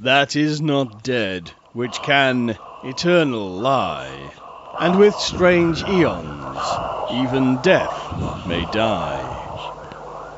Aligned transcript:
that 0.00 0.36
is 0.36 0.60
not 0.60 1.02
dead, 1.02 1.50
which 1.72 2.02
can 2.02 2.54
eternal 2.84 3.48
lie. 3.48 4.30
And 4.78 4.98
with 4.98 5.14
strange 5.14 5.82
eons, 5.84 6.58
even 7.12 7.56
death 7.62 8.46
may 8.46 8.66
die. 8.72 9.22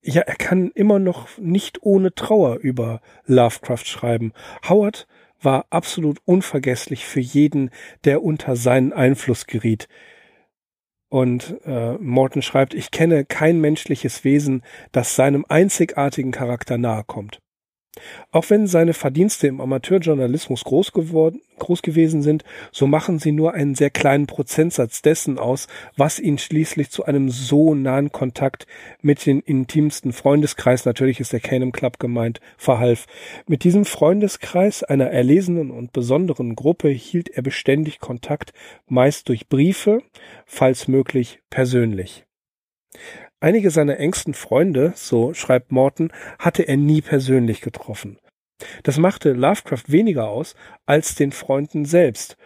ja, 0.00 0.22
er 0.22 0.36
kann 0.36 0.70
immer 0.70 0.98
noch 0.98 1.36
nicht 1.36 1.82
ohne 1.82 2.14
Trauer 2.14 2.56
über 2.56 3.00
Lovecraft 3.24 3.84
schreiben. 3.84 4.32
Howard 4.68 5.06
war 5.42 5.66
absolut 5.70 6.20
unvergesslich 6.24 7.04
für 7.04 7.20
jeden, 7.20 7.70
der 8.04 8.22
unter 8.22 8.56
seinen 8.56 8.92
Einfluss 8.92 9.46
geriet. 9.46 9.88
Und 11.08 11.60
äh, 11.64 11.94
Morton 11.98 12.42
schreibt, 12.42 12.72
ich 12.72 12.90
kenne 12.90 13.24
kein 13.24 13.60
menschliches 13.60 14.24
Wesen, 14.24 14.62
das 14.92 15.16
seinem 15.16 15.44
einzigartigen 15.48 16.32
Charakter 16.32 16.78
nahe 16.78 17.04
kommt. 17.04 17.40
Auch 18.30 18.50
wenn 18.50 18.66
seine 18.66 18.94
Verdienste 18.94 19.46
im 19.46 19.60
Amateurjournalismus 19.60 20.64
groß 20.64 20.92
geworden, 20.92 21.40
groß 21.58 21.82
gewesen 21.82 22.22
sind, 22.22 22.44
so 22.72 22.86
machen 22.86 23.18
sie 23.18 23.32
nur 23.32 23.54
einen 23.54 23.74
sehr 23.74 23.90
kleinen 23.90 24.26
Prozentsatz 24.26 25.02
dessen 25.02 25.38
aus, 25.38 25.68
was 25.96 26.18
ihn 26.18 26.38
schließlich 26.38 26.90
zu 26.90 27.04
einem 27.04 27.30
so 27.30 27.74
nahen 27.74 28.12
Kontakt 28.12 28.66
mit 29.02 29.24
den 29.26 29.40
intimsten 29.40 30.12
Freundeskreis, 30.12 30.84
natürlich 30.84 31.20
ist 31.20 31.32
der 31.32 31.40
Canum 31.40 31.72
Club 31.72 31.98
gemeint, 31.98 32.40
verhalf. 32.56 33.06
Mit 33.46 33.64
diesem 33.64 33.84
Freundeskreis 33.84 34.82
einer 34.82 35.06
erlesenen 35.06 35.70
und 35.70 35.92
besonderen 35.92 36.54
Gruppe 36.54 36.88
hielt 36.88 37.28
er 37.30 37.42
beständig 37.42 38.00
Kontakt, 38.00 38.52
meist 38.86 39.28
durch 39.28 39.48
Briefe, 39.48 40.02
falls 40.44 40.88
möglich 40.88 41.40
persönlich. 41.50 42.24
Einige 43.40 43.70
seiner 43.70 43.98
engsten 43.98 44.32
Freunde, 44.32 44.92
so 44.96 45.34
schreibt 45.34 45.70
Morton, 45.70 46.10
hatte 46.38 46.62
er 46.66 46.78
nie 46.78 47.02
persönlich 47.02 47.60
getroffen. 47.60 48.18
Das 48.82 48.96
machte 48.96 49.32
Lovecraft 49.32 49.84
weniger 49.88 50.28
aus 50.28 50.54
als 50.86 51.14
den 51.14 51.32
Freunden 51.32 51.84
selbst. 51.84 52.38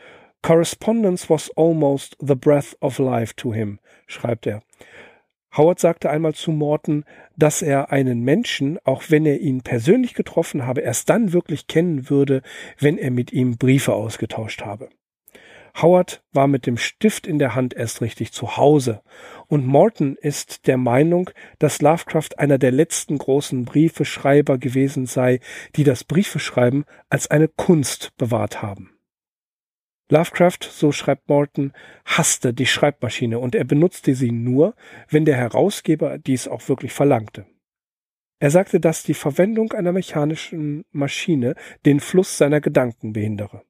Correspondence 0.42 1.30
was 1.30 1.50
almost 1.56 2.16
the 2.20 2.34
breath 2.34 2.76
of 2.80 2.98
life 2.98 3.34
to 3.36 3.54
him, 3.54 3.78
schreibt 4.06 4.46
er. 4.46 4.62
Howard 5.56 5.78
sagte 5.78 6.10
einmal 6.10 6.34
zu 6.34 6.50
Morton, 6.52 7.04
dass 7.36 7.62
er 7.62 7.92
einen 7.92 8.22
Menschen, 8.22 8.78
auch 8.84 9.04
wenn 9.08 9.26
er 9.26 9.40
ihn 9.40 9.62
persönlich 9.62 10.14
getroffen 10.14 10.66
habe, 10.66 10.80
erst 10.80 11.10
dann 11.10 11.32
wirklich 11.32 11.66
kennen 11.66 12.08
würde, 12.08 12.42
wenn 12.78 12.98
er 12.98 13.10
mit 13.10 13.32
ihm 13.32 13.58
Briefe 13.58 13.92
ausgetauscht 13.92 14.62
habe. 14.62 14.88
Howard 15.76 16.22
war 16.32 16.46
mit 16.46 16.66
dem 16.66 16.76
Stift 16.76 17.26
in 17.26 17.38
der 17.38 17.54
Hand 17.54 17.74
erst 17.74 18.00
richtig 18.00 18.32
zu 18.32 18.56
Hause. 18.56 19.02
Und 19.46 19.66
Morton 19.66 20.16
ist 20.16 20.66
der 20.66 20.76
Meinung, 20.76 21.30
dass 21.58 21.82
Lovecraft 21.82 22.38
einer 22.38 22.58
der 22.58 22.72
letzten 22.72 23.18
großen 23.18 23.64
Briefeschreiber 23.64 24.58
gewesen 24.58 25.06
sei, 25.06 25.40
die 25.76 25.84
das 25.84 26.04
Briefeschreiben 26.04 26.84
als 27.08 27.30
eine 27.30 27.48
Kunst 27.48 28.16
bewahrt 28.16 28.62
haben. 28.62 28.90
Lovecraft, 30.10 30.58
so 30.68 30.90
schreibt 30.90 31.28
Morton, 31.28 31.72
hasste 32.04 32.52
die 32.52 32.66
Schreibmaschine 32.66 33.38
und 33.38 33.54
er 33.54 33.64
benutzte 33.64 34.14
sie 34.14 34.32
nur, 34.32 34.74
wenn 35.08 35.24
der 35.24 35.36
Herausgeber 35.36 36.18
dies 36.18 36.48
auch 36.48 36.68
wirklich 36.68 36.92
verlangte. 36.92 37.46
Er 38.40 38.50
sagte, 38.50 38.80
dass 38.80 39.04
die 39.04 39.14
Verwendung 39.14 39.72
einer 39.72 39.92
mechanischen 39.92 40.84
Maschine 40.90 41.54
den 41.84 42.00
Fluss 42.00 42.38
seiner 42.38 42.60
Gedanken 42.60 43.12
behindere 43.12 43.62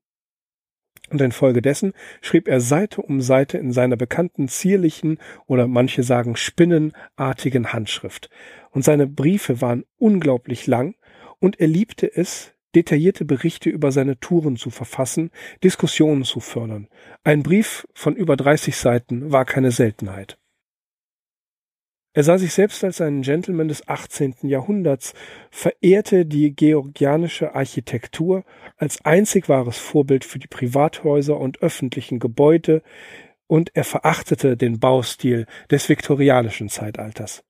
und 1.10 1.20
infolgedessen 1.20 1.92
schrieb 2.20 2.48
er 2.48 2.60
Seite 2.60 3.02
um 3.02 3.20
Seite 3.20 3.58
in 3.58 3.72
seiner 3.72 3.96
bekannten 3.96 4.48
zierlichen 4.48 5.18
oder 5.46 5.66
manche 5.66 6.02
sagen 6.02 6.36
spinnenartigen 6.36 7.72
Handschrift. 7.72 8.30
Und 8.70 8.84
seine 8.84 9.06
Briefe 9.06 9.60
waren 9.60 9.84
unglaublich 9.98 10.66
lang 10.66 10.94
und 11.38 11.60
er 11.60 11.68
liebte 11.68 12.14
es, 12.14 12.54
detaillierte 12.74 13.24
Berichte 13.24 13.68
über 13.68 13.92
seine 13.92 14.18
Touren 14.20 14.56
zu 14.56 14.70
verfassen, 14.70 15.30
Diskussionen 15.64 16.24
zu 16.24 16.40
fördern. 16.40 16.88
Ein 17.24 17.42
Brief 17.42 17.86
von 17.94 18.14
über 18.14 18.36
30 18.36 18.76
Seiten 18.76 19.32
war 19.32 19.44
keine 19.44 19.72
Seltenheit. 19.72 20.39
Er 22.12 22.24
sah 22.24 22.38
sich 22.38 22.52
selbst 22.52 22.82
als 22.82 23.00
einen 23.00 23.22
Gentleman 23.22 23.68
des 23.68 23.86
18. 23.86 24.34
Jahrhunderts, 24.42 25.14
verehrte 25.50 26.26
die 26.26 26.52
georgianische 26.54 27.54
Architektur 27.54 28.44
als 28.76 29.04
einzig 29.04 29.48
wahres 29.48 29.78
Vorbild 29.78 30.24
für 30.24 30.40
die 30.40 30.48
Privathäuser 30.48 31.38
und 31.38 31.62
öffentlichen 31.62 32.18
Gebäude, 32.18 32.82
und 33.46 33.74
er 33.74 33.84
verachtete 33.84 34.56
den 34.56 34.78
Baustil 34.78 35.46
des 35.70 35.88
viktorianischen 35.88 36.68
Zeitalters. 36.68 37.42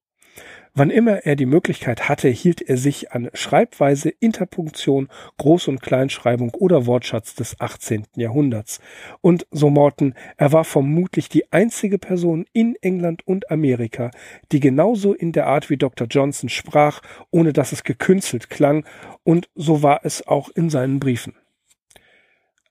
Wann 0.73 0.91
immer 0.91 1.27
er 1.27 1.35
die 1.35 1.47
Möglichkeit 1.47 2.09
hatte, 2.09 2.29
hielt 2.29 2.63
er 2.63 2.77
sich 2.77 3.11
an 3.11 3.29
Schreibweise, 3.35 4.09
Interpunktion, 4.09 5.09
Groß- 5.39 5.69
und 5.69 5.83
Kleinschreibung 5.83 6.55
oder 6.55 6.87
Wortschatz 6.87 7.35
des 7.35 7.61
18. 7.61 8.07
Jahrhunderts. 8.15 8.81
Und 9.21 9.47
so 9.51 9.69
Morton, 9.69 10.15
er 10.37 10.53
war 10.53 10.65
vermutlich 10.65 11.29
die 11.29 11.53
einzige 11.53 11.99
Person 11.99 12.47
in 12.53 12.77
England 12.83 13.27
und 13.27 13.51
Amerika, 13.51 14.13
die 14.53 14.61
genauso 14.61 15.13
in 15.13 15.33
der 15.33 15.49
Art 15.49 15.71
wie 15.71 15.77
Dr. 15.77 16.07
Johnson 16.09 16.49
sprach, 16.49 17.01
ohne 17.31 17.53
dass 17.53 17.73
es 17.73 17.83
gekünstelt 17.83 18.49
klang, 18.49 18.85
und 19.25 19.49
so 19.55 19.83
war 19.83 20.01
es 20.05 20.27
auch 20.27 20.51
in 20.51 20.71
seinen 20.71 21.01
Briefen. 21.01 21.35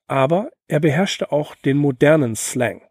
Aber 0.07 0.51
er 0.67 0.79
beherrschte 0.79 1.31
auch 1.31 1.53
den 1.55 1.77
modernen 1.77 2.35
Slang. 2.35 2.81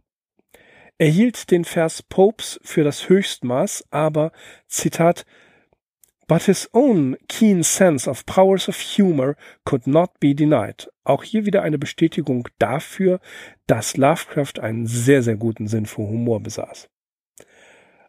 Er 0.99 1.09
hielt 1.09 1.53
den 1.53 1.65
Vers 1.65 2.03
Popes 2.03 2.59
für 2.65 2.83
das 2.83 3.09
Höchstmaß, 3.09 3.85
aber, 3.91 4.33
Zitat, 4.67 5.25
But 6.27 6.43
his 6.43 6.69
own 6.75 7.17
keen 7.29 7.63
sense 7.63 8.11
of 8.11 8.27
powers 8.27 8.69
of 8.69 8.79
humor 8.79 9.37
could 9.65 9.87
not 9.87 10.11
be 10.21 10.35
denied. 10.35 10.91
Auch 11.05 11.23
hier 11.23 11.47
wieder 11.47 11.63
eine 11.63 11.79
Bestätigung 11.79 12.49
dafür, 12.59 13.21
dass 13.67 13.97
Lovecraft 13.97 14.61
einen 14.61 14.87
sehr, 14.87 15.23
sehr 15.23 15.37
guten 15.37 15.69
Sinn 15.69 15.87
für 15.87 16.03
Humor 16.03 16.41
besaß. 16.41 16.91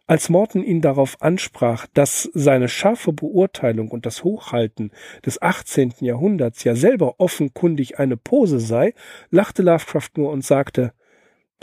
Als 0.06 0.28
Morton 0.28 0.64
ihn 0.64 0.80
darauf 0.80 1.22
ansprach, 1.22 1.86
dass 1.94 2.28
seine 2.34 2.68
scharfe 2.68 3.12
Beurteilung 3.12 3.88
und 3.88 4.04
das 4.04 4.24
Hochhalten 4.24 4.90
des 5.24 5.40
18. 5.40 5.94
Jahrhunderts 6.00 6.64
ja 6.64 6.74
selber 6.74 7.20
offenkundig 7.20 8.00
eine 8.00 8.16
Pose 8.16 8.58
sei, 8.58 8.92
lachte 9.30 9.62
Lovecraft 9.62 10.10
nur 10.16 10.30
und 10.30 10.44
sagte, 10.44 10.92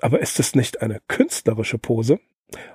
aber 0.03 0.19
ist 0.19 0.39
es 0.39 0.55
nicht 0.55 0.81
eine 0.81 1.01
künstlerische 1.07 1.77
Pose? 1.77 2.19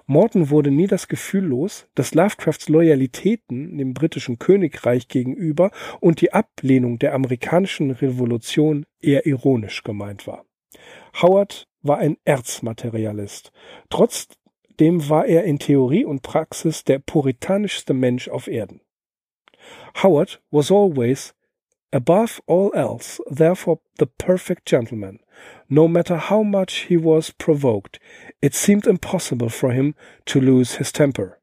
Morton 0.06 0.50
wurde 0.50 0.70
nie 0.70 0.86
das 0.86 1.08
Gefühl 1.08 1.44
los, 1.44 1.86
dass 1.94 2.14
Lovecrafts 2.14 2.68
Loyalitäten 2.68 3.78
dem 3.78 3.94
britischen 3.94 4.38
Königreich 4.38 5.08
gegenüber 5.08 5.70
und 6.00 6.20
die 6.20 6.34
Ablehnung 6.34 6.98
der 6.98 7.14
amerikanischen 7.14 7.90
Revolution 7.90 8.84
eher 9.00 9.24
ironisch 9.24 9.82
gemeint 9.82 10.26
war. 10.26 10.44
Howard 11.22 11.68
war 11.80 11.98
ein 11.98 12.18
Erzmaterialist. 12.24 13.50
Trotz 13.88 14.28
Trotzdem 14.82 15.08
war 15.10 15.26
er 15.26 15.44
in 15.44 15.60
Theorie 15.60 16.04
und 16.04 16.22
Praxis 16.22 16.82
der 16.82 16.98
puritanischste 16.98 17.94
Mensch 17.94 18.28
auf 18.28 18.48
Erden. 18.48 18.80
Howard 20.02 20.42
was 20.50 20.72
always 20.72 21.34
above 21.92 22.40
all 22.46 22.72
else, 22.74 23.20
therefore 23.30 23.80
the 23.98 24.06
perfect 24.06 24.66
gentleman. 24.66 25.18
No 25.68 25.88
matter 25.88 26.16
how 26.16 26.42
much 26.42 26.86
he 26.88 26.96
was 26.96 27.30
provoked, 27.30 27.98
it 28.40 28.54
seemed 28.54 28.86
impossible 28.86 29.48
for 29.48 29.72
him 29.72 29.94
to 30.26 30.40
lose 30.40 30.76
his 30.76 30.92
temper. 30.92 31.38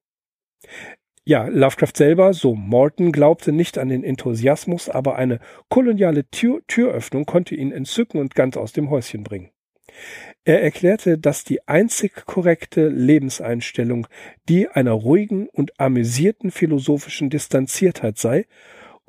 Ja, 1.26 1.48
Lovecraft 1.48 1.98
selber, 1.98 2.34
so 2.34 2.56
Morton, 2.56 3.12
glaubte 3.12 3.52
nicht 3.52 3.78
an 3.78 3.90
den 3.90 4.04
Enthusiasmus, 4.04 4.90
aber 4.90 5.16
eine 5.16 5.40
koloniale 5.70 6.28
Tür 6.32 6.62
Türöffnung 6.68 7.26
konnte 7.26 7.56
ihn 7.56 7.72
entzücken 7.72 8.20
und 8.20 8.34
ganz 8.34 8.58
aus 8.58 8.74
dem 8.74 8.90
Häuschen 8.90 9.24
bringen. 9.24 9.52
Er 10.44 10.64
erklärte, 10.64 11.18
dass 11.18 11.44
die 11.44 11.68
einzig 11.68 12.26
korrekte 12.26 12.88
Lebenseinstellung 12.88 14.08
die 14.48 14.68
einer 14.70 14.94
ruhigen 14.94 15.48
und 15.50 15.80
amüsierten 15.80 16.52
philosophischen 16.52 17.30
Distanziertheit 17.30 18.18
sei, 18.18 18.46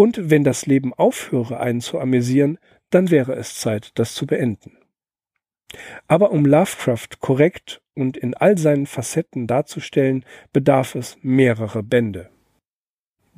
und 0.01 0.31
wenn 0.31 0.45
das 0.45 0.65
Leben 0.65 0.95
aufhöre, 0.95 1.61
einen 1.61 1.83
zu 1.83 1.99
amüsieren, 2.01 2.57
dann 2.89 3.11
wäre 3.11 3.35
es 3.35 3.57
Zeit, 3.57 3.91
das 3.99 4.15
zu 4.15 4.27
beenden. 4.27 4.79
Aber 6.09 6.31
um 6.31 6.47
Lovecraft 6.47 7.21
korrekt 7.21 7.83
und 7.95 8.17
in 8.17 8.33
all 8.33 8.57
seinen 8.57 8.87
Facetten 8.87 9.47
darzustellen, 9.47 10.25
bedarf 10.55 10.95
es 10.95 11.19
mehrerer 11.21 11.83
Bände. 11.83 12.31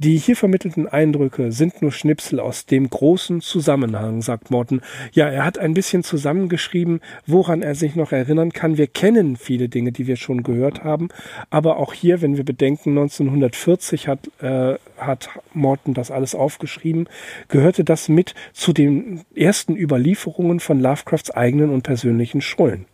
Die 0.02 0.16
hier 0.16 0.34
vermittelten 0.34 0.88
Eindrücke 0.88 1.52
sind 1.52 1.80
nur 1.80 1.92
Schnipsel 1.92 2.40
aus 2.40 2.66
dem 2.66 2.90
großen 2.90 3.40
Zusammenhang, 3.40 4.20
sagt 4.20 4.50
Morton. 4.50 4.80
Ja, 5.12 5.28
er 5.28 5.44
hat 5.44 5.58
ein 5.58 5.74
bisschen 5.74 6.02
zusammengeschrieben, 6.02 7.00
woran 7.24 7.62
er 7.62 7.76
sich 7.76 7.94
noch 7.94 8.10
erinnern 8.10 8.52
kann. 8.52 8.78
Wir 8.78 8.88
kennen 8.88 9.36
viele 9.36 9.68
Dinge, 9.68 9.92
die 9.92 10.08
wir 10.08 10.16
schon 10.16 10.42
gehört 10.42 10.82
haben, 10.82 11.10
aber 11.50 11.76
auch 11.76 11.92
hier, 11.92 12.20
wenn 12.20 12.36
wir 12.36 12.44
bedenken, 12.44 12.98
1940 12.98 14.08
hat, 14.08 14.28
äh, 14.40 14.74
hat 14.98 15.28
Morton 15.54 15.94
das 15.94 16.10
alles 16.10 16.34
aufgeschrieben, 16.34 17.08
gehörte 17.46 17.84
das 17.84 18.08
mit 18.08 18.34
zu 18.52 18.72
den 18.72 19.20
ersten 19.36 19.76
Überlieferungen 19.76 20.58
von 20.58 20.80
Lovecrafts 20.80 21.30
eigenen 21.30 21.70
und 21.70 21.82
persönlichen 21.82 22.40
Schrullen. 22.40 22.86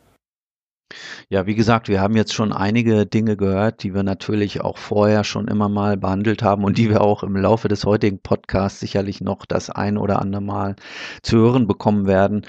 Ja, 1.29 1.47
wie 1.47 1.55
gesagt, 1.55 1.89
wir 1.89 2.01
haben 2.01 2.17
jetzt 2.17 2.33
schon 2.35 2.53
einige 2.53 3.07
Dinge 3.07 3.37
gehört, 3.37 3.83
die 3.83 3.95
wir 3.95 4.03
natürlich 4.03 4.61
auch 4.63 4.79
vorher 4.79 5.25
schon 5.25 5.49
immer 5.49 5.69
mal 5.69 5.97
behandelt 5.97 6.43
haben 6.43 6.65
und 6.65 6.79
die 6.79 6.89
wir 6.89 7.01
auch 7.03 7.23
im 7.23 7.37
Laufe 7.37 7.69
des 7.69 7.85
heutigen 7.85 8.21
Podcasts 8.21 8.81
sicherlich 8.81 9.21
noch 9.21 9.45
das 9.47 9.71
ein 9.71 9.99
oder 9.99 10.21
andere 10.21 10.43
Mal 10.43 10.77
zu 11.23 11.37
hören 11.39 11.67
bekommen 11.67 12.07
werden. 12.07 12.47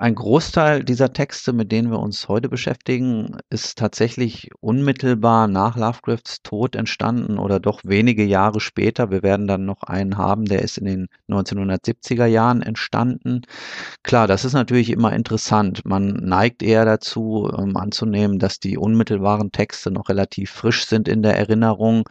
Ein 0.00 0.14
Großteil 0.14 0.84
dieser 0.84 1.12
Texte, 1.12 1.52
mit 1.52 1.72
denen 1.72 1.90
wir 1.90 1.98
uns 1.98 2.28
heute 2.28 2.48
beschäftigen, 2.48 3.36
ist 3.50 3.78
tatsächlich 3.78 4.48
unmittelbar 4.60 5.48
nach 5.48 5.76
Lovecrafts 5.76 6.40
Tod 6.44 6.76
entstanden 6.76 7.36
oder 7.36 7.58
doch 7.58 7.80
wenige 7.82 8.22
Jahre 8.22 8.60
später. 8.60 9.10
Wir 9.10 9.24
werden 9.24 9.48
dann 9.48 9.64
noch 9.64 9.82
einen 9.82 10.16
haben, 10.16 10.44
der 10.44 10.62
ist 10.62 10.78
in 10.78 10.84
den 10.84 11.08
1970er 11.28 12.26
Jahren 12.26 12.62
entstanden. 12.62 13.42
Klar, 14.04 14.28
das 14.28 14.44
ist 14.44 14.52
natürlich 14.52 14.90
immer 14.90 15.12
interessant. 15.12 15.84
Man 15.84 16.12
neigt 16.12 16.62
eher 16.62 16.84
dazu 16.84 17.50
um, 17.52 17.70
ähm, 17.70 17.76
anzunehmen, 17.76 18.38
dass 18.38 18.60
die 18.60 18.78
unmittelbaren 18.78 19.50
Texte 19.50 19.90
noch 19.90 20.08
relativ 20.08 20.52
frisch 20.52 20.86
sind 20.86 21.08
in 21.08 21.24
der 21.24 21.36
Erinnerung. 21.36 22.08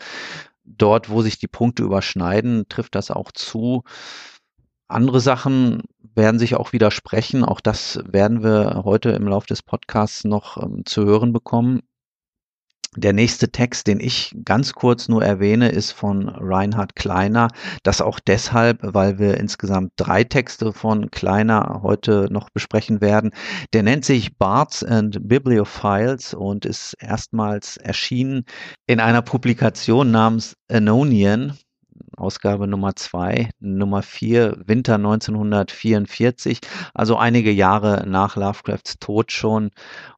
Dort, 0.65 1.09
wo 1.09 1.21
sich 1.21 1.39
die 1.39 1.47
Punkte 1.47 1.83
überschneiden, 1.83 2.65
trifft 2.67 2.95
das 2.95 3.11
auch 3.11 3.31
zu. 3.31 3.83
Andere 4.87 5.19
Sachen 5.19 5.83
werden 6.15 6.39
sich 6.39 6.55
auch 6.55 6.73
widersprechen. 6.73 7.43
Auch 7.43 7.59
das 7.61 7.99
werden 8.05 8.43
wir 8.43 8.81
heute 8.85 9.09
im 9.09 9.27
Laufe 9.27 9.47
des 9.47 9.61
Podcasts 9.61 10.23
noch 10.23 10.61
ähm, 10.61 10.83
zu 10.85 11.05
hören 11.05 11.33
bekommen. 11.33 11.81
Der 12.95 13.13
nächste 13.13 13.51
Text, 13.51 13.85
den 13.85 13.99
ich 13.99 14.35
ganz 14.43 14.73
kurz 14.73 15.07
nur 15.07 15.23
erwähne, 15.23 15.69
ist 15.69 15.91
von 15.91 16.29
Reinhard 16.29 16.95
Kleiner. 16.95 17.49
Das 17.83 18.01
auch 18.01 18.19
deshalb, 18.19 18.79
weil 18.81 19.19
wir 19.19 19.37
insgesamt 19.37 19.91
drei 19.97 20.23
Texte 20.23 20.73
von 20.73 21.11
Kleiner 21.11 21.81
heute 21.83 22.27
noch 22.31 22.49
besprechen 22.49 23.01
werden. 23.01 23.31
Der 23.73 23.83
nennt 23.83 24.03
sich 24.03 24.37
Bards 24.37 24.83
and 24.83 25.19
Bibliophiles 25.27 26.33
und 26.33 26.65
ist 26.65 26.95
erstmals 26.99 27.77
erschienen 27.77 28.45
in 28.87 28.99
einer 28.99 29.21
Publikation 29.21 30.09
namens 30.09 30.55
Anonian 30.67 31.55
Ausgabe 32.15 32.67
Nummer 32.67 32.95
zwei, 32.95 33.49
Nummer 33.59 34.01
vier, 34.01 34.57
Winter 34.65 34.95
1944, 34.95 36.59
also 36.93 37.17
einige 37.17 37.51
Jahre 37.51 38.05
nach 38.07 38.35
Lovecrafts 38.35 38.99
Tod 38.99 39.31
schon. 39.31 39.71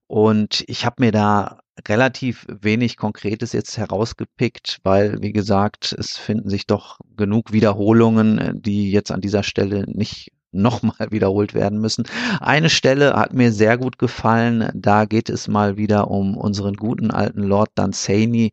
Und 0.08 0.64
ich 0.68 0.86
habe 0.86 1.04
mir 1.04 1.12
da 1.12 1.60
relativ 1.88 2.46
wenig 2.50 2.98
Konkretes 2.98 3.54
jetzt 3.54 3.78
herausgepickt, 3.78 4.80
weil, 4.84 5.22
wie 5.22 5.32
gesagt, 5.32 5.96
es 5.98 6.18
finden 6.18 6.50
sich 6.50 6.68
doch 6.68 7.00
genug 7.16 7.52
Wiederholungen, 7.54 8.62
die 8.62 8.92
jetzt 8.92 9.12
an 9.12 9.22
dieser 9.22 9.44
Stelle 9.44 9.86
nicht 9.88 10.32
nochmal 10.52 11.08
wiederholt 11.12 11.54
werden 11.54 11.80
müssen. 11.80 12.06
Eine 12.40 12.70
Stelle 12.70 13.14
hat 13.14 13.34
mir 13.34 13.52
sehr 13.52 13.78
gut 13.78 13.98
gefallen. 13.98 14.70
Da 14.74 15.06
geht 15.06 15.30
es 15.30 15.48
mal 15.48 15.78
wieder 15.78 16.10
um 16.10 16.38
unseren 16.38 16.76
guten 16.76 17.12
alten 17.12 17.44
Lord 17.44 17.72
Dunsany, 17.76 18.52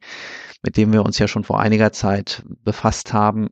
mit 0.63 0.77
dem 0.77 0.93
wir 0.93 1.05
uns 1.05 1.19
ja 1.19 1.29
schon 1.29 1.45
vor 1.45 1.61
einiger 1.61 1.93
Zeit 1.93 2.43
befasst 2.65 3.13
haben. 3.13 3.49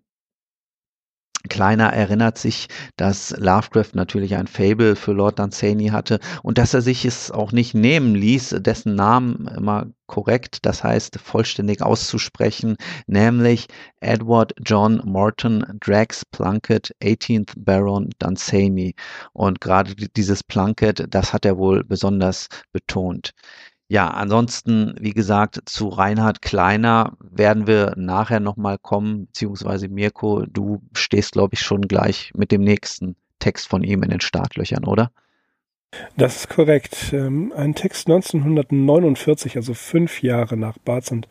Kleiner 1.49 1.93
erinnert 1.93 2.38
sich, 2.38 2.69
dass 2.96 3.31
Lovecraft 3.37 3.94
natürlich 3.94 4.35
ein 4.37 4.46
Fable 4.46 4.96
für 4.96 5.12
Lord 5.12 5.38
Dunsany 5.38 5.88
hatte 5.88 6.19
und 6.43 6.56
dass 6.56 6.73
er 6.73 6.81
sich 6.81 7.05
es 7.05 7.31
auch 7.31 7.52
nicht 7.52 7.75
nehmen 7.75 8.14
ließ, 8.14 8.56
dessen 8.61 8.94
Namen 8.94 9.46
immer 9.49 9.88
korrekt, 10.06 10.64
das 10.64 10.82
heißt 10.82 11.19
vollständig 11.19 11.82
auszusprechen, 11.82 12.76
nämlich 13.06 13.69
Edward 14.00 14.55
John 14.64 15.02
Morton 15.05 15.67
Drax 15.81 16.25
Plunkett, 16.25 16.94
18th 17.02 17.52
Baron 17.58 18.11
Dunsany. 18.19 18.94
Und 19.32 19.61
gerade 19.61 19.94
dieses 19.94 20.43
Plunkett, 20.43 21.06
das 21.11 21.32
hat 21.35 21.44
er 21.44 21.58
wohl 21.58 21.85
besonders 21.85 22.49
betont. 22.73 23.32
Ja, 23.94 24.08
ansonsten, 24.08 24.96
wie 24.99 25.12
gesagt, 25.12 25.61
zu 25.67 25.87
Reinhard 25.87 26.43
Kleiner 26.43 27.17
werden 27.20 27.69
wir 27.69 27.94
nachher 27.96 28.41
nochmal 28.41 28.76
kommen, 28.76 29.26
beziehungsweise 29.26 29.88
Mirko, 29.88 30.46
du 30.46 30.82
stehst, 30.94 31.31
glaube 31.31 31.55
ich, 31.55 31.61
schon 31.61 31.82
gleich 31.82 32.32
mit 32.35 32.50
dem 32.50 32.62
nächsten 32.62 33.14
Text 33.38 33.69
von 33.69 33.85
ihm 33.85 34.02
in 34.02 34.11
den 34.11 34.20
Startlöchern, 34.20 34.82
oder? 34.85 35.12
Das 36.17 36.35
ist 36.35 36.49
korrekt. 36.49 37.12
Ähm, 37.12 37.52
ein 37.55 37.76
Text 37.76 38.08
1949, 38.08 39.55
also 39.55 39.75
fünf 39.75 40.25
Jahre 40.25 40.56
nach 40.56 40.76
Barts 40.79 41.12
und 41.12 41.29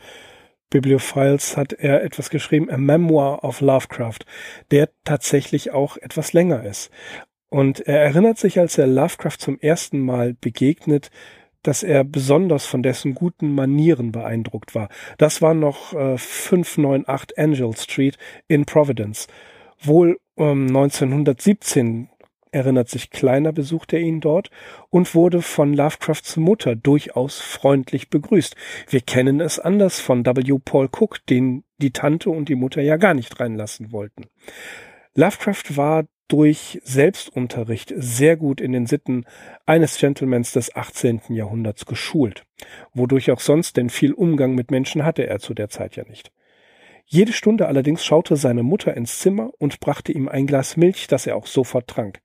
Bibliophiles, 0.70 1.58
hat 1.58 1.74
er 1.74 2.02
etwas 2.02 2.30
geschrieben, 2.30 2.72
A 2.72 2.78
Memoir 2.78 3.44
of 3.44 3.60
Lovecraft, 3.60 4.20
der 4.72 4.90
tatsächlich 5.04 5.72
auch 5.72 5.98
etwas 5.98 6.32
länger 6.32 6.64
ist. 6.64 6.92
Und 7.50 7.82
er 7.82 8.02
erinnert 8.02 8.38
sich, 8.38 8.58
als 8.58 8.78
er 8.78 8.88
Lovecraft 8.88 9.38
zum 9.40 9.60
ersten 9.60 10.00
Mal 10.00 10.34
begegnet, 10.34 11.12
dass 11.64 11.84
er 11.84 12.04
besonders 12.04 12.66
von 12.66 12.84
dessen 12.84 13.16
guten 13.16 13.56
Manieren 13.56 14.12
beeindruckt 14.12 14.76
war. 14.76 14.90
Das 15.18 15.42
war 15.42 15.54
noch 15.54 15.94
äh, 15.94 16.18
598 16.18 17.38
Angel 17.38 17.76
Street 17.76 18.18
in 18.48 18.66
Providence. 18.66 19.28
Wohl 19.80 20.20
ähm, 20.38 20.68
1917 20.68 22.10
erinnert 22.54 22.90
sich 22.90 23.10
Kleiner, 23.10 23.52
besuchte 23.52 23.98
ihn 23.98 24.22
dort 24.22 24.50
und 24.90 25.16
wurde 25.16 25.42
von 25.42 25.74
Lovecrafts 25.74 26.38
Mutter 26.38 26.76
durchaus 26.76 27.40
freundlich 27.40 28.10
begrüßt. 28.10 28.56
Wir 28.88 29.02
kennen 29.02 29.42
es 29.42 29.60
anders 29.60 30.00
von 30.00 30.26
W. 30.26 30.60
Paul 30.64 30.88
Cook, 30.88 31.26
den 31.26 31.64
die 31.80 31.92
Tante 31.92 32.30
und 32.30 32.50
die 32.50 32.56
Mutter 32.56 32.82
ja 32.82 32.98
gar 32.98 33.14
nicht 33.14 33.40
reinlassen 33.40 33.92
wollten. 33.92 34.26
Lovecraft 35.16 35.76
war 35.76 36.06
durch 36.28 36.80
Selbstunterricht 36.84 37.94
sehr 37.96 38.38
gut 38.38 38.62
in 38.62 38.72
den 38.72 38.86
Sitten 38.86 39.26
eines 39.66 39.98
Gentlemans 39.98 40.52
des 40.52 40.76
18. 40.76 41.22
Jahrhunderts 41.30 41.86
geschult, 41.86 42.46
wodurch 42.94 43.32
auch 43.32 43.40
sonst 43.40 43.78
denn 43.78 43.90
viel 43.90 44.14
Umgang 44.14 44.56
mit 44.56 44.72
Menschen 44.72 45.04
hatte 45.06 45.28
er 45.28 45.40
zu 45.40 45.54
der 45.54 45.70
Zeit 45.70 45.96
ja 45.96 46.04
nicht. 46.06 46.32
Jede 47.06 47.34
Stunde 47.34 47.68
allerdings 47.68 48.04
schaute 48.06 48.38
seine 48.38 48.64
Mutter 48.64 48.96
ins 48.96 49.20
Zimmer 49.20 49.52
und 49.60 49.80
brachte 49.80 50.12
ihm 50.12 50.28
ein 50.28 50.48
Glas 50.48 50.78
Milch, 50.78 51.08
das 51.08 51.28
er 51.28 51.36
auch 51.36 51.48
sofort 51.48 51.88
trank. 51.88 52.22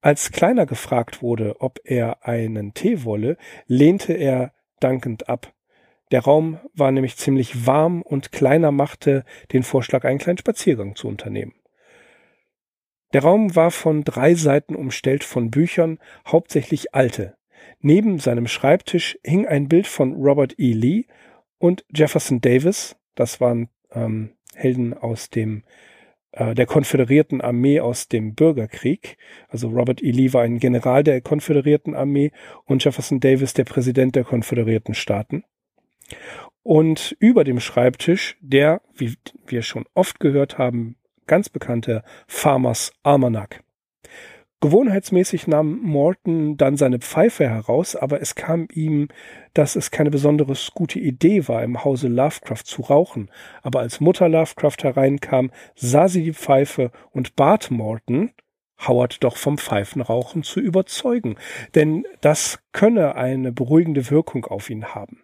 Als 0.00 0.32
Kleiner 0.32 0.66
gefragt 0.66 1.22
wurde, 1.22 1.60
ob 1.60 1.78
er 1.84 2.26
einen 2.26 2.74
Tee 2.74 3.04
wolle, 3.04 3.36
lehnte 3.66 4.14
er 4.14 4.52
dankend 4.80 5.28
ab. 5.28 5.52
Der 6.10 6.20
Raum 6.20 6.58
war 6.74 6.90
nämlich 6.90 7.16
ziemlich 7.16 7.66
warm 7.66 8.02
und 8.02 8.32
Kleiner 8.32 8.72
machte 8.72 9.24
den 9.52 9.62
Vorschlag, 9.62 10.04
einen 10.04 10.18
kleinen 10.18 10.38
Spaziergang 10.38 10.96
zu 10.96 11.08
unternehmen. 11.08 11.54
Der 13.12 13.22
Raum 13.22 13.54
war 13.54 13.70
von 13.70 14.04
drei 14.04 14.34
Seiten 14.34 14.74
umstellt 14.74 15.24
von 15.24 15.50
Büchern, 15.50 15.98
hauptsächlich 16.26 16.94
alte. 16.94 17.36
Neben 17.80 18.18
seinem 18.18 18.46
Schreibtisch 18.46 19.18
hing 19.22 19.46
ein 19.46 19.68
Bild 19.68 19.86
von 19.86 20.14
Robert 20.14 20.58
E. 20.58 20.72
Lee 20.72 21.04
und 21.58 21.84
Jefferson 21.94 22.40
Davis, 22.40 22.96
das 23.14 23.40
waren 23.40 23.68
ähm, 23.92 24.30
Helden 24.54 24.94
aus 24.94 25.30
dem 25.30 25.64
äh, 26.32 26.54
der 26.54 26.66
konföderierten 26.66 27.40
Armee 27.40 27.80
aus 27.80 28.08
dem 28.08 28.34
Bürgerkrieg. 28.34 29.18
Also 29.48 29.68
Robert 29.68 30.02
E. 30.02 30.10
Lee 30.10 30.32
war 30.32 30.42
ein 30.42 30.58
General 30.58 31.04
der 31.04 31.20
konföderierten 31.20 31.94
Armee 31.94 32.32
und 32.64 32.84
Jefferson 32.84 33.20
Davis 33.20 33.52
der 33.52 33.64
Präsident 33.64 34.16
der 34.16 34.24
konföderierten 34.24 34.94
Staaten. 34.94 35.44
Und 36.62 37.16
über 37.18 37.44
dem 37.44 37.60
Schreibtisch 37.60 38.36
der, 38.40 38.80
wie 38.94 39.16
wir 39.46 39.62
schon 39.62 39.84
oft 39.94 40.20
gehört 40.20 40.58
haben, 40.58 40.96
ganz 41.32 41.48
bekannte 41.48 42.02
Farmers 42.26 42.92
Almanac. 43.02 43.64
Gewohnheitsmäßig 44.60 45.46
nahm 45.46 45.80
Morton 45.80 46.58
dann 46.58 46.76
seine 46.76 46.98
Pfeife 46.98 47.48
heraus, 47.48 47.96
aber 47.96 48.20
es 48.20 48.34
kam 48.34 48.68
ihm, 48.70 49.08
dass 49.54 49.74
es 49.74 49.90
keine 49.90 50.10
besonders 50.10 50.72
gute 50.74 50.98
Idee 50.98 51.48
war, 51.48 51.64
im 51.64 51.84
Hause 51.84 52.08
Lovecraft 52.08 52.64
zu 52.66 52.82
rauchen. 52.82 53.30
Aber 53.62 53.80
als 53.80 53.98
Mutter 53.98 54.28
Lovecraft 54.28 54.76
hereinkam, 54.82 55.50
sah 55.74 56.06
sie 56.06 56.22
die 56.22 56.34
Pfeife 56.34 56.90
und 57.12 57.34
bat 57.34 57.70
Morton, 57.70 58.32
Howard 58.86 59.24
doch 59.24 59.38
vom 59.38 59.56
Pfeifenrauchen 59.56 60.42
zu 60.42 60.60
überzeugen, 60.60 61.36
denn 61.74 62.04
das 62.20 62.58
könne 62.72 63.14
eine 63.14 63.52
beruhigende 63.52 64.10
Wirkung 64.10 64.44
auf 64.44 64.68
ihn 64.68 64.94
haben. 64.94 65.22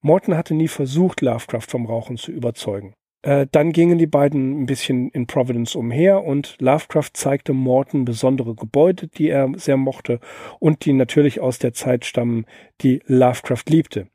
Morton 0.00 0.38
hatte 0.38 0.54
nie 0.54 0.68
versucht, 0.68 1.20
Lovecraft 1.20 1.68
vom 1.68 1.84
Rauchen 1.84 2.16
zu 2.16 2.32
überzeugen. 2.32 2.94
Äh, 3.24 3.46
dann 3.50 3.72
gingen 3.72 3.96
die 3.96 4.06
beiden 4.06 4.62
ein 4.62 4.66
bisschen 4.66 5.08
in 5.08 5.26
Providence 5.26 5.74
umher 5.74 6.24
und 6.24 6.56
Lovecraft 6.60 7.10
zeigte 7.14 7.54
Morton 7.54 8.04
besondere 8.04 8.54
Gebäude, 8.54 9.08
die 9.08 9.30
er 9.30 9.50
sehr 9.56 9.78
mochte 9.78 10.20
und 10.60 10.84
die 10.84 10.92
natürlich 10.92 11.40
aus 11.40 11.58
der 11.58 11.72
Zeit 11.72 12.04
stammen, 12.04 12.44
die 12.82 13.00
Lovecraft 13.06 13.64
liebte. 13.68 14.08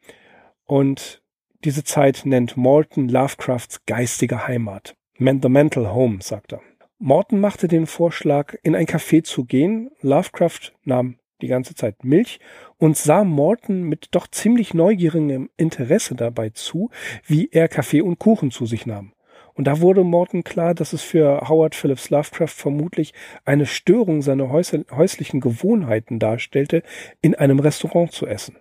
Und 0.66 1.24
diese 1.64 1.84
Zeit 1.84 2.22
nennt 2.24 2.56
Morton 2.56 3.10
Lovecrafts 3.10 3.84
geistige 3.88 4.48
Heimat. 4.48 4.96
The 5.18 5.50
Mental 5.50 5.92
Home, 5.92 6.20
sagt 6.22 6.54
er. 6.54 6.62
Morton 7.00 7.40
machte 7.40 7.68
den 7.68 7.88
Vorschlag, 7.88 8.56
in 8.62 8.76
ein 8.76 8.86
Café 8.86 9.24
zu 9.24 9.46
gehen. 9.46 9.90
Lovecraft 10.02 10.74
nahm 10.84 11.19
die 11.42 11.48
ganze 11.48 11.76
Zeit 11.76 12.04
Milch 12.04 12.40
und 12.78 12.98
sah 12.98 13.24
Morton 13.24 13.84
mit 13.84 14.10
doch 14.12 14.28
ziemlich 14.28 14.74
neugierigem 14.74 15.50
Interesse 15.58 16.16
dabei 16.16 16.50
zu, 16.50 16.90
wie 17.26 17.50
er 17.52 17.68
Kaffee 17.68 18.02
und 18.02 18.20
Kuchen 18.20 18.52
zu 18.52 18.66
sich 18.66 18.86
nahm. 18.86 19.14
Und 19.54 19.66
da 19.66 19.82
wurde 19.82 20.06
Morton 20.06 20.46
klar, 20.46 20.74
dass 20.74 20.94
es 20.94 21.02
für 21.02 21.50
Howard 21.50 21.76
Phillips 21.76 22.10
Lovecraft 22.10 22.48
vermutlich 22.48 23.14
eine 23.44 23.66
Störung 23.66 24.22
seiner 24.22 24.50
häuslichen 24.52 25.42
Gewohnheiten 25.42 26.18
darstellte, 26.18 26.82
in 27.22 27.36
einem 27.36 27.60
Restaurant 27.60 28.14
zu 28.14 28.26
essen. 28.26 28.56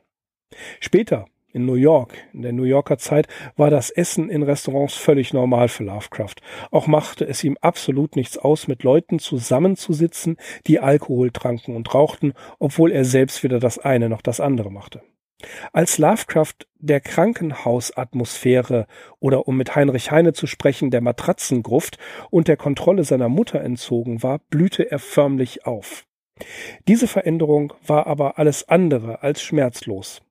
Später 0.81 1.27
in 1.59 1.67
New 1.67 1.75
York, 1.75 2.15
in 2.33 2.43
der 2.43 2.53
New 2.53 2.63
Yorker 2.63 2.99
Zeit, 2.99 3.27
war 3.57 3.69
das 3.69 3.91
Essen 3.91 4.31
in 4.31 4.45
Restaurants 4.45 4.95
völlig 4.95 5.33
normal 5.33 5.69
für 5.69 5.83
Lovecraft. 5.83 6.37
Auch 6.71 6.87
machte 6.87 7.27
es 7.27 7.43
ihm 7.43 7.59
absolut 7.61 8.15
nichts 8.15 8.39
aus, 8.39 8.69
mit 8.69 8.85
Leuten 8.85 9.19
zusammenzusitzen, 9.19 10.37
die 10.69 10.79
Alkohol 10.79 11.33
tranken 11.33 11.75
und 11.75 11.93
rauchten, 11.93 12.33
obwohl 12.61 12.93
er 12.93 13.05
selbst 13.05 13.43
weder 13.43 13.59
das 13.59 13.79
eine 13.79 14.09
noch 14.09 14.23
das 14.23 14.39
andere 14.39 14.71
machte. 14.71 15.03
Als 15.73 15.99
Lovecraft 15.99 16.67
der 16.79 17.01
Krankenhausatmosphäre 17.01 18.87
oder 19.19 19.49
um 19.49 19.57
mit 19.57 19.75
Heinrich 19.75 20.11
Heine 20.13 20.33
zu 20.33 20.47
sprechen, 20.47 20.91
der 20.91 21.01
Matratzengruft 21.01 21.99
und 22.31 22.47
der 22.47 22.57
Kontrolle 22.57 23.03
seiner 23.05 23.29
Mutter 23.29 23.61
entzogen 23.61 24.23
war, 24.23 24.39
blühte 24.51 24.91
er 24.91 24.99
förmlich 24.99 25.67
auf. 25.67 26.05
Diese 26.87 27.09
Veränderung 27.09 27.73
war 27.85 28.07
aber 28.07 28.39
alles 28.39 28.69
andere 28.69 29.23
als 29.23 29.43
schmerzlos. 29.43 30.23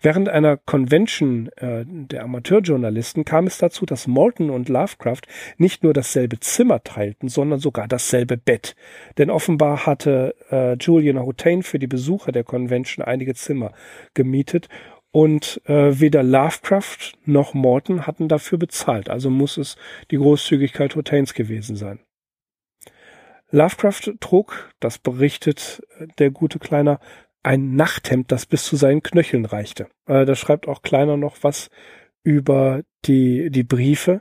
Während 0.00 0.28
einer 0.28 0.56
Convention 0.56 1.48
äh, 1.56 1.84
der 1.86 2.24
Amateurjournalisten 2.24 3.24
kam 3.24 3.46
es 3.46 3.58
dazu, 3.58 3.84
dass 3.84 4.06
Morton 4.06 4.50
und 4.50 4.68
Lovecraft 4.68 5.22
nicht 5.58 5.82
nur 5.82 5.92
dasselbe 5.92 6.40
Zimmer 6.40 6.82
teilten, 6.82 7.28
sondern 7.28 7.60
sogar 7.60 7.86
dasselbe 7.86 8.36
Bett. 8.36 8.74
Denn 9.18 9.30
offenbar 9.30 9.86
hatte 9.86 10.34
äh, 10.50 10.74
Julian 10.74 11.20
Hotain 11.20 11.62
für 11.62 11.78
die 11.78 11.86
Besucher 11.86 12.32
der 12.32 12.44
Convention 12.44 13.04
einige 13.04 13.34
Zimmer 13.34 13.72
gemietet 14.14 14.68
und 15.12 15.60
äh, 15.66 16.00
weder 16.00 16.22
Lovecraft 16.22 17.14
noch 17.24 17.54
Morton 17.54 18.06
hatten 18.06 18.28
dafür 18.28 18.58
bezahlt. 18.58 19.08
Also 19.10 19.30
muss 19.30 19.56
es 19.56 19.76
die 20.10 20.16
Großzügigkeit 20.16 20.94
Hotains 20.94 21.34
gewesen 21.34 21.76
sein. 21.76 22.00
Lovecraft 23.50 24.18
trug, 24.20 24.74
das 24.80 24.98
berichtet 24.98 25.80
der 26.18 26.30
gute 26.30 26.58
Kleiner, 26.58 26.98
ein 27.46 27.76
Nachthemd, 27.76 28.32
das 28.32 28.44
bis 28.44 28.64
zu 28.64 28.74
seinen 28.74 29.02
Knöcheln 29.02 29.44
reichte. 29.44 29.86
Äh, 30.06 30.24
da 30.24 30.34
schreibt 30.34 30.66
auch 30.66 30.82
Kleiner 30.82 31.16
noch 31.16 31.36
was 31.42 31.70
über 32.24 32.82
die, 33.04 33.50
die 33.50 33.62
Briefe 33.62 34.20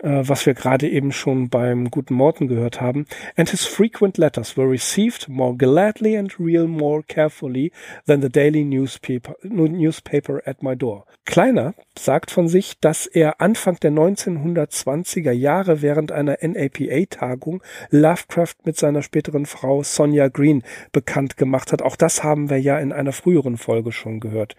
was 0.00 0.46
wir 0.46 0.54
gerade 0.54 0.88
eben 0.88 1.12
schon 1.12 1.48
beim 1.48 1.90
guten 1.90 2.14
Morton 2.14 2.48
gehört 2.48 2.80
haben. 2.80 3.06
And 3.36 3.50
his 3.50 3.64
frequent 3.64 4.16
letters 4.18 4.56
were 4.56 4.70
received 4.70 5.28
more 5.28 5.56
gladly 5.56 6.16
and 6.16 6.38
real 6.38 6.66
more 6.66 7.02
carefully 7.02 7.72
than 8.06 8.22
the 8.22 8.28
daily 8.28 8.64
newspaper, 8.64 9.34
newspaper 9.42 10.42
at 10.46 10.62
my 10.62 10.76
door. 10.76 11.04
Kleiner 11.24 11.74
sagt 11.98 12.30
von 12.30 12.48
sich, 12.48 12.80
dass 12.80 13.06
er 13.06 13.40
Anfang 13.40 13.78
der 13.80 13.92
1920er 13.92 15.32
Jahre 15.32 15.82
während 15.82 16.12
einer 16.12 16.38
NAPA-Tagung 16.40 17.62
Lovecraft 17.90 18.54
mit 18.64 18.78
seiner 18.78 19.02
späteren 19.02 19.44
Frau 19.46 19.82
Sonja 19.82 20.28
Green 20.28 20.62
bekannt 20.92 21.36
gemacht 21.36 21.72
hat. 21.72 21.82
Auch 21.82 21.96
das 21.96 22.22
haben 22.22 22.50
wir 22.50 22.58
ja 22.58 22.78
in 22.78 22.92
einer 22.92 23.12
früheren 23.12 23.56
Folge 23.56 23.92
schon 23.92 24.20
gehört. 24.20 24.54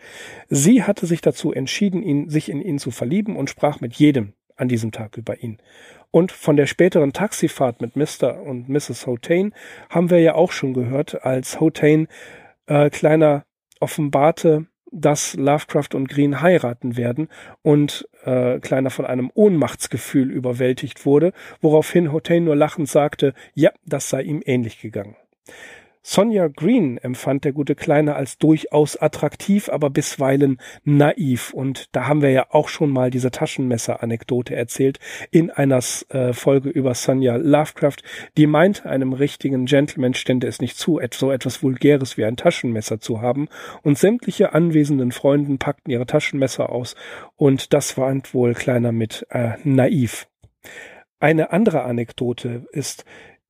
Sie 0.50 0.84
hatte 0.84 1.06
sich 1.06 1.22
dazu 1.22 1.54
entschieden, 1.54 2.04
ihn, 2.04 2.30
sich 2.30 2.50
in 2.50 2.62
ihn 2.62 2.78
zu 2.78 2.92
verlieben 2.92 3.36
und 3.36 3.50
sprach 3.50 3.82
mit 3.82 3.96
jedem, 3.96 4.34
an 4.60 4.68
diesem 4.68 4.92
Tag 4.92 5.18
über 5.18 5.42
ihn. 5.42 5.58
Und 6.12 6.32
von 6.32 6.56
der 6.56 6.66
späteren 6.66 7.14
Taxifahrt 7.14 7.82
mit 7.82 7.96
Mr. 7.96 8.42
und 8.42 8.68
Mrs. 8.68 9.06
Hotain 9.06 9.54
haben 9.90 10.10
wir 10.10 10.20
ja 10.20 10.36
auch 10.36 10.52
schon 10.52 10.74
gehört, 10.74 11.24
als 11.24 11.60
Hotain 11.60 12.08
äh, 12.66 12.90
kleiner 12.90 13.46
offenbarte, 13.80 14.66
dass 14.92 15.36
Lovecraft 15.36 15.94
und 15.94 16.10
Green 16.10 16.42
heiraten 16.42 16.98
werden 16.98 17.30
und 17.62 18.08
äh, 18.24 18.60
Kleiner 18.60 18.90
von 18.90 19.06
einem 19.06 19.32
Ohnmachtsgefühl 19.34 20.32
überwältigt 20.32 21.06
wurde, 21.06 21.32
woraufhin 21.62 22.12
Hotain 22.12 22.44
nur 22.44 22.56
lachend 22.56 22.90
sagte, 22.90 23.34
ja, 23.54 23.72
das 23.86 24.10
sei 24.10 24.24
ihm 24.24 24.42
ähnlich 24.44 24.82
gegangen. 24.82 25.16
Sonja 26.02 26.48
Green 26.48 26.98
empfand 26.98 27.44
der 27.44 27.52
gute 27.52 27.76
Kleine 27.76 28.16
als 28.16 28.38
durchaus 28.38 28.96
attraktiv, 28.96 29.70
aber 29.70 29.90
bisweilen 29.90 30.58
naiv. 30.84 31.54
Und 31.54 31.94
da 31.94 32.08
haben 32.08 32.22
wir 32.22 32.32
ja 32.32 32.48
auch 32.50 32.70
schon 32.70 32.90
mal 32.90 33.12
diese 33.12 33.32
Taschenmesser-Anekdote 33.32 34.56
erzählt 34.56 35.00
in 35.30 35.52
einer 35.52 35.80
äh, 36.10 36.34
Folge 36.34 36.70
über 36.70 36.94
Sonja 36.94 37.36
Lovecraft, 37.36 37.98
die 38.38 38.48
meint, 38.48 38.86
einem 38.86 39.14
richtigen 39.14 39.66
Gentleman 39.66 40.14
stände 40.14 40.48
es 40.48 40.62
nicht 40.62 40.78
zu, 40.78 41.00
so 41.12 41.32
etwas 41.32 41.62
Vulgäres 41.64 42.18
wie 42.18 42.26
ein 42.26 42.38
Taschenmesser 42.38 43.00
zu 43.00 43.22
haben. 43.22 43.50
Und 43.82 43.98
sämtliche 43.98 44.54
anwesenden 44.54 45.12
Freunden 45.12 45.60
packten 45.60 45.92
ihre 45.92 46.06
Taschenmesser 46.06 46.70
aus. 46.70 46.96
Und 47.36 47.74
das 47.74 47.98
war 47.98 48.10
wohl 48.32 48.54
Kleiner 48.54 48.92
mit 48.92 49.28
äh, 49.30 49.54
naiv. 49.64 50.28
Eine 51.20 51.52
andere 51.52 51.84
Anekdote 51.84 52.66
ist, 52.72 53.04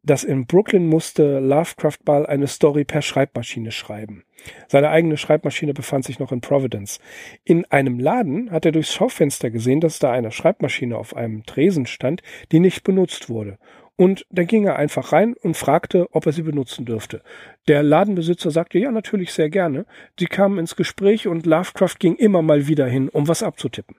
dass 0.03 0.23
in 0.23 0.45
Brooklyn 0.45 0.87
musste 0.87 1.39
Lovecraft 1.39 1.97
Ball 2.05 2.25
eine 2.25 2.47
Story 2.47 2.83
per 2.83 3.01
Schreibmaschine 3.01 3.71
schreiben. 3.71 4.23
Seine 4.67 4.89
eigene 4.89 5.17
Schreibmaschine 5.17 5.73
befand 5.73 6.05
sich 6.05 6.19
noch 6.19 6.31
in 6.31 6.41
Providence. 6.41 6.99
In 7.43 7.65
einem 7.65 7.99
Laden 7.99 8.51
hat 8.51 8.65
er 8.65 8.71
durchs 8.71 8.93
Schaufenster 8.93 9.49
gesehen, 9.49 9.81
dass 9.81 9.99
da 9.99 10.11
eine 10.11 10.31
Schreibmaschine 10.31 10.97
auf 10.97 11.15
einem 11.15 11.45
Tresen 11.45 11.85
stand, 11.85 12.21
die 12.51 12.59
nicht 12.59 12.83
benutzt 12.83 13.29
wurde. 13.29 13.57
Und 13.95 14.25
da 14.29 14.43
ging 14.43 14.65
er 14.65 14.77
einfach 14.77 15.11
rein 15.11 15.35
und 15.41 15.57
fragte, 15.57 16.07
ob 16.11 16.25
er 16.25 16.31
sie 16.31 16.43
benutzen 16.43 16.85
dürfte. 16.85 17.21
Der 17.67 17.83
Ladenbesitzer 17.83 18.49
sagte, 18.49 18.79
ja, 18.79 18.91
natürlich 18.91 19.33
sehr 19.33 19.49
gerne. 19.49 19.85
Sie 20.17 20.27
kamen 20.27 20.57
ins 20.57 20.77
Gespräch 20.77 21.27
und 21.27 21.45
Lovecraft 21.45 21.95
ging 21.99 22.15
immer 22.15 22.41
mal 22.41 22.67
wieder 22.67 22.87
hin, 22.87 23.09
um 23.09 23.27
was 23.27 23.43
abzutippen. 23.43 23.97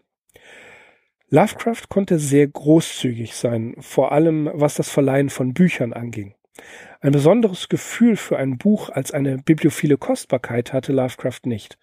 Lovecraft 1.33 1.89
konnte 1.89 2.19
sehr 2.19 2.49
großzügig 2.49 3.37
sein, 3.37 3.77
vor 3.79 4.11
allem 4.11 4.51
was 4.53 4.75
das 4.75 4.91
Verleihen 4.91 5.31
von 5.31 5.55
Büchern 5.55 5.93
anging. 5.93 6.35
Ein 7.01 7.13
besonderes 7.13 7.69
Gefühl 7.69 8.17
für 8.17 8.37
ein 8.37 8.59
Buch 8.59 8.91
als 8.91 9.13
eine 9.13 9.39
bibliophile 9.39 9.97
Kostbarkeit 9.97 10.73
hatte 10.73 10.93
Lovecraft 10.93 11.43
nicht. 11.45 11.79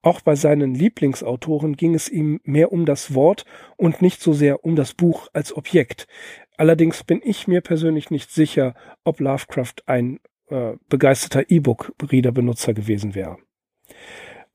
Auch 0.00 0.22
bei 0.22 0.34
seinen 0.34 0.74
Lieblingsautoren 0.74 1.76
ging 1.76 1.94
es 1.94 2.08
ihm 2.08 2.40
mehr 2.42 2.72
um 2.72 2.86
das 2.86 3.14
Wort 3.14 3.44
und 3.76 4.00
nicht 4.00 4.22
so 4.22 4.32
sehr 4.32 4.64
um 4.64 4.74
das 4.74 4.94
Buch 4.94 5.28
als 5.34 5.54
Objekt. 5.54 6.08
Allerdings 6.56 7.04
bin 7.04 7.20
ich 7.22 7.46
mir 7.46 7.60
persönlich 7.60 8.10
nicht 8.10 8.30
sicher, 8.30 8.74
ob 9.04 9.20
Lovecraft 9.20 9.74
ein 9.84 10.20
äh, 10.48 10.72
begeisterter 10.88 11.50
E-Book-Reader-Benutzer 11.50 12.72
gewesen 12.72 13.14
wäre. 13.14 13.36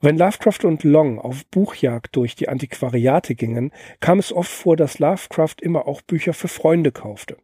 Wenn 0.04 0.18
Lovecraft 0.18 0.66
und 0.66 0.84
Long 0.84 1.20
auf 1.20 1.46
Buchjagd 1.46 2.16
durch 2.16 2.36
die 2.36 2.50
Antiquariate 2.50 3.36
gingen, 3.36 3.72
kam 4.00 4.18
es 4.18 4.34
oft 4.34 4.50
vor, 4.50 4.76
dass 4.76 4.98
Lovecraft 4.98 5.58
immer 5.62 5.88
auch 5.88 6.02
Bücher 6.02 6.34
für 6.34 6.48
Freunde 6.48 6.92
kaufte. 6.92 7.38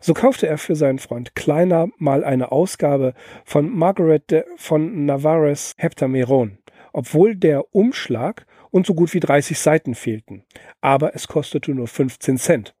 So 0.00 0.12
kaufte 0.12 0.48
er 0.48 0.58
für 0.58 0.74
seinen 0.74 0.98
Freund 0.98 1.36
Kleiner 1.36 1.86
mal 1.98 2.24
eine 2.24 2.50
Ausgabe 2.50 3.14
von 3.44 3.70
Margaret 3.70 4.44
von 4.56 5.06
Navarres 5.06 5.74
Heptameron, 5.76 6.58
obwohl 6.92 7.36
der 7.36 7.72
Umschlag 7.72 8.46
und 8.72 8.84
so 8.84 8.94
gut 8.94 9.14
wie 9.14 9.20
30 9.20 9.56
Seiten 9.56 9.94
fehlten. 9.94 10.44
Aber 10.80 11.14
es 11.14 11.28
kostete 11.28 11.70
nur 11.70 11.86
15 11.86 12.36
Cent. 12.36 12.74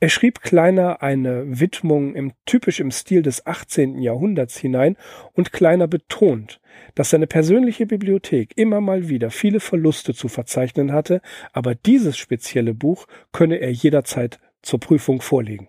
Er 0.00 0.08
schrieb 0.08 0.40
Kleiner 0.40 1.02
eine 1.02 1.60
Widmung 1.60 2.14
im 2.14 2.32
typisch 2.46 2.80
im 2.80 2.90
Stil 2.90 3.22
des 3.22 3.46
18. 3.46 3.98
Jahrhunderts 3.98 4.56
hinein 4.58 4.96
und 5.32 5.52
Kleiner 5.52 5.86
betont, 5.86 6.60
dass 6.94 7.10
seine 7.10 7.26
persönliche 7.26 7.86
Bibliothek 7.86 8.52
immer 8.56 8.80
mal 8.80 9.08
wieder 9.08 9.30
viele 9.30 9.60
Verluste 9.60 10.14
zu 10.14 10.28
verzeichnen 10.28 10.92
hatte, 10.92 11.20
aber 11.52 11.74
dieses 11.74 12.16
spezielle 12.16 12.74
Buch 12.74 13.06
könne 13.32 13.56
er 13.56 13.72
jederzeit 13.72 14.40
zur 14.62 14.80
Prüfung 14.80 15.20
vorlegen. 15.20 15.68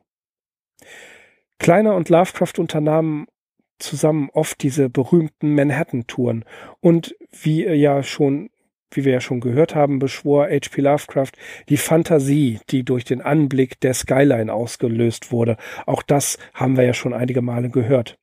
Kleiner 1.60 1.96
und 1.96 2.10
Lovecraft 2.10 2.60
unternahmen 2.60 3.28
zusammen 3.80 4.30
oft 4.34 4.62
diese 4.64 4.90
berühmten 4.90 5.54
Manhattan-Touren 5.54 6.46
und 6.80 7.16
wie 7.32 7.66
ja 7.66 8.04
schon 8.04 8.50
wie 8.96 9.06
wir 9.06 9.14
ja 9.14 9.22
schon 9.22 9.40
gehört 9.40 9.76
haben, 9.76 10.00
beschwor 10.00 10.48
H.P. 10.48 10.82
Lovecraft 10.82 11.32
die 11.70 11.78
Fantasie, 11.78 12.60
die 12.70 12.84
durch 12.84 13.04
den 13.06 13.22
Anblick 13.22 13.80
der 13.80 13.94
Skyline 13.94 14.54
ausgelöst 14.54 15.32
wurde. 15.32 15.58
Auch 15.86 16.04
das 16.04 16.38
haben 16.54 16.78
wir 16.78 16.84
ja 16.84 16.94
schon 16.94 17.14
einige 17.14 17.42
Male 17.42 17.70
gehört. 17.70 18.18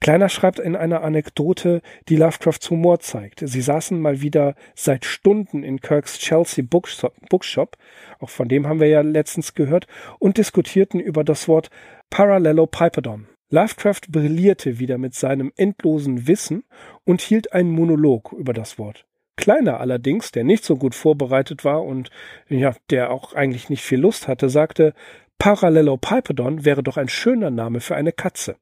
Kleiner 0.00 0.28
schreibt 0.28 0.58
in 0.58 0.76
einer 0.76 1.02
Anekdote, 1.02 1.82
die 2.08 2.16
Lovecrafts 2.16 2.70
Humor 2.70 3.00
zeigt. 3.00 3.42
Sie 3.44 3.60
saßen 3.60 4.00
mal 4.00 4.22
wieder 4.22 4.54
seit 4.74 5.04
Stunden 5.04 5.62
in 5.62 5.80
Kirks 5.80 6.18
Chelsea 6.18 6.64
Bookshop, 6.64 7.76
auch 8.18 8.30
von 8.30 8.48
dem 8.48 8.66
haben 8.66 8.80
wir 8.80 8.88
ja 8.88 9.02
letztens 9.02 9.54
gehört, 9.54 9.86
und 10.18 10.38
diskutierten 10.38 11.00
über 11.00 11.24
das 11.24 11.48
Wort 11.48 11.70
Parallelopipedon. 12.10 13.26
Lovecraft 13.50 14.02
brillierte 14.08 14.78
wieder 14.78 14.96
mit 14.96 15.14
seinem 15.14 15.52
endlosen 15.56 16.28
Wissen 16.28 16.64
und 17.04 17.20
hielt 17.20 17.52
einen 17.52 17.70
Monolog 17.70 18.32
über 18.32 18.52
das 18.52 18.78
Wort. 18.78 19.06
Kleiner 19.40 19.80
allerdings, 19.80 20.32
der 20.32 20.44
nicht 20.44 20.64
so 20.64 20.76
gut 20.76 20.94
vorbereitet 20.94 21.64
war 21.64 21.82
und 21.82 22.10
ja, 22.50 22.76
der 22.90 23.10
auch 23.10 23.32
eigentlich 23.32 23.70
nicht 23.70 23.82
viel 23.82 23.98
Lust 23.98 24.28
hatte, 24.28 24.50
sagte, 24.50 24.92
Parallelopipedon 25.38 26.66
wäre 26.66 26.82
doch 26.82 26.98
ein 26.98 27.08
schöner 27.08 27.50
Name 27.50 27.80
für 27.80 27.96
eine 27.96 28.12
Katze. 28.12 28.56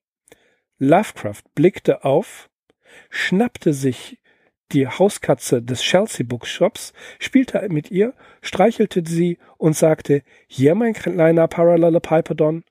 Lovecraft 0.79 1.43
blickte 1.57 2.05
auf, 2.05 2.49
schnappte 3.11 3.75
sich 3.75 4.21
die 4.71 4.87
Hauskatze 4.87 5.61
des 5.63 5.81
Chelsea 5.81 6.25
Bookshops, 6.25 6.93
spielte 7.19 7.67
mit 7.71 7.91
ihr, 7.91 8.15
streichelte 8.41 9.03
sie 9.05 9.39
und 9.57 9.77
sagte, 9.77 10.23
hier 10.47 10.77
mein 10.77 10.93
kleiner 10.93 11.49
Parallelopipedon. 11.49 12.63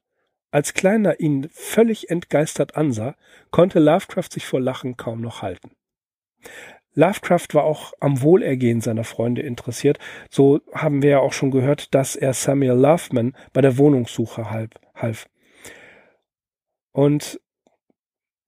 Als 0.49 0.73
Kleiner 0.73 1.19
ihn 1.19 1.49
völlig 1.51 2.09
entgeistert 2.09 2.77
ansah, 2.77 3.15
konnte 3.51 3.79
Lovecraft 3.79 4.31
sich 4.31 4.45
vor 4.45 4.61
Lachen 4.61 4.95
kaum 4.95 5.19
noch 5.19 5.41
halten. 5.41 5.71
Lovecraft 6.97 7.53
war 7.53 7.63
auch 7.63 7.93
am 7.99 8.23
Wohlergehen 8.23 8.81
seiner 8.81 9.03
Freunde 9.03 9.43
interessiert. 9.43 9.99
So 10.31 10.61
haben 10.73 11.03
wir 11.03 11.11
ja 11.11 11.19
auch 11.19 11.31
schon 11.31 11.51
gehört, 11.51 11.93
dass 11.93 12.15
er 12.15 12.33
Samuel 12.33 12.73
Loveman 12.73 13.35
bei 13.53 13.61
der 13.61 13.77
Wohnungssuche 13.77 14.49
half. 14.95 15.27
Und 16.93 17.39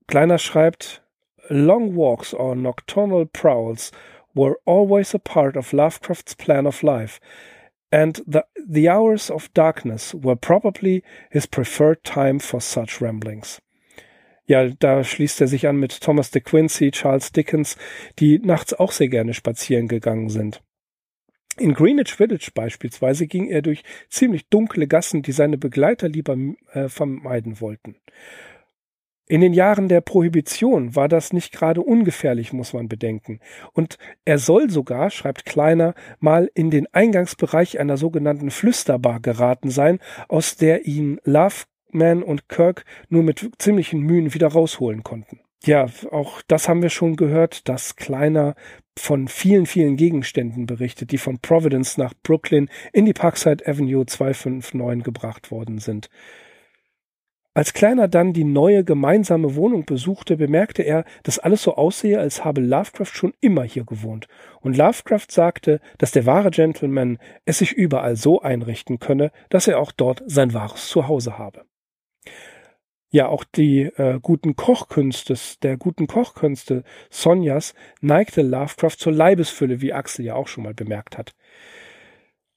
Kleiner 0.07 0.39
schreibt, 0.39 1.03
Long 1.49 1.95
walks 1.95 2.33
or 2.33 2.55
nocturnal 2.55 3.27
prowls 3.27 3.91
were 4.33 4.55
always 4.65 5.13
a 5.13 5.19
part 5.19 5.55
of 5.55 5.71
Lovecraft's 5.71 6.33
plan 6.33 6.65
of 6.65 6.81
life, 6.81 7.19
and 7.91 8.21
the, 8.25 8.43
the 8.67 8.89
hours 8.89 9.29
of 9.29 9.53
darkness 9.53 10.15
were 10.15 10.35
probably 10.35 11.03
his 11.29 11.45
preferred 11.45 12.03
time 12.03 12.39
for 12.39 12.59
such 12.59 12.99
ramblings. 12.99 13.61
Ja, 14.49 14.67
da 14.67 15.03
schließt 15.03 15.41
er 15.41 15.47
sich 15.47 15.67
an 15.67 15.77
mit 15.77 16.01
Thomas 16.01 16.31
de 16.31 16.41
Quincey, 16.41 16.89
Charles 16.89 17.31
Dickens, 17.31 17.77
die 18.17 18.39
nachts 18.39 18.73
auch 18.73 18.91
sehr 18.91 19.07
gerne 19.07 19.35
spazieren 19.35 19.87
gegangen 19.87 20.29
sind. 20.29 20.63
In 21.59 21.75
Greenwich 21.75 22.15
Village 22.15 22.49
beispielsweise 22.55 23.27
ging 23.27 23.45
er 23.45 23.61
durch 23.61 23.83
ziemlich 24.09 24.49
dunkle 24.49 24.87
Gassen, 24.87 25.21
die 25.21 25.33
seine 25.33 25.59
Begleiter 25.59 26.09
lieber 26.09 26.35
äh, 26.73 26.89
vermeiden 26.89 27.61
wollten. 27.61 27.97
In 29.27 29.41
den 29.41 29.53
Jahren 29.53 29.87
der 29.87 30.01
Prohibition 30.01 30.95
war 30.95 31.07
das 31.07 31.31
nicht 31.31 31.51
gerade 31.51 31.81
ungefährlich, 31.83 32.51
muss 32.51 32.73
man 32.73 32.87
bedenken. 32.87 33.41
Und 33.73 33.99
er 34.25 34.39
soll 34.39 34.71
sogar, 34.71 35.11
schreibt 35.11 35.45
Kleiner, 35.45 35.93
mal 36.17 36.49
in 36.55 36.71
den 36.71 36.87
Eingangsbereich 36.91 37.79
einer 37.79 37.97
sogenannten 37.97 38.49
Flüsterbar 38.49 39.19
geraten 39.19 39.69
sein, 39.69 39.99
aus 40.27 40.55
der 40.55 40.87
ihn 40.87 41.19
Love 41.23 41.65
Mann 41.91 42.23
und 42.23 42.49
Kirk 42.49 42.85
nur 43.09 43.23
mit 43.23 43.49
ziemlichen 43.57 44.01
Mühen 44.01 44.33
wieder 44.33 44.47
rausholen 44.47 45.03
konnten. 45.03 45.39
Ja, 45.65 45.87
auch 46.11 46.41
das 46.47 46.69
haben 46.69 46.81
wir 46.81 46.89
schon 46.89 47.17
gehört, 47.17 47.67
dass 47.67 47.97
Kleiner 47.97 48.55
von 48.97 49.27
vielen, 49.27 49.65
vielen 49.65 49.97
Gegenständen 49.97 50.65
berichtet, 50.65 51.11
die 51.11 51.17
von 51.17 51.39
Providence 51.39 51.97
nach 51.97 52.13
Brooklyn 52.23 52.69
in 52.93 53.05
die 53.05 53.13
Parkside 53.13 53.67
Avenue 53.67 54.05
259 54.05 55.03
gebracht 55.03 55.51
worden 55.51 55.79
sind. 55.79 56.09
Als 57.53 57.73
Kleiner 57.73 58.07
dann 58.07 58.31
die 58.31 58.45
neue 58.45 58.85
gemeinsame 58.85 59.55
Wohnung 59.55 59.83
besuchte, 59.83 60.37
bemerkte 60.37 60.83
er, 60.83 61.03
dass 61.23 61.39
alles 61.39 61.63
so 61.63 61.75
aussehe, 61.75 62.19
als 62.19 62.45
habe 62.45 62.61
Lovecraft 62.61 63.13
schon 63.13 63.33
immer 63.41 63.63
hier 63.63 63.83
gewohnt. 63.83 64.29
Und 64.61 64.77
Lovecraft 64.77 65.27
sagte, 65.29 65.81
dass 65.97 66.11
der 66.11 66.25
wahre 66.25 66.51
Gentleman 66.51 67.17
es 67.43 67.57
sich 67.57 67.73
überall 67.73 68.15
so 68.15 68.41
einrichten 68.41 68.99
könne, 68.99 69.31
dass 69.49 69.67
er 69.67 69.79
auch 69.79 69.91
dort 69.91 70.23
sein 70.25 70.53
wahres 70.53 70.87
Zuhause 70.87 71.37
habe 71.37 71.65
ja 73.09 73.27
auch 73.27 73.43
die 73.43 73.83
äh, 73.83 74.19
guten 74.21 74.55
Kochkünste, 74.55 75.35
der 75.63 75.77
guten 75.77 76.07
Kochkünste 76.07 76.83
Sonjas 77.09 77.73
neigte 78.01 78.41
Lovecraft 78.41 78.97
zur 78.97 79.13
Leibesfülle, 79.13 79.81
wie 79.81 79.93
Axel 79.93 80.25
ja 80.25 80.35
auch 80.35 80.47
schon 80.47 80.63
mal 80.63 80.73
bemerkt 80.73 81.17
hat. 81.17 81.33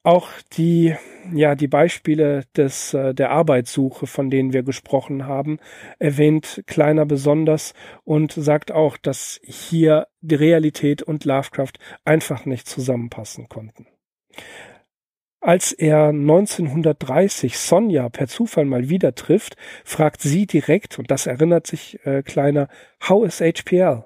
Auch 0.04 0.28
die, 0.54 0.96
ja, 1.32 1.54
die 1.54 1.68
Beispiele 1.68 2.44
des, 2.56 2.92
äh, 2.92 3.14
der 3.14 3.30
Arbeitssuche, 3.30 4.08
von 4.08 4.30
denen 4.30 4.52
wir 4.52 4.64
gesprochen 4.64 5.26
haben, 5.26 5.58
erwähnt 6.00 6.64
Kleiner 6.66 7.06
besonders 7.06 7.72
und 8.02 8.32
sagt 8.32 8.72
auch, 8.72 8.96
dass 8.96 9.40
hier 9.44 10.08
die 10.20 10.34
Realität 10.34 11.02
und 11.02 11.24
Lovecraft 11.24 11.74
einfach 12.04 12.46
nicht 12.46 12.66
zusammenpassen 12.66 13.48
konnten. 13.48 13.86
Als 15.44 15.72
er 15.72 16.10
1930 16.10 17.58
Sonja 17.58 18.08
per 18.10 18.28
Zufall 18.28 18.64
mal 18.64 18.88
wieder 18.88 19.16
trifft, 19.16 19.56
fragt 19.84 20.22
sie 20.22 20.46
direkt, 20.46 21.00
und 21.00 21.10
das 21.10 21.26
erinnert 21.26 21.66
sich 21.66 21.98
äh, 22.06 22.22
Kleiner, 22.22 22.68
how 23.08 23.26
is 23.26 23.40
HPL? 23.40 24.04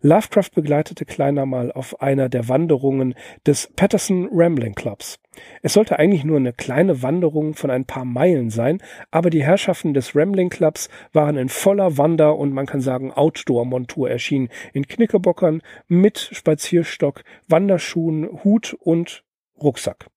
Lovecraft 0.00 0.50
begleitete 0.52 1.04
Kleiner 1.04 1.46
mal 1.46 1.70
auf 1.70 2.02
einer 2.02 2.28
der 2.28 2.48
Wanderungen 2.48 3.14
des 3.46 3.68
Patterson 3.76 4.28
Rambling 4.32 4.74
Clubs. 4.74 5.20
Es 5.62 5.74
sollte 5.74 6.00
eigentlich 6.00 6.24
nur 6.24 6.38
eine 6.38 6.52
kleine 6.52 7.00
Wanderung 7.00 7.54
von 7.54 7.70
ein 7.70 7.84
paar 7.84 8.04
Meilen 8.04 8.50
sein, 8.50 8.82
aber 9.12 9.30
die 9.30 9.44
Herrschaften 9.44 9.94
des 9.94 10.16
Rambling 10.16 10.48
Clubs 10.48 10.88
waren 11.12 11.36
in 11.36 11.48
voller 11.48 11.96
Wander- 11.96 12.36
und 12.36 12.52
man 12.52 12.66
kann 12.66 12.80
sagen 12.80 13.12
Outdoor-Montur 13.12 14.10
erschienen, 14.10 14.48
in 14.72 14.88
Knickerbockern 14.88 15.62
mit 15.86 16.18
Spazierstock, 16.18 17.22
Wanderschuhen, 17.46 18.42
Hut 18.42 18.76
und 18.80 19.22
Rucksack. 19.62 20.10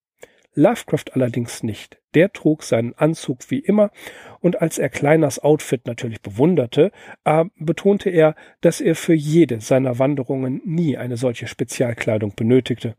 Lovecraft 0.55 1.13
allerdings 1.13 1.63
nicht. 1.63 1.99
Der 2.13 2.31
trug 2.31 2.63
seinen 2.63 2.93
Anzug 2.93 3.49
wie 3.49 3.59
immer 3.59 3.91
und 4.39 4.61
als 4.61 4.77
er 4.77 4.89
Kleiners 4.89 5.39
Outfit 5.39 5.87
natürlich 5.87 6.21
bewunderte, 6.21 6.91
äh, 7.25 7.45
betonte 7.57 8.09
er, 8.09 8.35
dass 8.61 8.81
er 8.81 8.95
für 8.95 9.15
jede 9.15 9.61
seiner 9.61 9.99
Wanderungen 9.99 10.61
nie 10.65 10.97
eine 10.97 11.17
solche 11.17 11.47
Spezialkleidung 11.47 12.33
benötigte. 12.35 12.95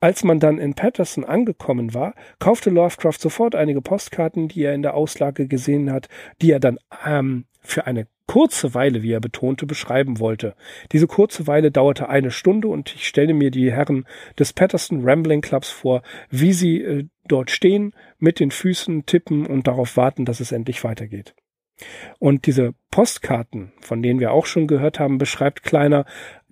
Als 0.00 0.24
man 0.24 0.40
dann 0.40 0.58
in 0.58 0.74
Patterson 0.74 1.24
angekommen 1.24 1.94
war, 1.94 2.14
kaufte 2.38 2.70
Lovecraft 2.70 3.18
sofort 3.18 3.54
einige 3.54 3.80
Postkarten, 3.80 4.48
die 4.48 4.62
er 4.62 4.74
in 4.74 4.82
der 4.82 4.94
Auslage 4.94 5.46
gesehen 5.46 5.90
hat, 5.92 6.08
die 6.42 6.50
er 6.50 6.60
dann 6.60 6.78
ähm, 7.06 7.46
für 7.60 7.86
eine 7.86 8.06
kurze 8.26 8.74
Weile, 8.74 9.02
wie 9.02 9.12
er 9.12 9.20
betonte, 9.20 9.66
beschreiben 9.66 10.18
wollte. 10.18 10.54
Diese 10.92 11.06
kurze 11.06 11.46
Weile 11.46 11.70
dauerte 11.70 12.08
eine 12.08 12.30
Stunde 12.30 12.68
und 12.68 12.94
ich 12.94 13.06
stelle 13.06 13.34
mir 13.34 13.50
die 13.50 13.70
Herren 13.70 14.06
des 14.38 14.52
Patterson 14.52 15.02
Rambling 15.04 15.40
Clubs 15.40 15.70
vor, 15.70 16.02
wie 16.30 16.52
sie 16.52 16.80
äh, 16.80 17.04
dort 17.26 17.50
stehen, 17.50 17.94
mit 18.18 18.40
den 18.40 18.50
Füßen 18.50 19.06
tippen 19.06 19.46
und 19.46 19.66
darauf 19.66 19.96
warten, 19.96 20.24
dass 20.24 20.40
es 20.40 20.52
endlich 20.52 20.84
weitergeht. 20.84 21.34
Und 22.18 22.46
diese 22.46 22.74
Postkarten, 22.90 23.72
von 23.80 24.02
denen 24.02 24.20
wir 24.20 24.32
auch 24.32 24.46
schon 24.46 24.68
gehört 24.68 25.00
haben, 25.00 25.18
beschreibt 25.18 25.64
Kleiner, 25.64 26.04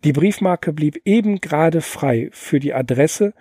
die 0.04 0.12
Briefmarke 0.12 0.72
blieb 0.72 1.00
eben 1.04 1.40
gerade 1.40 1.80
frei. 1.80 2.28
Für 2.32 2.60
die 2.60 2.74
Adresse 2.74 3.34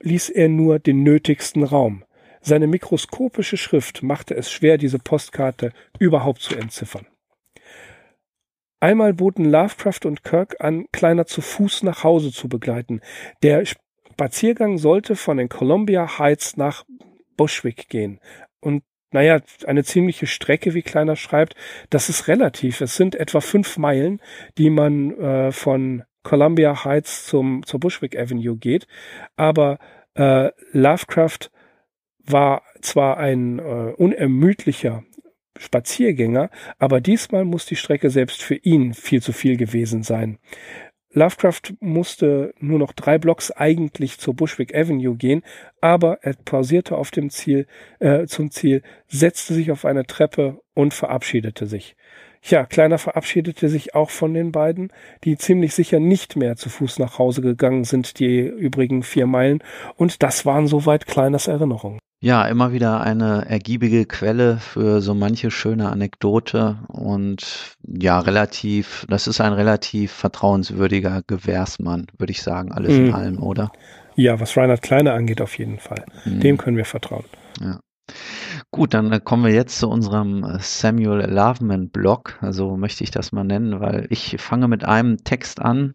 ließ 0.00 0.30
er 0.30 0.48
nur 0.48 0.78
den 0.78 1.02
nötigsten 1.02 1.62
Raum. 1.62 2.04
Seine 2.40 2.66
mikroskopische 2.66 3.56
Schrift 3.56 4.02
machte 4.02 4.34
es 4.34 4.50
schwer, 4.50 4.76
diese 4.76 4.98
Postkarte 4.98 5.72
überhaupt 5.98 6.42
zu 6.42 6.54
entziffern. 6.56 7.06
Einmal 8.80 9.14
boten 9.14 9.46
Lovecraft 9.46 10.04
und 10.04 10.24
Kirk 10.24 10.56
an, 10.60 10.84
Kleiner 10.92 11.24
zu 11.24 11.40
Fuß 11.40 11.84
nach 11.84 12.04
Hause 12.04 12.32
zu 12.32 12.50
begleiten. 12.50 13.00
Der 13.42 13.64
Spaziergang 13.64 14.76
sollte 14.76 15.16
von 15.16 15.38
den 15.38 15.48
Columbia 15.48 16.18
Heights 16.18 16.58
nach 16.58 16.84
Bushwick 17.38 17.88
gehen. 17.88 18.20
Und 18.60 18.82
naja, 19.14 19.40
eine 19.68 19.84
ziemliche 19.84 20.26
Strecke, 20.26 20.74
wie 20.74 20.82
Kleiner 20.82 21.14
schreibt, 21.14 21.54
das 21.88 22.08
ist 22.08 22.26
relativ. 22.26 22.80
Es 22.80 22.96
sind 22.96 23.14
etwa 23.14 23.40
fünf 23.40 23.78
Meilen, 23.78 24.20
die 24.58 24.70
man 24.70 25.16
äh, 25.16 25.52
von 25.52 26.02
Columbia 26.24 26.84
Heights 26.84 27.24
zum, 27.26 27.64
zur 27.64 27.78
Bushwick 27.78 28.18
Avenue 28.18 28.56
geht. 28.56 28.88
Aber 29.36 29.78
äh, 30.14 30.50
Lovecraft 30.72 31.52
war 32.24 32.62
zwar 32.80 33.18
ein 33.18 33.60
äh, 33.60 33.92
unermüdlicher 33.96 35.04
Spaziergänger, 35.56 36.50
aber 36.80 37.00
diesmal 37.00 37.44
muss 37.44 37.66
die 37.66 37.76
Strecke 37.76 38.10
selbst 38.10 38.42
für 38.42 38.56
ihn 38.56 38.94
viel 38.94 39.22
zu 39.22 39.32
viel 39.32 39.56
gewesen 39.56 40.02
sein. 40.02 40.38
Lovecraft 41.14 41.74
musste 41.80 42.54
nur 42.58 42.78
noch 42.78 42.92
drei 42.92 43.18
Blocks 43.18 43.50
eigentlich 43.52 44.18
zur 44.18 44.34
Bushwick 44.34 44.74
Avenue 44.74 45.16
gehen, 45.16 45.42
aber 45.80 46.18
er 46.22 46.34
pausierte 46.44 46.96
auf 46.96 47.10
dem 47.10 47.30
Ziel, 47.30 47.66
äh, 48.00 48.26
zum 48.26 48.50
Ziel, 48.50 48.82
setzte 49.06 49.54
sich 49.54 49.70
auf 49.70 49.84
eine 49.84 50.06
Treppe 50.06 50.60
und 50.74 50.92
verabschiedete 50.92 51.66
sich. 51.66 51.96
Ja, 52.42 52.66
Kleiner 52.66 52.98
verabschiedete 52.98 53.68
sich 53.70 53.94
auch 53.94 54.10
von 54.10 54.34
den 54.34 54.52
beiden, 54.52 54.92
die 55.22 55.38
ziemlich 55.38 55.72
sicher 55.74 55.98
nicht 55.98 56.36
mehr 56.36 56.56
zu 56.56 56.68
Fuß 56.68 56.98
nach 56.98 57.18
Hause 57.18 57.40
gegangen 57.40 57.84
sind, 57.84 58.18
die 58.18 58.40
übrigen 58.40 59.02
vier 59.02 59.26
Meilen, 59.26 59.62
und 59.96 60.22
das 60.22 60.44
waren 60.44 60.66
soweit 60.66 61.06
Kleiners 61.06 61.46
Erinnerungen. 61.46 62.00
Ja, 62.24 62.46
immer 62.46 62.72
wieder 62.72 63.02
eine 63.02 63.44
ergiebige 63.50 64.06
Quelle 64.06 64.56
für 64.56 65.02
so 65.02 65.12
manche 65.12 65.50
schöne 65.50 65.90
Anekdote 65.90 66.78
und 66.88 67.76
ja, 67.86 68.18
relativ, 68.18 69.04
das 69.10 69.26
ist 69.26 69.42
ein 69.42 69.52
relativ 69.52 70.10
vertrauenswürdiger 70.10 71.20
Gewährsmann, 71.26 72.06
würde 72.16 72.30
ich 72.30 72.40
sagen, 72.40 72.72
alles 72.72 72.94
mhm. 72.94 73.04
in 73.04 73.12
allem, 73.12 73.42
oder? 73.42 73.70
Ja, 74.16 74.40
was 74.40 74.56
Reinhard 74.56 74.80
Kleine 74.80 75.12
angeht, 75.12 75.42
auf 75.42 75.58
jeden 75.58 75.78
Fall. 75.78 76.06
Mhm. 76.24 76.40
Dem 76.40 76.56
können 76.56 76.78
wir 76.78 76.86
vertrauen. 76.86 77.26
Ja. 77.60 77.80
Gut, 78.70 78.94
dann 78.94 79.12
äh, 79.12 79.20
kommen 79.20 79.44
wir 79.44 79.52
jetzt 79.52 79.78
zu 79.78 79.90
unserem 79.90 80.44
äh, 80.44 80.56
Samuel 80.60 81.30
Loveman 81.30 81.90
Blog, 81.90 82.38
also 82.40 82.78
möchte 82.78 83.04
ich 83.04 83.10
das 83.10 83.32
mal 83.32 83.44
nennen, 83.44 83.80
weil 83.80 84.06
ich 84.08 84.36
fange 84.38 84.66
mit 84.66 84.82
einem 84.86 85.18
Text 85.24 85.60
an, 85.60 85.92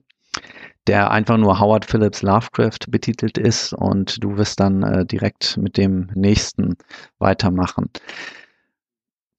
der 0.89 1.11
einfach 1.11 1.37
nur 1.37 1.59
Howard 1.59 1.85
Phillips 1.85 2.23
Lovecraft 2.23 2.79
betitelt 2.89 3.37
ist 3.37 3.73
und 3.73 4.23
du 4.23 4.37
wirst 4.37 4.59
dann 4.59 4.81
äh, 4.81 5.05
direkt 5.05 5.55
mit 5.57 5.77
dem 5.77 6.09
nächsten 6.15 6.77
weitermachen. 7.19 7.91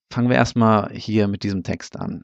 Fangen 0.09 0.29
wir 0.29 0.37
erstmal 0.37 0.89
hier 0.93 1.27
mit 1.27 1.43
diesem 1.43 1.63
Text 1.63 1.99
an. 1.99 2.23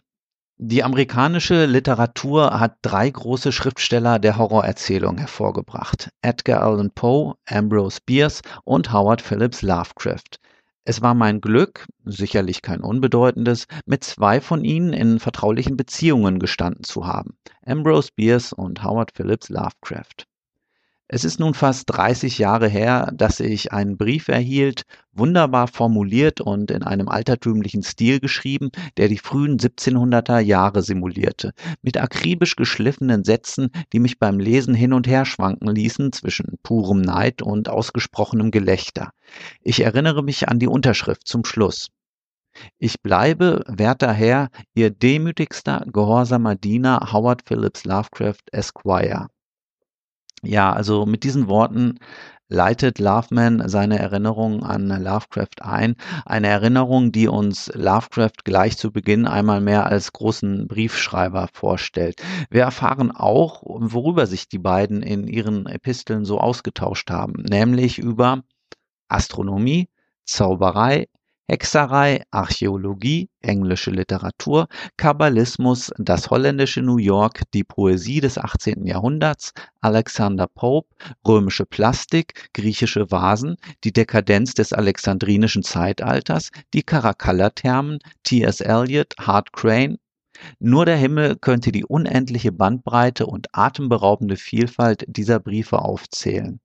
Die 0.56 0.82
amerikanische 0.82 1.66
Literatur 1.66 2.58
hat 2.58 2.78
drei 2.84 3.10
große 3.10 3.52
Schriftsteller 3.52 4.18
der 4.18 4.38
Horrorerzählung 4.38 5.18
hervorgebracht. 5.18 6.10
Edgar 6.22 6.62
Allan 6.62 6.92
Poe, 6.92 7.36
Ambrose 7.50 8.00
Bierce 8.06 8.42
und 8.64 8.94
Howard 8.94 9.22
Phillips 9.22 9.62
Lovecraft. 9.62 10.40
Es 10.90 11.02
war 11.02 11.16
mein 11.16 11.42
Glück, 11.42 11.86
sicherlich 12.06 12.62
kein 12.62 12.80
unbedeutendes, 12.80 13.68
mit 13.86 14.06
zwei 14.06 14.40
von 14.40 14.64
ihnen 14.64 14.94
in 14.94 15.20
vertraulichen 15.20 15.76
Beziehungen 15.76 16.40
gestanden 16.40 16.86
zu 16.86 17.06
haben, 17.06 17.38
Ambrose 17.66 18.12
Bierce 18.16 18.54
und 18.54 18.86
Howard 18.86 19.12
Phillips 19.14 19.50
Lovecraft. 19.50 20.26
Es 21.10 21.24
ist 21.24 21.40
nun 21.40 21.54
fast 21.54 21.86
30 21.88 22.38
Jahre 22.38 22.68
her, 22.68 23.10
dass 23.16 23.40
ich 23.40 23.72
einen 23.72 23.96
Brief 23.96 24.28
erhielt, 24.28 24.82
wunderbar 25.14 25.70
formuliert 25.70 26.42
und 26.42 26.70
in 26.70 26.84
einem 26.84 27.08
altertümlichen 27.08 27.82
Stil 27.82 28.20
geschrieben, 28.20 28.72
der 28.98 29.08
die 29.08 29.18
frühen 29.18 29.58
1700er 29.58 30.40
Jahre 30.40 30.82
simulierte, 30.84 31.54
mit 31.82 31.96
akribisch 31.96 32.58
geschliffenen 32.58 33.24
Sätzen, 33.24 33.70
die 33.94 34.00
mich 34.00 34.20
beim 34.20 34.38
Lesen 34.38 34.74
hin 34.74 34.92
und 34.92 35.08
her 35.08 35.24
schwanken 35.24 35.74
ließen 35.74 36.12
zwischen 36.12 36.58
purem 36.62 37.00
Neid 37.00 37.42
und 37.42 37.70
ausgesprochenem 37.70 38.52
Gelächter. 38.52 39.12
Ich 39.62 39.80
erinnere 39.80 40.24
mich 40.24 40.50
an 40.50 40.60
die 40.60 40.68
Unterschrift 40.68 41.26
zum 41.26 41.46
Schluss. 41.46 41.88
Ich 42.80 43.02
bleibe, 43.02 43.64
werter 43.68 44.12
Herr, 44.12 44.50
Ihr 44.74 44.90
demütigster, 44.90 45.86
gehorsamer 45.90 46.56
Diener 46.56 47.14
Howard 47.14 47.44
Phillips 47.46 47.86
Lovecraft 47.86 48.44
Esquire. 48.52 49.28
Ja, 50.48 50.72
also 50.72 51.06
mit 51.06 51.24
diesen 51.24 51.48
Worten 51.50 52.00
leitet 52.48 53.00
Loveman 53.00 53.68
seine 53.68 54.00
Erinnerung 54.00 54.64
an 54.64 54.88
Lovecraft 54.88 55.62
ein. 55.62 55.96
Eine 56.26 56.48
Erinnerung, 56.48 57.12
die 57.12 57.28
uns 57.28 57.70
Lovecraft 57.74 58.46
gleich 58.46 58.78
zu 58.78 58.92
Beginn 58.92 59.28
einmal 59.28 59.60
mehr 59.60 59.88
als 59.88 60.14
großen 60.14 60.70
Briefschreiber 60.70 61.50
vorstellt. 61.52 62.24
Wir 62.50 62.62
erfahren 62.62 63.12
auch, 63.12 63.62
worüber 63.66 64.26
sich 64.26 64.48
die 64.48 64.60
beiden 64.60 65.04
in 65.04 65.28
ihren 65.28 65.66
Episteln 65.66 66.24
so 66.24 66.40
ausgetauscht 66.40 67.12
haben, 67.12 67.44
nämlich 67.44 68.00
über 68.00 68.44
Astronomie, 69.10 69.90
Zauberei, 70.24 71.08
Hexerei, 71.50 72.24
Archäologie, 72.30 73.30
englische 73.40 73.90
Literatur, 73.92 74.68
Kabbalismus, 74.98 75.92
das 75.98 76.30
holländische 76.30 76.82
New 76.82 76.98
York, 76.98 77.44
die 77.54 77.64
Poesie 77.64 78.20
des 78.20 78.38
18. 78.38 78.86
Jahrhunderts, 78.86 79.54
Alexander 79.80 80.48
Pope, 80.48 80.94
römische 81.26 81.66
Plastik, 81.66 82.50
griechische 82.54 83.10
Vasen, 83.12 83.56
die 83.86 83.94
Dekadenz 83.94 84.56
des 84.56 84.74
alexandrinischen 84.74 85.64
Zeitalters, 85.64 86.52
die 86.74 86.84
Caracalla-Thermen, 86.84 88.00
T.S. 88.24 88.60
Eliot, 88.60 89.14
Hart 89.18 89.54
Crane, 89.54 90.00
nur 90.60 90.86
der 90.86 90.98
Himmel 90.98 91.38
könnte 91.38 91.72
die 91.72 91.86
unendliche 91.86 92.52
Bandbreite 92.52 93.26
und 93.26 93.48
atemberaubende 93.54 94.36
Vielfalt 94.36 95.06
dieser 95.08 95.40
Briefe 95.40 95.80
aufzählen. 95.80 96.60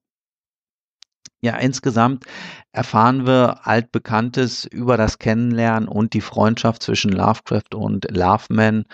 Ja, 1.44 1.56
insgesamt 1.56 2.24
erfahren 2.70 3.26
wir 3.26 3.66
altbekanntes 3.66 4.64
über 4.64 4.96
das 4.96 5.18
Kennenlernen 5.18 5.88
und 5.88 6.14
die 6.14 6.20
Freundschaft 6.20 6.84
zwischen 6.84 7.10
Lovecraft 7.10 7.74
und 7.74 8.08
Loveman, 8.12 8.84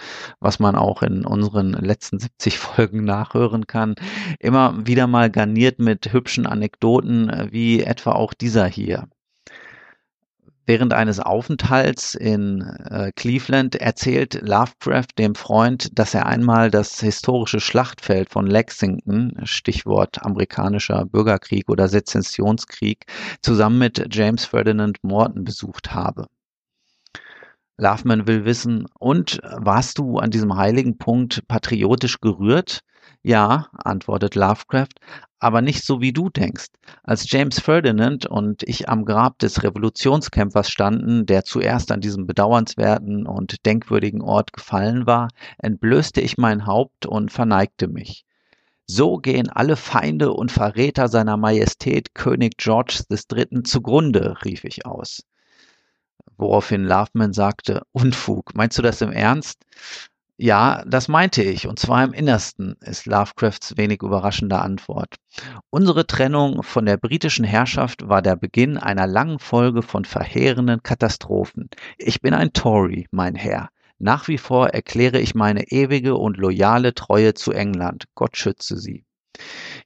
was 0.41 0.59
man 0.59 0.75
auch 0.75 1.03
in 1.03 1.27
unseren 1.27 1.73
letzten 1.73 2.19
70 2.19 2.59
Folgen 2.59 3.05
nachhören 3.05 3.67
kann. 3.67 3.97
Immer 4.41 4.87
wieder 4.87 5.07
mal 5.07 5.31
garniert 5.31 5.79
mit 5.79 6.11
hübschen 6.13 6.47
Anekdoten, 6.47 7.49
wie 7.51 7.83
etwa 7.83 8.13
auch 8.13 8.33
dieser 8.33 8.67
hier. 8.67 9.09
Während 10.69 10.93
eines 10.93 11.19
Aufenthalts 11.19 12.15
in 12.15 12.61
äh, 12.61 13.11
Cleveland 13.17 13.77
erzählt 13.77 14.35
Lovecraft 14.43 15.17
dem 15.17 15.35
Freund, 15.35 15.99
dass 15.99 16.13
er 16.13 16.27
einmal 16.27 16.71
das 16.71 17.01
historische 17.01 17.59
Schlachtfeld 17.59 18.29
von 18.29 18.47
Lexington, 18.47 19.33
Stichwort 19.45 20.23
amerikanischer 20.23 21.07
Bürgerkrieg 21.07 21.71
oder 21.71 21.89
Sezessionskrieg, 21.89 23.07
zusammen 23.41 23.79
mit 23.79 24.15
James 24.15 24.45
Ferdinand 24.45 24.99
Morton 25.03 25.45
besucht 25.45 25.95
habe. 25.95 26.27
Loveman 27.79 28.27
will 28.27 28.45
wissen, 28.45 28.89
und 28.99 29.41
warst 29.43 29.97
du 29.97 30.19
an 30.19 30.31
diesem 30.31 30.55
heiligen 30.55 30.99
Punkt 30.99 31.49
patriotisch 31.49 32.21
gerührt? 32.21 32.81
Ja, 33.23 33.69
antwortet 33.73 34.35
Lovecraft, 34.37 34.95
aber 35.41 35.61
nicht 35.61 35.85
so 35.85 36.01
wie 36.01 36.13
du 36.13 36.31
denkst. 36.31 36.69
Als 37.03 37.31
James 37.31 37.61
Ferdinand 37.61 38.27
und 38.27 38.63
ich 38.63 38.89
am 38.89 39.05
Grab 39.05 39.39
des 39.39 39.63
Revolutionskämpfers 39.63 40.71
standen, 40.71 41.27
der 41.27 41.45
zuerst 41.45 41.93
an 41.93 42.01
diesem 42.01 42.27
bedauernswerten 42.27 43.27
und 43.27 43.67
denkwürdigen 43.67 44.23
Ort 44.23 44.53
gefallen 44.53 45.07
war, 45.07 45.29
entblößte 45.59 46.21
ich 46.21 46.39
mein 46.39 46.67
Haupt 46.67 47.07
und 47.07 47.33
verneigte 47.33 47.89
mich. 47.89 48.25
So 48.87 49.19
gehen 49.19 49.51
alle 49.51 49.77
Feinde 49.77 50.33
und 50.33 50.51
Verräter 50.51 51.09
seiner 51.09 51.37
Majestät 51.37 52.15
König 52.15 52.57
George 52.57 53.03
III. 53.11 53.63
zugrunde, 53.63 54.37
rief 54.45 54.65
ich 54.65 54.87
aus. 54.87 55.23
Woraufhin 56.39 56.85
Loveman 56.85 57.33
sagte, 57.33 57.83
Unfug, 57.93 58.55
meinst 58.55 58.79
du 58.79 58.83
das 58.83 59.03
im 59.03 59.13
Ernst? 59.13 59.59
Ja, 60.41 60.85
das 60.87 61.09
meinte 61.09 61.43
ich, 61.43 61.67
und 61.67 61.81
zwar 61.81 62.05
im 62.05 62.13
Innersten, 62.13 62.77
ist 62.81 63.07
Lovecrafts 63.07 63.77
wenig 63.77 64.03
überraschende 64.03 64.61
Antwort. 64.61 65.17
Unsere 65.69 66.07
Trennung 66.07 66.63
von 66.63 66.87
der 66.87 66.97
britischen 66.97 67.45
Herrschaft 67.45 68.09
war 68.09 68.23
der 68.23 68.37
Beginn 68.37 68.79
einer 68.79 69.09
langen 69.09 69.41
Folge 69.41 69.83
von 69.83 70.05
verheerenden 70.05 70.81
Katastrophen. 70.85 71.69
Ich 71.97 72.21
bin 72.21 72.35
ein 72.35 72.53
Tory, 72.53 73.09
mein 73.11 73.35
Herr. 73.35 73.71
Nach 73.99 74.29
wie 74.29 74.39
vor 74.39 74.69
erkläre 74.69 75.19
ich 75.19 75.35
meine 75.35 75.73
ewige 75.73 76.15
und 76.15 76.37
loyale 76.37 76.95
Treue 76.95 77.35
zu 77.35 77.51
England. 77.51 78.05
Gott 78.15 78.37
schütze 78.37 78.77
sie. 78.77 79.08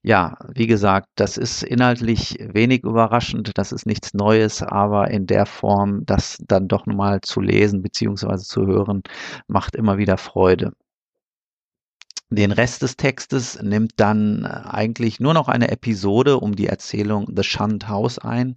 Ja, 0.03 0.37
wie 0.55 0.67
gesagt, 0.67 1.09
das 1.17 1.37
ist 1.37 1.63
inhaltlich 1.63 2.37
wenig 2.41 2.83
überraschend, 2.85 3.57
das 3.57 3.73
ist 3.73 3.87
nichts 3.87 4.15
Neues, 4.15 4.63
aber 4.63 5.11
in 5.11 5.27
der 5.27 5.47
Form, 5.47 6.05
das 6.07 6.39
dann 6.47 6.69
doch 6.69 6.87
mal 6.87 7.21
zu 7.21 7.41
lesen 7.41 7.83
bzw. 7.83 8.39
zu 8.39 8.67
hören, 8.67 9.03
macht 9.47 9.77
immer 9.77 9.99
wieder 9.99 10.17
Freude. 10.17 10.73
Den 12.31 12.51
Rest 12.51 12.83
des 12.83 12.97
Textes 12.97 13.61
nimmt 13.63 13.93
dann 13.97 14.47
eigentlich 14.47 15.21
nur 15.21 15.35
noch 15.35 15.49
eine 15.49 15.71
Episode 15.71 16.39
um 16.39 16.57
die 16.57 16.67
Erzählung 16.67 17.31
The 17.37 17.43
Shunned 17.43 17.89
House 17.89 18.19
ein, 18.19 18.55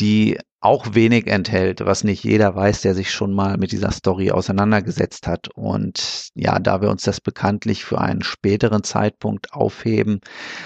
die 0.00 0.38
auch 0.66 0.94
wenig 0.94 1.28
enthält, 1.28 1.86
was 1.86 2.02
nicht 2.02 2.24
jeder 2.24 2.56
weiß, 2.56 2.82
der 2.82 2.94
sich 2.94 3.12
schon 3.12 3.32
mal 3.32 3.56
mit 3.56 3.70
dieser 3.70 3.92
Story 3.92 4.32
auseinandergesetzt 4.32 5.28
hat. 5.28 5.48
Und 5.54 6.30
ja, 6.34 6.58
da 6.58 6.82
wir 6.82 6.90
uns 6.90 7.04
das 7.04 7.20
bekanntlich 7.20 7.84
für 7.84 8.00
einen 8.00 8.22
späteren 8.22 8.82
Zeitpunkt 8.82 9.52
aufheben, 9.52 10.20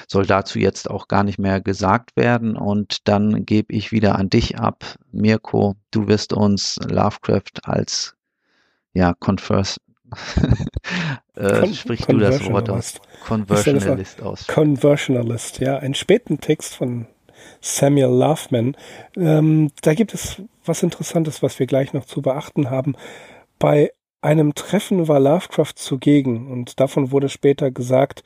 soll 0.08 0.24
dazu 0.24 0.58
jetzt 0.58 0.90
auch 0.90 1.06
gar 1.06 1.22
nicht 1.22 1.38
mehr 1.38 1.60
gesagt 1.60 2.16
werden. 2.16 2.56
Und 2.56 3.08
dann 3.08 3.44
gebe 3.44 3.74
ich 3.74 3.92
wieder 3.92 4.18
an 4.18 4.30
dich 4.30 4.58
ab. 4.58 4.84
Mirko, 5.12 5.76
du 5.90 6.08
wirst 6.08 6.32
uns 6.32 6.78
Lovecraft 6.88 7.64
als 7.64 8.14
ja, 8.94 9.12
Converse, 9.20 9.76
äh, 11.36 11.72
sprich 11.72 12.06
du 12.06 12.16
das 12.18 12.44
Wort 12.46 12.70
aus. 12.70 12.94
Conversionalist 13.26 14.22
aus. 14.22 14.46
Conversionalist, 14.46 15.60
ja, 15.60 15.76
einen 15.76 15.94
späten 15.94 16.40
Text 16.40 16.74
von 16.74 17.06
Samuel 17.60 18.10
Loveman. 18.10 18.76
Ähm, 19.16 19.70
da 19.82 19.94
gibt 19.94 20.14
es 20.14 20.42
was 20.64 20.82
Interessantes, 20.82 21.42
was 21.42 21.58
wir 21.58 21.66
gleich 21.66 21.92
noch 21.92 22.04
zu 22.04 22.22
beachten 22.22 22.70
haben. 22.70 22.96
Bei 23.58 23.92
einem 24.22 24.54
Treffen 24.54 25.08
war 25.08 25.20
Lovecraft 25.20 25.74
zugegen 25.76 26.50
und 26.50 26.80
davon 26.80 27.10
wurde 27.10 27.28
später 27.28 27.70
gesagt, 27.70 28.22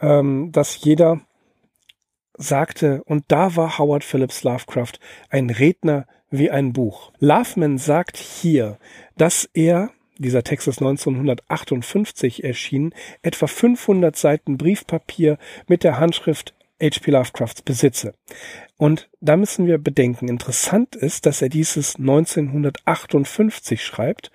ähm, 0.00 0.52
dass 0.52 0.82
jeder 0.82 1.20
sagte, 2.36 3.02
und 3.04 3.24
da 3.28 3.56
war 3.56 3.78
Howard 3.78 4.04
Phillips 4.04 4.44
Lovecraft 4.44 5.00
ein 5.28 5.50
Redner 5.50 6.06
wie 6.30 6.50
ein 6.50 6.72
Buch. 6.72 7.12
Loveman 7.18 7.78
sagt 7.78 8.16
hier, 8.16 8.78
dass 9.16 9.48
er 9.54 9.90
dieser 10.18 10.42
Text 10.42 10.66
ist 10.68 10.80
1958 10.80 12.44
erschienen, 12.44 12.92
etwa 13.22 13.46
500 13.46 14.16
Seiten 14.16 14.58
Briefpapier 14.58 15.38
mit 15.68 15.84
der 15.84 15.98
Handschrift 15.98 16.54
H.P. 16.80 17.10
Lovecrafts 17.10 17.62
besitze. 17.62 18.14
Und 18.76 19.10
da 19.20 19.36
müssen 19.36 19.66
wir 19.66 19.78
bedenken, 19.78 20.28
interessant 20.28 20.94
ist, 20.94 21.26
dass 21.26 21.42
er 21.42 21.48
dieses 21.48 21.96
1958 21.96 23.84
schreibt, 23.84 24.30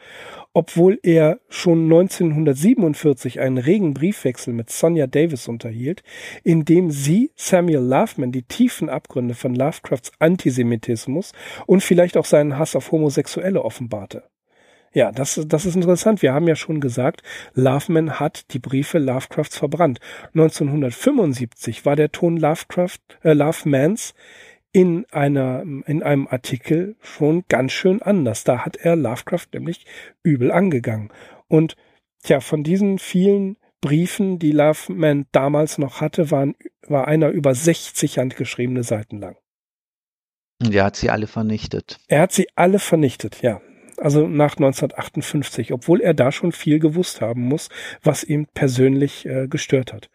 obwohl 0.54 1.00
er 1.02 1.40
schon 1.50 1.84
1947 1.84 3.40
einen 3.40 3.58
regen 3.58 3.94
Briefwechsel 3.94 4.54
mit 4.54 4.70
Sonja 4.70 5.08
Davis 5.08 5.48
unterhielt, 5.48 6.04
in 6.44 6.66
dem 6.66 6.92
sie 6.92 7.32
Samuel 7.36 7.80
Loveman 7.80 8.32
die 8.32 8.44
tiefen 8.44 8.90
Abgründe 8.90 9.34
von 9.34 9.56
Lovecrafts 9.56 10.12
Antisemitismus 10.20 11.32
und 11.66 11.82
vielleicht 11.82 12.18
auch 12.18 12.26
seinen 12.26 12.58
Hass 12.60 12.76
auf 12.76 12.92
Homosexuelle 12.92 13.64
offenbarte. 13.64 14.24
Ja, 14.94 15.12
das, 15.12 15.42
das 15.48 15.66
ist 15.66 15.76
interessant. 15.76 16.22
Wir 16.22 16.34
haben 16.34 16.48
ja 16.48 16.56
schon 16.56 16.80
gesagt, 16.80 17.24
Loveman 17.56 18.20
hat 18.20 18.54
die 18.54 18.60
Briefe 18.60 19.00
Lovecrafts 19.00 19.58
verbrannt. 19.58 20.00
1975 20.36 21.84
war 21.86 21.96
der 21.96 22.12
Ton 22.12 22.38
Lovecraft, 22.38 23.00
äh, 23.24 23.34
Lovemans 23.34 24.14
in 24.72 25.06
einer, 25.12 25.62
in 25.62 26.04
einem 26.04 26.28
Artikel 26.28 26.96
schon 27.02 27.44
ganz 27.50 27.72
schön 27.72 28.04
anders. 28.04 28.44
Da 28.44 28.66
hat 28.66 28.76
er 28.76 28.96
Lovecraft 28.96 29.48
nämlich 29.54 29.86
übel 30.22 30.52
angegangen. 30.52 31.12
Und 31.48 31.76
tja, 32.24 32.40
von 32.40 32.64
diesen 32.64 33.00
vielen 33.00 33.58
Briefen, 33.82 34.38
die 34.38 34.52
Loveman 34.52 35.26
damals 35.32 35.80
noch 35.80 36.02
hatte, 36.02 36.30
waren, 36.30 36.56
war 36.88 37.08
einer 37.08 37.30
über 37.30 37.56
60 37.56 38.20
handgeschriebene 38.20 38.84
Seiten 38.84 39.20
lang. 39.20 39.38
Und 40.62 40.74
er 40.74 40.86
hat 40.86 40.96
sie 40.96 41.10
alle 41.10 41.28
vernichtet. 41.28 42.00
Er 42.08 42.22
hat 42.22 42.32
sie 42.32 42.48
alle 42.56 42.78
vernichtet, 42.78 43.42
ja 43.42 43.60
also 44.04 44.28
nach 44.28 44.58
1958, 44.58 45.72
obwohl 45.72 46.02
er 46.02 46.14
da 46.14 46.32
schon 46.32 46.52
viel 46.52 46.80
gewusst 46.80 47.22
haben 47.22 47.44
muss, 47.44 47.70
was 48.04 48.24
ihm 48.24 48.48
persönlich 48.54 49.26
äh, 49.26 49.48
gestört 49.48 49.94
hat. 49.94 50.10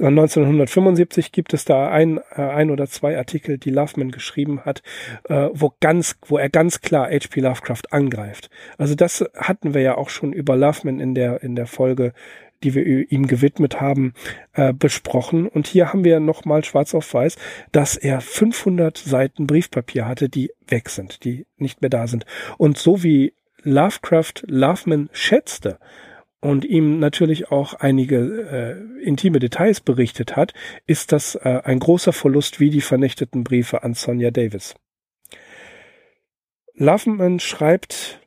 1975 0.00 1.30
gibt 1.30 1.54
es 1.54 1.64
da 1.64 1.88
ein, 1.88 2.18
äh, 2.34 2.42
ein 2.42 2.70
oder 2.70 2.88
zwei 2.88 3.16
Artikel, 3.16 3.58
die 3.58 3.70
Loveman 3.70 4.10
geschrieben 4.10 4.62
hat, 4.64 4.82
äh, 5.28 5.48
wo 5.52 5.72
ganz, 5.78 6.16
wo 6.26 6.38
er 6.38 6.48
ganz 6.48 6.80
klar 6.80 7.10
H.P. 7.10 7.40
Lovecraft 7.40 7.92
angreift. 7.92 8.50
Also 8.78 8.96
das 8.96 9.24
hatten 9.36 9.74
wir 9.74 9.82
ja 9.82 9.96
auch 9.96 10.08
schon 10.08 10.32
über 10.32 10.56
Loveman 10.56 10.98
in 10.98 11.14
der 11.14 11.42
in 11.44 11.54
der 11.54 11.66
Folge 11.66 12.14
die 12.64 12.74
wir 12.74 13.10
ihm 13.10 13.26
gewidmet 13.26 13.80
haben, 13.80 14.14
äh, 14.52 14.72
besprochen. 14.72 15.46
Und 15.46 15.66
hier 15.66 15.92
haben 15.92 16.04
wir 16.04 16.20
nochmal 16.20 16.64
schwarz 16.64 16.94
auf 16.94 17.12
weiß, 17.12 17.36
dass 17.72 17.96
er 17.96 18.20
500 18.20 18.96
Seiten 18.96 19.46
Briefpapier 19.46 20.06
hatte, 20.06 20.28
die 20.28 20.50
weg 20.66 20.88
sind, 20.88 21.24
die 21.24 21.46
nicht 21.56 21.80
mehr 21.82 21.90
da 21.90 22.06
sind. 22.06 22.26
Und 22.58 22.78
so 22.78 23.02
wie 23.02 23.34
Lovecraft 23.62 24.44
Loveman 24.46 25.08
schätzte 25.12 25.78
und 26.40 26.64
ihm 26.64 26.98
natürlich 26.98 27.50
auch 27.52 27.74
einige 27.74 28.16
äh, 28.98 29.04
intime 29.04 29.38
Details 29.38 29.80
berichtet 29.80 30.36
hat, 30.36 30.52
ist 30.86 31.12
das 31.12 31.36
äh, 31.36 31.60
ein 31.64 31.78
großer 31.78 32.12
Verlust 32.12 32.58
wie 32.58 32.70
die 32.70 32.80
vernichteten 32.80 33.44
Briefe 33.44 33.84
an 33.84 33.94
Sonja 33.94 34.30
Davis. 34.30 34.74
Loveman 36.74 37.38
schreibt 37.38 38.21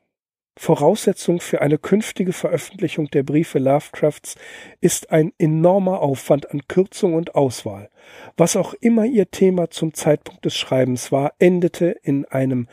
Voraussetzung 0.58 1.42
für 1.42 1.62
eine 1.62 1.78
künftige 1.78 2.32
Veröffentlichung 2.32 3.10
der 3.12 3.24
Briefe 3.24 3.60
Lovecrafts 3.60 4.36
ist 4.80 5.12
ein 5.12 5.34
enormer 5.38 6.02
Aufwand 6.02 6.50
an 6.52 6.62
Kürzung 6.68 7.14
und 7.14 7.36
Auswahl. 7.36 7.90
Was 8.38 8.56
auch 8.56 8.74
immer 8.76 9.06
ihr 9.06 9.30
Thema 9.30 9.70
zum 9.70 9.94
Zeitpunkt 9.94 10.46
des 10.46 10.56
Schreibens 10.56 11.12
war, 11.12 11.34
endete 11.40 11.88
in 12.04 12.26
einem 12.26 12.68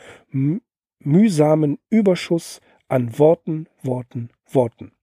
mühsamen 0.99 1.77
Überschuss 1.89 2.61
an 2.87 3.19
Worten, 3.19 3.67
Worten, 3.81 4.29
Worten. 4.49 4.93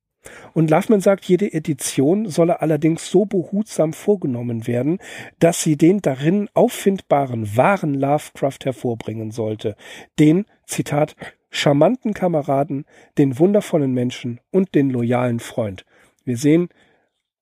Und 0.53 0.71
Loveman 0.71 1.01
sagt, 1.01 1.25
jede 1.25 1.53
Edition 1.53 2.29
solle 2.29 2.61
allerdings 2.61 3.11
so 3.11 3.25
behutsam 3.25 3.93
vorgenommen 3.93 4.67
werden, 4.67 4.99
dass 5.39 5.63
sie 5.63 5.77
den 5.77 6.01
darin 6.01 6.49
auffindbaren 6.55 7.57
wahren 7.57 7.95
Lovecraft 7.95 8.59
hervorbringen 8.65 9.31
sollte. 9.31 9.77
Den, 10.19 10.45
Zitat, 10.67 11.17
charmanten 11.51 12.15
Kameraden, 12.15 12.85
den 13.19 13.39
wundervollen 13.39 13.93
Menschen 13.93 14.41
und 14.51 14.75
den 14.75 14.91
loyalen 14.91 15.41
Freund. 15.41 15.85
Wir 16.25 16.37
sehen 16.37 16.69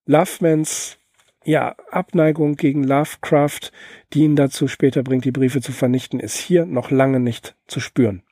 Lovemans 0.07 0.99
ja, 1.45 1.77
Abneigung 1.91 2.57
gegen 2.57 2.85
Lovecraft, 2.85 3.73
die 4.13 4.21
ihn 4.21 4.37
dazu 4.37 4.69
später 4.69 5.03
bringt, 5.03 5.25
die 5.25 5.33
Briefe 5.33 5.61
zu 5.61 5.73
vernichten, 5.73 6.21
ist 6.21 6.37
hier 6.37 6.67
noch 6.67 6.91
lange 6.91 7.21
nicht 7.21 7.57
zu 7.67 7.81
spüren. 7.81 8.23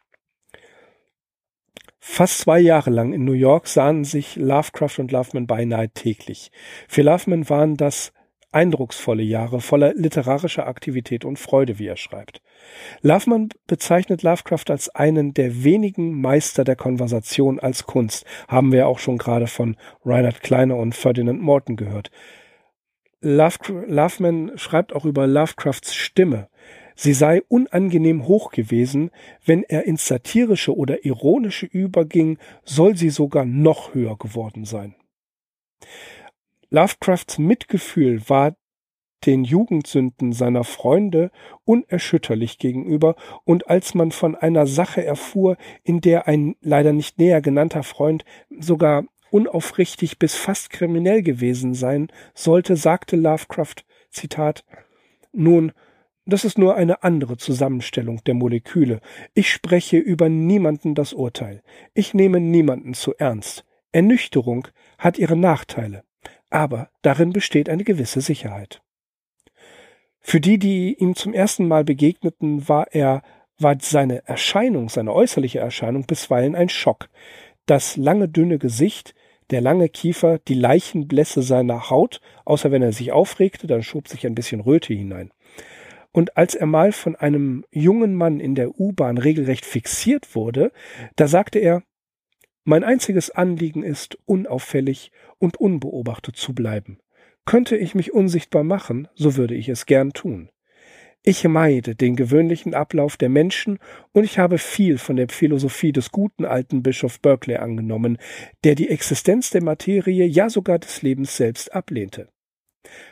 Fast 2.09 2.39
zwei 2.39 2.61
Jahre 2.61 2.91
lang 2.91 3.13
in 3.13 3.25
New 3.25 3.33
York 3.33 3.67
sahen 3.67 4.05
sich 4.05 4.37
Lovecraft 4.37 5.01
und 5.01 5.13
Loveman 5.13 5.47
beinahe 5.47 5.91
täglich. 5.91 6.51
Für 6.89 7.03
Loveman 7.03 7.51
waren 7.51 7.77
das 7.77 8.13
eindrucksvolle 8.53 9.25
Jahre 9.25 9.61
voller 9.61 9.93
literarischer 9.93 10.67
Aktivität 10.67 11.25
und 11.27 11.39
Freude, 11.39 11.79
wie 11.79 11.89
er 11.89 11.97
schreibt. 11.97 12.41
Loveman 13.03 13.51
bezeichnet 13.67 14.23
Lovecraft 14.23 14.65
als 14.69 14.89
einen 14.89 15.35
der 15.35 15.65
wenigen 15.65 16.19
Meister 16.19 16.63
der 16.63 16.77
Konversation 16.77 17.59
als 17.59 17.85
Kunst, 17.85 18.25
haben 18.49 18.73
wir 18.73 18.87
auch 18.87 19.01
schon 19.01 19.19
gerade 19.19 19.49
von 19.49 19.77
Reinhard 20.05 20.43
Kleiner 20.43 20.77
und 20.77 20.95
Ferdinand 20.95 21.43
Morton 21.43 21.77
gehört. 21.77 22.13
Love, 23.21 23.85
Loveman 23.89 24.53
schreibt 24.55 24.95
auch 24.95 25.05
über 25.05 25.27
Lovecrafts 25.27 25.95
Stimme. 25.95 26.49
Sie 26.97 27.13
sei 27.13 27.43
unangenehm 27.49 28.27
hoch 28.27 28.51
gewesen, 28.51 29.11
wenn 29.45 29.63
er 29.63 29.85
ins 29.85 30.07
Satirische 30.07 30.75
oder 30.75 31.05
Ironische 31.05 31.67
überging, 31.67 32.39
soll 32.65 32.97
sie 32.97 33.11
sogar 33.11 33.45
noch 33.45 33.95
höher 33.95 34.17
geworden 34.17 34.65
sein. 34.65 34.95
Lovecrafts 36.71 37.39
Mitgefühl 37.39 38.29
war 38.29 38.57
den 39.27 39.45
Jugendsünden 39.45 40.33
seiner 40.33 40.65
Freunde 40.65 41.31
unerschütterlich 41.65 42.59
gegenüber, 42.59 43.17
und 43.45 43.69
als 43.69 43.95
man 43.95 44.11
von 44.11 44.35
einer 44.35 44.67
Sache 44.67 45.05
erfuhr, 45.05 45.57
in 45.85 46.01
der 46.01 46.29
ein 46.29 46.57
leider 46.61 46.93
nicht 46.93 47.19
näher 47.19 47.41
genannter 47.41 47.83
Freund 47.83 48.25
sogar 48.59 49.05
unaufrichtig 49.31 50.19
bis 50.19 50.35
fast 50.35 50.71
kriminell 50.71 51.23
gewesen 51.23 51.75
sein 51.75 52.09
sollte, 52.35 52.77
sagte 52.77 53.17
Lovecraft, 53.17 53.85
Zitat, 54.11 54.65
nun, 55.33 55.73
das 56.27 56.45
ist 56.45 56.59
nur 56.59 56.75
eine 56.75 57.03
andere 57.05 57.37
Zusammenstellung 57.37 58.23
der 58.25 58.35
Moleküle. 58.35 59.01
Ich 59.33 59.51
spreche 59.51 59.97
über 59.99 60.29
niemanden 60.29 60.95
das 60.95 61.13
Urteil. 61.13 61.63
Ich 61.95 62.15
nehme 62.15 62.41
niemanden 62.41 62.95
zu 62.95 63.15
ernst. 63.15 63.65
Ernüchterung 63.93 64.69
hat 64.99 65.19
ihre 65.19 65.37
Nachteile, 65.37 66.03
aber 66.51 66.91
darin 67.03 67.33
besteht 67.33 67.69
eine 67.69 67.85
gewisse 67.85 68.21
Sicherheit. 68.21 68.83
Für 70.21 70.41
die, 70.41 70.59
die 70.59 70.95
ihm 70.99 71.15
zum 71.15 71.33
ersten 71.33 71.69
Mal 71.69 71.85
begegneten, 71.85 72.69
war 72.69 72.93
er, 72.93 73.23
war 73.59 73.77
seine 73.81 74.27
Erscheinung, 74.27 74.89
seine 74.89 75.15
äußerliche 75.15 75.61
Erscheinung 75.61 76.05
bisweilen 76.07 76.57
ein 76.57 76.69
Schock. 76.69 77.09
Das 77.67 77.97
lange, 77.97 78.29
dünne 78.29 78.59
Gesicht, 78.59 79.15
der 79.51 79.61
lange 79.61 79.89
Kiefer, 79.89 80.41
die 80.41 80.55
Leichenblässe 80.55 81.43
seiner 81.43 81.89
Haut, 81.89 82.21
außer 82.45 82.73
wenn 82.73 82.83
er 82.83 82.93
sich 82.93 83.13
aufregte, 83.13 83.69
dann 83.69 83.85
schob 83.85 84.09
sich 84.09 84.27
ein 84.27 84.35
bisschen 84.35 84.61
Röte 84.61 84.93
hinein. 84.93 85.31
Und 86.17 86.39
als 86.39 86.55
er 86.55 86.65
mal 86.65 86.93
von 86.93 87.15
einem 87.15 87.67
jungen 87.71 88.15
Mann 88.15 88.41
in 88.41 88.55
der 88.55 88.81
U-Bahn 88.81 89.19
regelrecht 89.19 89.67
fixiert 89.67 90.35
wurde, 90.35 90.73
da 91.15 91.29
sagte 91.29 91.59
er, 91.59 91.83
mein 92.65 92.85
einziges 92.85 93.29
Anliegen 93.29 93.83
ist, 93.83 94.17
unauffällig 94.25 95.13
und 95.37 95.59
unbeobachtet 95.59 96.37
zu 96.37 96.55
bleiben. 96.55 97.01
Könnte 97.45 97.77
ich 97.77 97.95
mich 97.95 98.15
unsichtbar 98.15 98.65
machen, 98.65 99.09
so 99.15 99.37
würde 99.37 99.55
ich 99.55 99.69
es 99.69 99.85
gern 99.85 100.15
tun. 100.15 100.49
Ich 101.23 101.45
meide 101.45 101.95
den 101.95 102.17
gewöhnlichen 102.17 102.73
Ablauf 102.73 103.19
der 103.19 103.29
Menschen 103.29 103.79
und 104.13 104.25
ich 104.25 104.39
habe 104.39 104.57
viel 104.57 104.97
von 104.97 105.17
der 105.17 105.29
Philosophie 105.29 105.93
des 105.93 106.13
guten 106.13 106.47
alten 106.47 106.83
Bischof 106.83 107.21
Berkeley 107.21 107.59
angenommen, 107.59 108.17
der 108.65 108.75
die 108.75 108.89
Existenz 108.89 109.51
der 109.51 109.63
Materie, 109.63 110.25
ja 110.25 110.49
sogar 110.49 110.79
des 110.79 111.03
Lebens 111.03 111.37
selbst 111.37 111.75
ablehnte. 111.75 112.31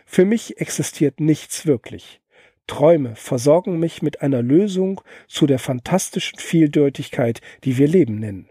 Für 0.07 0.25
mich 0.25 0.59
existiert 0.59 1.21
nichts 1.21 1.67
wirklich. 1.67 2.23
Träume 2.67 3.15
versorgen 3.17 3.79
mich 3.79 4.03
mit 4.03 4.23
einer 4.23 4.43
Lösung 4.43 5.01
zu 5.29 5.47
der 5.47 5.59
fantastischen 5.59 6.39
Vieldeutigkeit, 6.39 7.41
die 7.65 7.77
wir 7.79 7.89
Leben 7.89 8.19
nennen. 8.19 8.51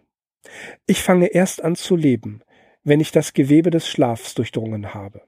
Ich 0.86 1.02
fange 1.02 1.28
erst 1.28 1.63
an 1.63 1.76
zu 1.76 1.95
leben, 1.95 2.41
wenn 2.84 2.99
ich 2.99 3.12
das 3.12 3.34
Gewebe 3.34 3.69
des 3.69 3.88
Schlafs 3.88 4.36
durchdrungen 4.36 4.93
habe. 4.93 5.21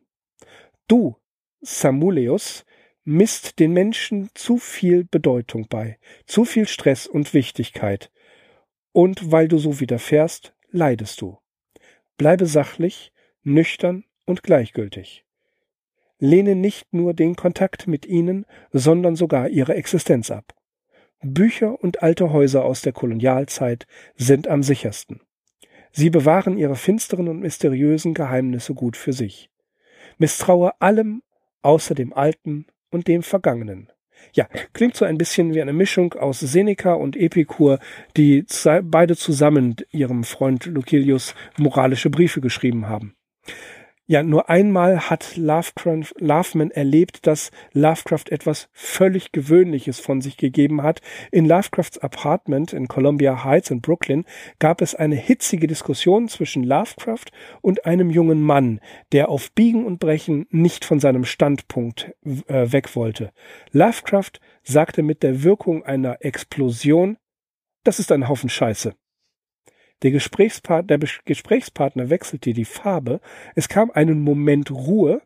Du, 0.87 1.15
Samuleus, 1.61 2.65
misst 3.03 3.59
den 3.59 3.71
Menschen 3.71 4.29
zu 4.33 4.57
viel 4.57 5.05
Bedeutung 5.05 5.67
bei, 5.67 5.97
zu 6.25 6.45
viel 6.45 6.67
Stress 6.67 7.07
und 7.07 7.33
Wichtigkeit. 7.33 8.11
Und 8.91 9.31
weil 9.31 9.47
du 9.47 9.57
so 9.57 9.79
widerfährst, 9.79 10.53
leidest 10.69 11.21
du. 11.21 11.37
Bleibe 12.17 12.45
sachlich, 12.45 13.11
nüchtern 13.43 14.05
und 14.25 14.43
gleichgültig. 14.43 15.24
Lehne 16.19 16.55
nicht 16.55 16.93
nur 16.93 17.13
den 17.13 17.35
Kontakt 17.35 17.87
mit 17.87 18.05
ihnen, 18.05 18.45
sondern 18.71 19.15
sogar 19.15 19.49
ihre 19.49 19.75
Existenz 19.75 20.31
ab. 20.31 20.53
Bücher 21.21 21.81
und 21.81 22.03
alte 22.03 22.31
Häuser 22.31 22.63
aus 22.63 22.81
der 22.81 22.93
Kolonialzeit 22.93 23.87
sind 24.15 24.47
am 24.47 24.63
sichersten. 24.63 25.21
Sie 25.91 26.09
bewahren 26.09 26.57
ihre 26.57 26.75
finsteren 26.75 27.27
und 27.27 27.39
mysteriösen 27.39 28.13
Geheimnisse 28.13 28.73
gut 28.73 28.97
für 28.97 29.13
sich. 29.13 29.49
Misstraue 30.17 30.79
allem 30.81 31.23
außer 31.61 31.95
dem 31.95 32.13
Alten 32.13 32.67
und 32.91 33.07
dem 33.07 33.23
Vergangenen. 33.23 33.91
Ja, 34.33 34.47
klingt 34.73 34.95
so 34.95 35.05
ein 35.05 35.17
bisschen 35.17 35.53
wie 35.53 35.61
eine 35.61 35.73
Mischung 35.73 36.13
aus 36.13 36.39
Seneca 36.39 36.93
und 36.93 37.15
Epikur, 37.15 37.79
die 38.17 38.45
beide 38.83 39.15
zusammen 39.15 39.75
ihrem 39.91 40.23
Freund 40.23 40.65
Lucilius 40.65 41.35
moralische 41.57 42.09
Briefe 42.09 42.41
geschrieben 42.41 42.87
haben. 42.87 43.15
Ja, 44.07 44.21
nur 44.21 44.49
einmal 44.49 45.09
hat 45.09 45.35
Lovecraft, 45.35 46.13
Loveman 46.19 46.69
erlebt, 46.69 47.25
dass 47.25 47.49
Lovecraft 47.73 48.25
etwas 48.29 48.69
völlig 48.71 49.31
Gewöhnliches 49.31 49.99
von 49.99 50.21
sich 50.21 50.37
gegeben 50.37 50.83
hat. 50.83 51.01
In 51.31 51.47
Lovecrafts 51.47 51.97
Apartment 51.97 52.71
in 52.71 52.87
Columbia 52.87 53.43
Heights 53.43 53.71
in 53.71 53.81
Brooklyn 53.81 54.23
gab 54.59 54.83
es 54.83 54.93
eine 54.93 55.15
hitzige 55.15 55.65
Diskussion 55.65 56.27
zwischen 56.27 56.63
Lovecraft 56.63 57.31
und 57.61 57.87
einem 57.87 58.11
jungen 58.11 58.43
Mann, 58.43 58.79
der 59.11 59.29
auf 59.29 59.51
Biegen 59.53 59.87
und 59.87 59.99
Brechen 59.99 60.45
nicht 60.51 60.85
von 60.85 60.99
seinem 60.99 61.25
Standpunkt 61.25 62.13
äh, 62.23 62.71
weg 62.71 62.95
wollte. 62.95 63.31
Lovecraft 63.71 64.39
sagte 64.61 65.01
mit 65.01 65.23
der 65.23 65.41
Wirkung 65.41 65.83
einer 65.83 66.23
Explosion, 66.23 67.17
das 67.83 67.97
ist 67.97 68.11
ein 68.11 68.29
Haufen 68.29 68.49
Scheiße. 68.49 68.93
Der, 70.03 70.11
Gesprächspartner, 70.11 70.97
der 70.97 71.09
Gesprächspartner 71.25 72.09
wechselte 72.09 72.53
die 72.53 72.65
Farbe. 72.65 73.21
Es 73.55 73.69
kam 73.69 73.91
einen 73.91 74.21
Moment 74.21 74.71
Ruhe. 74.71 75.21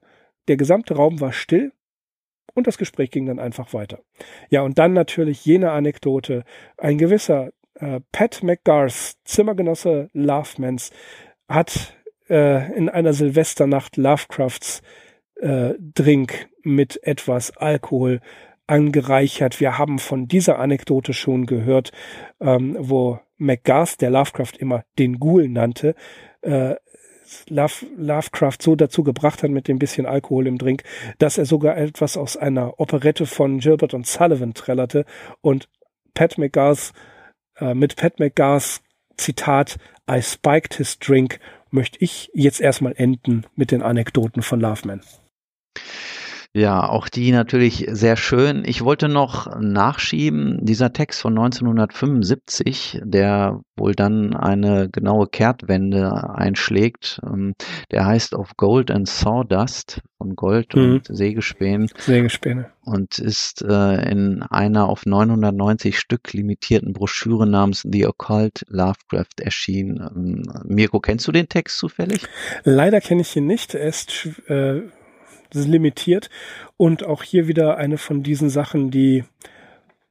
Der 0.48 0.58
gesamte 0.58 0.96
Raum 0.96 1.20
war 1.20 1.34
still. 1.34 1.72
Und 2.54 2.68
das 2.68 2.78
Gespräch 2.78 3.12
ging 3.12 3.26
dann 3.26 3.40
einfach 3.40 3.74
weiter. 3.74 4.00
Ja, 4.50 4.62
und 4.62 4.78
dann 4.80 4.94
natürlich 4.94 5.46
jene 5.46 5.72
Anekdote. 5.72 6.44
Ein 6.78 6.98
gewisser 6.98 7.52
äh, 7.76 8.02
Pat 8.12 8.44
McGarth, 8.44 9.16
Zimmergenosse 9.24 10.10
Lovemans, 10.14 10.92
hat 11.48 11.96
äh, 12.30 12.72
in 12.74 12.90
einer 12.90 13.14
Silvesternacht 13.14 13.98
Lovecrafts 13.98 14.82
äh, 15.36 15.74
Drink 15.80 16.50
mit 16.64 17.02
etwas 17.04 17.56
Alkohol 17.58 18.20
angereichert. 18.68 19.60
Wir 19.60 19.78
haben 19.78 20.00
von 20.00 20.28
dieser 20.28 20.60
Anekdote 20.60 21.14
schon 21.14 21.46
gehört, 21.46 21.92
ähm, 22.40 22.76
wo 22.80 23.20
McGarth, 23.40 24.02
der 24.02 24.12
Lovecraft 24.12 24.54
immer 24.60 24.84
den 24.98 25.20
Ghoul 25.20 25.50
nannte, 25.50 25.96
äh, 26.42 26.76
Love, 27.48 27.86
Lovecraft 27.96 28.58
so 28.62 28.76
dazu 28.76 29.04
gebracht 29.04 29.44
hat 29.44 29.52
mit 29.52 29.68
dem 29.68 29.80
bisschen 29.80 30.06
Alkohol 30.06 30.48
im 30.48 30.58
Drink, 30.58 30.84
dass 31.20 31.38
er 31.38 31.46
sogar 31.46 31.78
etwas 31.78 32.18
aus 32.18 32.38
einer 32.38 32.80
Operette 32.80 33.26
von 33.26 33.60
Gilbert 33.60 33.94
und 33.94 34.08
Sullivan 34.08 34.54
trällerte 34.54 35.06
und 35.42 35.70
Pat 36.14 36.38
McGarth 36.38 36.92
äh, 37.58 37.74
mit 37.74 37.96
Pat 37.96 38.20
McGarths 38.20 38.82
Zitat 39.18 39.78
I 40.10 40.22
spiked 40.22 40.76
his 40.76 40.98
drink 40.98 41.40
möchte 41.72 42.00
ich 42.04 42.32
jetzt 42.34 42.62
erstmal 42.62 42.94
enden 42.96 43.46
mit 43.56 43.72
den 43.72 43.84
Anekdoten 43.84 44.42
von 44.42 44.60
Loveman. 44.60 45.02
Ja, 46.54 46.90
auch 46.90 47.10
die 47.10 47.32
natürlich 47.32 47.86
sehr 47.92 48.18
schön. 48.18 48.64
Ich 48.66 48.84
wollte 48.84 49.08
noch 49.08 49.56
nachschieben, 49.60 50.66
dieser 50.66 50.92
Text 50.94 51.22
von 51.22 51.38
1975, 51.38 53.02
der 53.04 53.62
wohl 53.78 53.94
dann 53.94 54.36
eine 54.36 54.90
genaue 54.90 55.28
Kehrtwende 55.28 56.34
einschlägt, 56.34 57.22
ähm, 57.24 57.54
der 57.92 58.08
heißt 58.08 58.34
Of 58.34 58.58
Gold 58.58 58.90
and 58.90 59.08
Sawdust 59.08 60.02
von 60.18 60.36
Gold 60.36 60.76
mhm. 60.76 60.82
und 60.82 61.08
Sägespänen. 61.08 61.88
Sägespäne. 62.00 62.72
Und 62.84 63.20
ist 63.20 63.62
äh, 63.62 64.10
in 64.10 64.42
einer 64.42 64.90
auf 64.90 65.06
990 65.06 66.00
Stück 66.00 66.34
limitierten 66.34 66.94
Broschüre 66.94 67.46
namens 67.46 67.88
The 67.90 68.08
Occult 68.08 68.66
Lovecraft 68.70 69.40
erschienen. 69.40 70.00
Ähm, 70.16 70.44
Mirko, 70.66 71.00
kennst 71.00 71.28
du 71.28 71.32
den 71.32 71.48
Text 71.48 71.78
zufällig? 71.78 72.24
Leider 72.64 73.02
kenne 73.02 73.22
ich 73.22 73.36
ihn 73.36 73.46
nicht. 73.46 73.76
Er 73.76 73.88
ist 73.88 74.28
äh, 74.48 74.82
limitiert 75.54 76.30
und 76.78 77.04
auch 77.06 77.24
hier 77.24 77.48
wieder 77.48 77.78
eine 77.78 77.98
von 77.98 78.24
diesen 78.24 78.50
Sachen, 78.50 78.92
die 78.92 79.24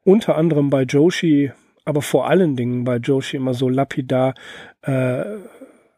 unter 0.05 0.37
anderem 0.37 0.71
bei 0.71 0.83
Joshi, 0.83 1.53
aber 1.85 2.03
vor 2.03 2.29
allen 2.29 2.57
Dingen 2.57 2.85
bei 2.85 2.97
Joshi 2.97 3.37
immer 3.37 3.55
so 3.55 3.69
lapidar 3.69 4.35
äh, 4.83 5.25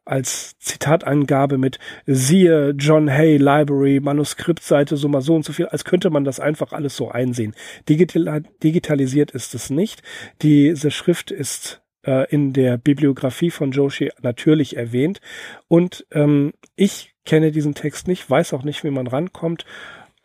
als 0.05 0.59
Zitatangabe 0.59 1.59
mit 1.59 1.79
siehe 2.07 2.71
John 2.71 3.09
Hay 3.09 3.37
Library, 3.37 4.01
Manuskriptseite 4.01 4.97
so 4.97 5.09
mal 5.09 5.21
so 5.21 5.37
und 5.37 5.45
so 5.45 5.53
viel, 5.53 5.67
als 5.67 5.85
könnte 5.85 6.11
man 6.11 6.25
das 6.25 6.41
einfach 6.41 6.73
alles 6.73 6.97
so 6.97 7.11
einsehen. 7.11 7.55
Digital, 7.89 8.43
digitalisiert 8.63 9.31
ist 9.31 9.55
es 9.55 9.71
nicht. 9.71 10.03
Diese 10.43 10.91
Schrift 10.91 11.31
ist 11.31 11.83
äh, 12.05 12.29
in 12.31 12.53
der 12.53 12.77
Bibliografie 12.77 13.51
von 13.51 13.71
Joshi 13.71 14.11
natürlich 14.21 14.77
erwähnt 14.77 15.21
und 15.69 16.07
ähm, 16.11 16.55
ich 16.75 17.10
kenne 17.25 17.53
diesen 17.53 17.75
Text 17.75 18.09
nicht, 18.09 18.29
weiß 18.29 18.53
auch 18.55 18.63
nicht, 18.63 18.85
wie 18.85 18.91
man 18.91 19.07
rankommt. 19.07 19.65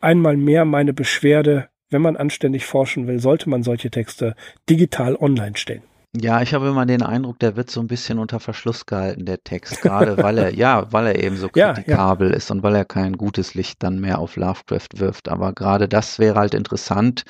Einmal 0.00 0.36
mehr 0.36 0.64
meine 0.64 0.92
Beschwerde, 0.92 1.68
wenn 1.90 2.02
man 2.02 2.16
anständig 2.16 2.66
forschen 2.66 3.06
will, 3.06 3.20
sollte 3.20 3.48
man 3.48 3.62
solche 3.62 3.90
Texte 3.90 4.34
digital 4.68 5.16
online 5.16 5.56
stellen. 5.56 5.82
Ja, 6.14 6.40
ich 6.40 6.54
habe 6.54 6.68
immer 6.68 6.86
den 6.86 7.02
Eindruck, 7.02 7.38
der 7.40 7.56
wird 7.56 7.70
so 7.70 7.80
ein 7.80 7.88
bisschen 7.88 8.18
unter 8.18 8.40
Verschluss 8.40 8.86
gehalten, 8.86 9.26
der 9.26 9.42
Text, 9.42 9.82
gerade 9.82 10.16
weil 10.16 10.38
er, 10.38 10.54
ja, 10.54 10.90
weil 10.90 11.08
er 11.08 11.22
eben 11.22 11.36
so 11.36 11.48
kritikabel 11.48 12.26
ja, 12.28 12.32
ja. 12.32 12.36
ist 12.36 12.50
und 12.50 12.62
weil 12.62 12.74
er 12.74 12.84
kein 12.84 13.14
gutes 13.14 13.54
Licht 13.54 13.82
dann 13.82 14.00
mehr 14.00 14.18
auf 14.18 14.36
Lovecraft 14.36 14.88
wirft. 14.96 15.28
Aber 15.28 15.52
gerade 15.52 15.88
das 15.88 16.18
wäre 16.18 16.38
halt 16.38 16.54
interessant. 16.54 17.24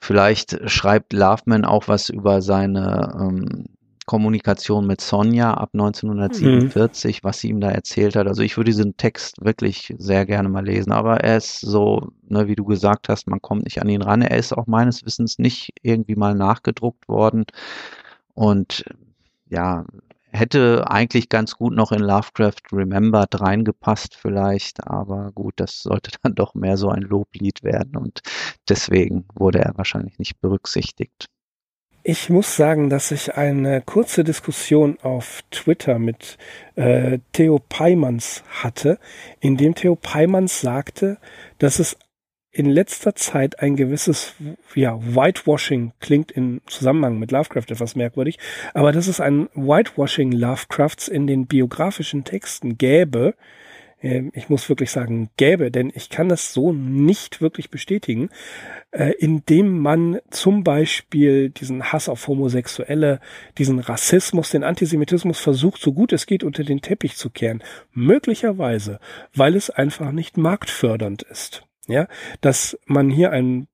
Vielleicht 0.00 0.58
schreibt 0.70 1.12
Loveman 1.12 1.66
auch 1.66 1.88
was 1.88 2.08
über 2.08 2.40
seine 2.40 3.12
ähm, 3.20 3.66
Kommunikation 4.10 4.88
mit 4.88 5.00
Sonja 5.00 5.54
ab 5.54 5.70
1947, 5.72 7.22
mhm. 7.22 7.24
was 7.24 7.38
sie 7.38 7.50
ihm 7.50 7.60
da 7.60 7.70
erzählt 7.70 8.16
hat. 8.16 8.26
Also 8.26 8.42
ich 8.42 8.56
würde 8.56 8.72
diesen 8.72 8.96
Text 8.96 9.36
wirklich 9.40 9.94
sehr 9.98 10.26
gerne 10.26 10.48
mal 10.48 10.66
lesen, 10.66 10.90
aber 10.90 11.20
er 11.20 11.36
ist 11.36 11.60
so, 11.60 12.10
ne, 12.28 12.48
wie 12.48 12.56
du 12.56 12.64
gesagt 12.64 13.08
hast, 13.08 13.28
man 13.28 13.40
kommt 13.40 13.62
nicht 13.62 13.80
an 13.80 13.88
ihn 13.88 14.02
ran. 14.02 14.22
Er 14.22 14.36
ist 14.36 14.52
auch 14.52 14.66
meines 14.66 15.06
Wissens 15.06 15.38
nicht 15.38 15.74
irgendwie 15.82 16.16
mal 16.16 16.34
nachgedruckt 16.34 17.06
worden 17.06 17.44
und 18.34 18.84
ja, 19.48 19.84
hätte 20.32 20.90
eigentlich 20.90 21.28
ganz 21.28 21.54
gut 21.54 21.72
noch 21.72 21.92
in 21.92 22.00
Lovecraft 22.00 22.72
Remembered 22.72 23.40
reingepasst 23.40 24.16
vielleicht, 24.16 24.84
aber 24.88 25.30
gut, 25.30 25.54
das 25.54 25.82
sollte 25.82 26.10
dann 26.24 26.34
doch 26.34 26.54
mehr 26.54 26.76
so 26.76 26.88
ein 26.88 27.02
Loblied 27.02 27.62
werden 27.62 27.96
und 27.96 28.22
deswegen 28.68 29.26
wurde 29.36 29.60
er 29.60 29.78
wahrscheinlich 29.78 30.18
nicht 30.18 30.40
berücksichtigt. 30.40 31.28
Ich 32.12 32.28
muss 32.28 32.56
sagen, 32.56 32.90
dass 32.90 33.12
ich 33.12 33.36
eine 33.36 33.82
kurze 33.82 34.24
Diskussion 34.24 34.98
auf 35.00 35.44
Twitter 35.52 36.00
mit 36.00 36.38
äh, 36.74 37.20
Theo 37.30 37.60
Peimans 37.60 38.42
hatte, 38.48 38.98
in 39.38 39.56
dem 39.56 39.76
Theo 39.76 39.94
Peimans 39.94 40.60
sagte, 40.60 41.18
dass 41.58 41.78
es 41.78 41.96
in 42.50 42.66
letzter 42.66 43.14
Zeit 43.14 43.60
ein 43.60 43.76
gewisses, 43.76 44.34
ja, 44.74 44.98
Whitewashing 45.00 45.92
klingt 46.00 46.32
im 46.32 46.62
Zusammenhang 46.66 47.20
mit 47.20 47.30
Lovecraft 47.30 47.66
etwas 47.70 47.94
merkwürdig, 47.94 48.40
aber 48.74 48.90
dass 48.90 49.06
es 49.06 49.20
ein 49.20 49.48
Whitewashing 49.54 50.32
Lovecrafts 50.32 51.06
in 51.06 51.28
den 51.28 51.46
biografischen 51.46 52.24
Texten 52.24 52.76
gäbe, 52.76 53.36
ich 54.02 54.48
muss 54.48 54.68
wirklich 54.68 54.90
sagen, 54.90 55.30
gäbe, 55.36 55.70
denn 55.70 55.92
ich 55.94 56.08
kann 56.08 56.30
das 56.30 56.54
so 56.54 56.72
nicht 56.72 57.42
wirklich 57.42 57.70
bestätigen, 57.70 58.30
äh, 58.92 59.12
indem 59.18 59.78
man 59.78 60.20
zum 60.30 60.64
Beispiel 60.64 61.50
diesen 61.50 61.92
Hass 61.92 62.08
auf 62.08 62.26
Homosexuelle, 62.26 63.20
diesen 63.58 63.78
Rassismus, 63.78 64.50
den 64.50 64.64
Antisemitismus 64.64 65.38
versucht, 65.38 65.82
so 65.82 65.92
gut 65.92 66.14
es 66.14 66.26
geht, 66.26 66.44
unter 66.44 66.64
den 66.64 66.80
Teppich 66.80 67.16
zu 67.16 67.28
kehren. 67.28 67.62
Möglicherweise, 67.92 69.00
weil 69.34 69.54
es 69.54 69.68
einfach 69.68 70.12
nicht 70.12 70.38
marktfördernd 70.38 71.22
ist. 71.22 71.64
Ja, 71.86 72.08
dass 72.40 72.78
man 72.86 73.10
hier 73.10 73.32
ein 73.32 73.66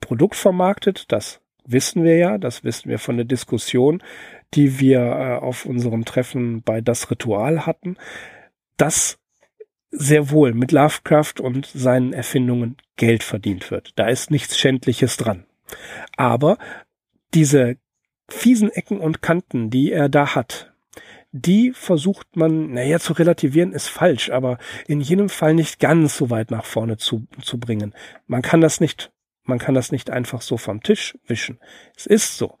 Produkt 0.00 0.36
vermarktet, 0.36 1.12
das 1.12 1.40
wissen 1.66 2.04
wir 2.04 2.16
ja, 2.16 2.38
das 2.38 2.64
wissen 2.64 2.88
wir 2.88 2.98
von 2.98 3.16
der 3.16 3.26
Diskussion, 3.26 4.02
die 4.54 4.78
wir 4.80 5.00
äh, 5.00 5.44
auf 5.44 5.66
unserem 5.66 6.04
Treffen 6.04 6.62
bei 6.62 6.80
Das 6.80 7.10
Ritual 7.10 7.66
hatten, 7.66 7.96
das 8.76 9.18
sehr 9.96 10.30
wohl 10.30 10.54
mit 10.54 10.72
Lovecraft 10.72 11.34
und 11.40 11.66
seinen 11.66 12.12
Erfindungen 12.12 12.76
Geld 12.96 13.22
verdient 13.22 13.70
wird. 13.70 13.92
Da 13.96 14.08
ist 14.08 14.30
nichts 14.30 14.58
Schändliches 14.58 15.16
dran. 15.16 15.44
Aber 16.16 16.58
diese 17.32 17.76
fiesen 18.28 18.70
Ecken 18.70 19.00
und 19.00 19.22
Kanten, 19.22 19.70
die 19.70 19.92
er 19.92 20.08
da 20.08 20.34
hat, 20.34 20.72
die 21.32 21.72
versucht 21.72 22.36
man, 22.36 22.72
naja, 22.72 23.00
zu 23.00 23.12
relativieren 23.12 23.72
ist 23.72 23.88
falsch, 23.88 24.30
aber 24.30 24.58
in 24.86 25.00
jedem 25.00 25.28
Fall 25.28 25.54
nicht 25.54 25.80
ganz 25.80 26.16
so 26.16 26.30
weit 26.30 26.52
nach 26.52 26.64
vorne 26.64 26.96
zu, 26.96 27.26
zu 27.42 27.58
bringen. 27.58 27.92
Man 28.28 28.40
kann 28.40 28.60
das 28.60 28.80
nicht, 28.80 29.10
man 29.42 29.58
kann 29.58 29.74
das 29.74 29.90
nicht 29.90 30.10
einfach 30.10 30.42
so 30.42 30.56
vom 30.56 30.82
Tisch 30.82 31.18
wischen. 31.26 31.58
Es 31.96 32.06
ist 32.06 32.38
so. 32.38 32.58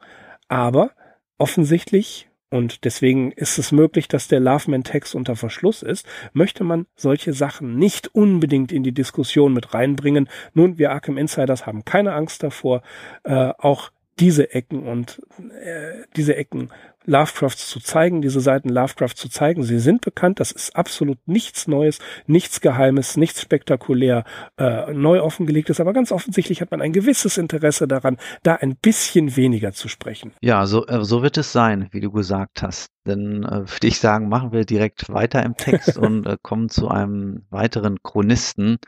Aber 0.48 0.90
offensichtlich 1.38 2.28
und 2.54 2.84
deswegen 2.84 3.32
ist 3.32 3.58
es 3.58 3.72
möglich, 3.72 4.06
dass 4.06 4.28
der 4.28 4.38
Loveman-Text 4.38 5.16
unter 5.16 5.34
Verschluss 5.34 5.82
ist, 5.82 6.06
möchte 6.32 6.62
man 6.62 6.86
solche 6.94 7.32
Sachen 7.32 7.74
nicht 7.78 8.14
unbedingt 8.14 8.70
in 8.70 8.84
die 8.84 8.92
Diskussion 8.92 9.52
mit 9.52 9.74
reinbringen. 9.74 10.28
Nun, 10.52 10.78
wir 10.78 10.92
Arkham 10.92 11.18
Insiders 11.18 11.66
haben 11.66 11.84
keine 11.84 12.12
Angst 12.12 12.44
davor, 12.44 12.82
äh, 13.24 13.50
auch 13.58 13.90
diese 14.20 14.52
Ecken 14.54 14.86
und 14.86 15.20
äh, 15.62 16.04
diese 16.16 16.36
Ecken 16.36 16.70
Lovecrafts 17.06 17.68
zu 17.68 17.80
zeigen, 17.80 18.22
diese 18.22 18.40
Seiten 18.40 18.68
Lovecraft 18.68 19.14
zu 19.14 19.28
zeigen. 19.28 19.62
Sie 19.62 19.78
sind 19.78 20.00
bekannt, 20.00 20.40
das 20.40 20.52
ist 20.52 20.74
absolut 20.74 21.18
nichts 21.26 21.66
Neues, 21.68 21.98
nichts 22.26 22.60
Geheimes, 22.60 23.16
nichts 23.16 23.42
spektakulär 23.42 24.24
äh, 24.56 24.92
neu 24.92 25.20
offengelegtes, 25.20 25.80
aber 25.80 25.92
ganz 25.92 26.12
offensichtlich 26.12 26.60
hat 26.60 26.70
man 26.70 26.80
ein 26.80 26.92
gewisses 26.92 27.36
Interesse 27.36 27.86
daran, 27.86 28.16
da 28.42 28.54
ein 28.54 28.76
bisschen 28.76 29.36
weniger 29.36 29.72
zu 29.72 29.88
sprechen. 29.88 30.32
Ja, 30.40 30.66
so, 30.66 30.86
äh, 30.86 31.04
so 31.04 31.22
wird 31.22 31.36
es 31.36 31.52
sein, 31.52 31.88
wie 31.92 32.00
du 32.00 32.10
gesagt 32.10 32.62
hast. 32.62 32.90
Dann 33.04 33.44
äh, 33.44 33.50
würde 33.70 33.86
ich 33.86 33.98
sagen, 33.98 34.28
machen 34.28 34.52
wir 34.52 34.64
direkt 34.64 35.12
weiter 35.12 35.42
im 35.42 35.56
Text 35.56 35.98
und 35.98 36.26
äh, 36.26 36.38
kommen 36.40 36.68
zu 36.68 36.88
einem 36.88 37.42
weiteren 37.50 38.02
Chronisten, 38.02 38.78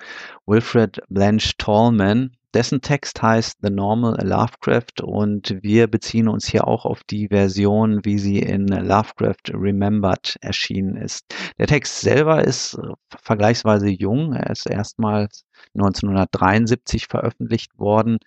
Wilfred 0.46 1.02
Blanche 1.08 1.52
Tallman, 1.58 2.32
dessen 2.54 2.80
Text 2.80 3.22
heißt 3.22 3.58
The 3.62 3.70
Normal 3.70 4.16
Lovecraft 4.22 5.02
und 5.02 5.56
wir 5.62 5.88
beziehen 5.88 6.28
uns 6.28 6.46
hier 6.46 6.66
auch 6.66 6.84
auf 6.84 7.04
die 7.04 7.28
Version, 7.28 8.04
wie 8.04 8.18
sie 8.18 8.38
in 8.38 8.66
Lovecraft 8.66 9.52
Remembered 9.52 10.36
erschienen 10.40 10.96
ist. 10.96 11.34
Der 11.58 11.66
Text 11.66 12.00
selber 12.00 12.44
ist 12.44 12.74
äh, 12.74 12.92
vergleichsweise 13.22 13.88
jung. 13.88 14.32
Er 14.32 14.50
ist 14.50 14.66
erstmals 14.66 15.44
1973 15.74 17.06
veröffentlicht 17.08 17.78
worden. 17.78 18.18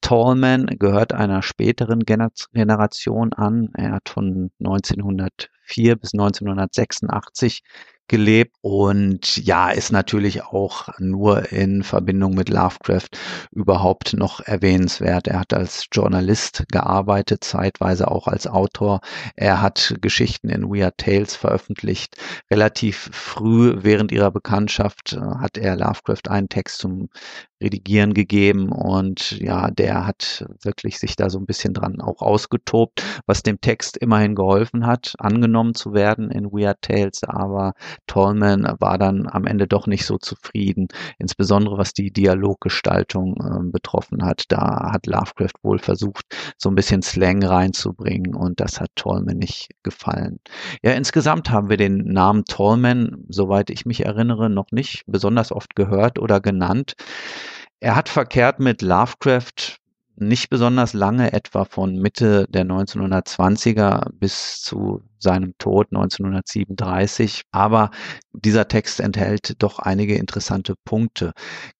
Tallman 0.00 0.66
gehört 0.78 1.12
einer 1.12 1.42
späteren 1.42 2.00
Generation 2.00 3.32
an. 3.32 3.70
Er 3.76 3.92
hat 3.92 4.08
von 4.08 4.50
1904 4.60 5.96
bis 5.96 6.14
1986 6.14 7.62
gelebt 8.08 8.56
und 8.60 9.36
ja, 9.38 9.70
ist 9.70 9.90
natürlich 9.92 10.42
auch 10.42 10.88
nur 10.98 11.52
in 11.52 11.82
Verbindung 11.82 12.34
mit 12.34 12.48
Lovecraft 12.48 13.08
überhaupt 13.50 14.14
noch 14.14 14.40
erwähnenswert. 14.40 15.26
Er 15.26 15.40
hat 15.40 15.54
als 15.54 15.86
Journalist 15.90 16.64
gearbeitet, 16.70 17.44
zeitweise 17.44 18.10
auch 18.10 18.26
als 18.28 18.46
Autor. 18.46 19.00
Er 19.36 19.62
hat 19.62 19.96
Geschichten 20.00 20.48
in 20.50 20.68
Weird 20.68 20.98
Tales 20.98 21.34
veröffentlicht. 21.34 22.16
Relativ 22.50 23.10
früh 23.12 23.76
während 23.80 24.12
ihrer 24.12 24.30
Bekanntschaft 24.30 25.14
äh, 25.14 25.20
hat 25.40 25.56
er 25.56 25.76
Lovecraft 25.76 26.28
einen 26.28 26.48
Text 26.48 26.78
zum 26.78 27.08
Redigieren 27.64 28.12
gegeben 28.12 28.70
und 28.70 29.32
ja, 29.40 29.70
der 29.70 30.06
hat 30.06 30.44
wirklich 30.62 30.98
sich 30.98 31.16
da 31.16 31.30
so 31.30 31.38
ein 31.38 31.46
bisschen 31.46 31.72
dran 31.72 32.00
auch 32.02 32.20
ausgetobt, 32.20 33.02
was 33.26 33.42
dem 33.42 33.60
Text 33.60 33.96
immerhin 33.96 34.34
geholfen 34.34 34.86
hat, 34.86 35.14
angenommen 35.18 35.74
zu 35.74 35.94
werden 35.94 36.30
in 36.30 36.52
Weird 36.52 36.82
Tales, 36.82 37.24
aber 37.24 37.72
Tallman 38.06 38.70
war 38.80 38.98
dann 38.98 39.26
am 39.26 39.46
Ende 39.46 39.66
doch 39.66 39.86
nicht 39.86 40.04
so 40.04 40.18
zufrieden, 40.18 40.88
insbesondere 41.18 41.78
was 41.78 41.94
die 41.94 42.12
Dialoggestaltung 42.12 43.36
äh, 43.36 43.70
betroffen 43.70 44.24
hat. 44.24 44.44
Da 44.48 44.90
hat 44.92 45.06
Lovecraft 45.06 45.54
wohl 45.62 45.78
versucht, 45.78 46.26
so 46.58 46.68
ein 46.68 46.74
bisschen 46.74 47.00
Slang 47.00 47.42
reinzubringen 47.42 48.34
und 48.34 48.60
das 48.60 48.78
hat 48.78 48.90
Tallman 48.94 49.38
nicht 49.38 49.70
gefallen. 49.82 50.38
Ja, 50.82 50.92
insgesamt 50.92 51.50
haben 51.50 51.70
wir 51.70 51.78
den 51.78 52.12
Namen 52.12 52.44
Tallman, 52.44 53.24
soweit 53.30 53.70
ich 53.70 53.86
mich 53.86 54.04
erinnere, 54.04 54.50
noch 54.50 54.70
nicht 54.70 55.04
besonders 55.06 55.50
oft 55.50 55.74
gehört 55.74 56.18
oder 56.18 56.40
genannt. 56.40 56.94
Er 57.84 57.96
hat 57.96 58.08
verkehrt 58.08 58.60
mit 58.60 58.80
Lovecraft 58.80 59.76
nicht 60.16 60.48
besonders 60.48 60.94
lange, 60.94 61.34
etwa 61.34 61.66
von 61.66 61.96
Mitte 61.96 62.46
der 62.48 62.64
1920er 62.64 64.08
bis 64.14 64.62
zu 64.62 65.02
seinem 65.18 65.52
Tod 65.58 65.88
1937. 65.90 67.42
Aber 67.50 67.90
dieser 68.32 68.68
Text 68.68 69.00
enthält 69.00 69.62
doch 69.62 69.80
einige 69.80 70.14
interessante 70.14 70.76
Punkte. 70.86 71.32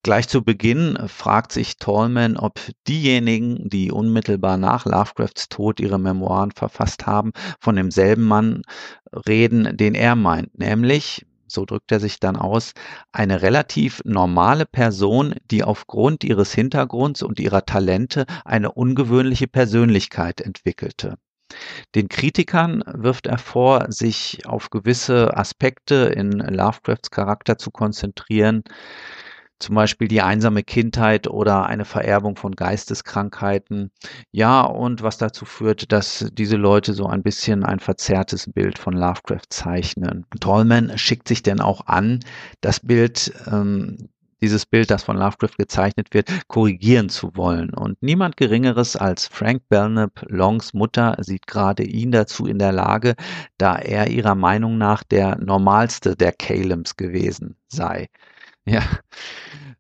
Gleich 0.03 0.29
zu 0.29 0.45
Beginn 0.45 0.99
fragt 1.07 1.53
sich 1.53 1.79
Tallman, 1.79 2.37
ob 2.37 2.61
diejenigen, 2.87 3.71
die 3.71 3.91
unmittelbar 3.91 4.59
nach 4.59 4.85
Lovecrafts 4.85 5.49
Tod 5.49 5.81
ihre 5.81 5.99
Memoiren 5.99 6.51
verfasst 6.51 7.07
haben, 7.07 7.33
von 7.61 7.77
demselben 7.77 8.25
Mann 8.25 8.61
reden, 9.27 9.75
den 9.75 9.95
er 9.95 10.17
meint, 10.17 10.59
nämlich 10.59 11.25
so 11.47 11.65
drückt 11.65 11.93
er 11.93 12.01
sich 12.01 12.21
dann 12.21 12.37
aus, 12.37 12.73
eine 13.13 13.43
relativ 13.43 14.03
normale 14.05 14.67
Person, 14.67 15.35
die 15.51 15.65
aufgrund 15.65 16.25
ihres 16.25 16.53
Hintergrunds 16.53 17.23
und 17.23 17.41
ihrer 17.41 17.65
Talente 17.65 18.27
eine 18.45 18.73
ungewöhnliche 18.73 19.47
Persönlichkeit 19.49 20.41
entwickelte. 20.41 21.17
Den 21.95 22.09
Kritikern 22.09 22.83
wirft 22.87 23.27
er 23.27 23.39
vor, 23.39 23.93
sich 23.93 24.47
auf 24.47 24.71
gewisse 24.71 25.37
Aspekte 25.37 25.95
in 26.17 26.33
Lovecrafts 26.33 27.11
Charakter 27.11 27.59
zu 27.59 27.71
konzentrieren, 27.71 28.65
zum 29.59 29.75
Beispiel 29.75 30.09
die 30.09 30.23
einsame 30.23 30.63
Kindheit 30.63 31.27
oder 31.29 31.67
eine 31.67 31.85
Vererbung 31.85 32.37
von 32.37 32.53
Geisteskrankheiten. 32.57 33.91
Ja, 34.31 34.63
und 34.63 35.03
was 35.03 35.19
dazu 35.19 35.45
führt, 35.45 35.93
dass 35.93 36.29
diese 36.33 36.57
Leute 36.57 36.93
so 36.93 37.07
ein 37.07 37.23
bisschen 37.23 37.65
ein 37.65 37.81
verzerrtes 37.81 38.53
Bild 38.53 38.79
von 38.79 38.95
Lovecraft 38.95 39.49
zeichnen. 39.51 40.27
Tolman 40.41 40.99
schickt 40.99 41.29
sich 41.29 41.43
denn 41.43 41.61
auch 41.61 41.87
an, 41.87 42.21
das 42.61 42.81
Bild 42.81 43.33
ähm, 43.47 44.09
dieses 44.45 44.67
Bild, 44.67 44.91
das 44.91 45.05
von 45.05 45.17
Lovecraft 45.17 45.57
gezeichnet 45.57 46.13
wird, 46.13 46.29
korrigieren 46.49 47.09
zu 47.09 47.35
wollen. 47.35 47.71
Und 47.71 48.03
niemand 48.03 48.37
Geringeres 48.37 48.95
als 48.95 49.27
Frank 49.27 49.63
Belknap, 49.71 50.23
Longs 50.29 50.75
Mutter, 50.75 51.17
sieht 51.21 51.47
gerade 51.47 51.83
ihn 51.83 52.13
dazu 52.13 52.47
in 52.47 52.59
der 52.59 52.73
Lage, 52.73 53.15
da 53.57 53.77
er 53.77 54.09
ihrer 54.09 54.35
Meinung 54.35 54.77
nach 54.77 55.03
der 55.03 55.39
normalste 55.39 56.15
der 56.15 56.33
Calems 56.33 56.97
gewesen 56.97 57.57
sei. 57.69 58.09
Ja. 58.67 58.83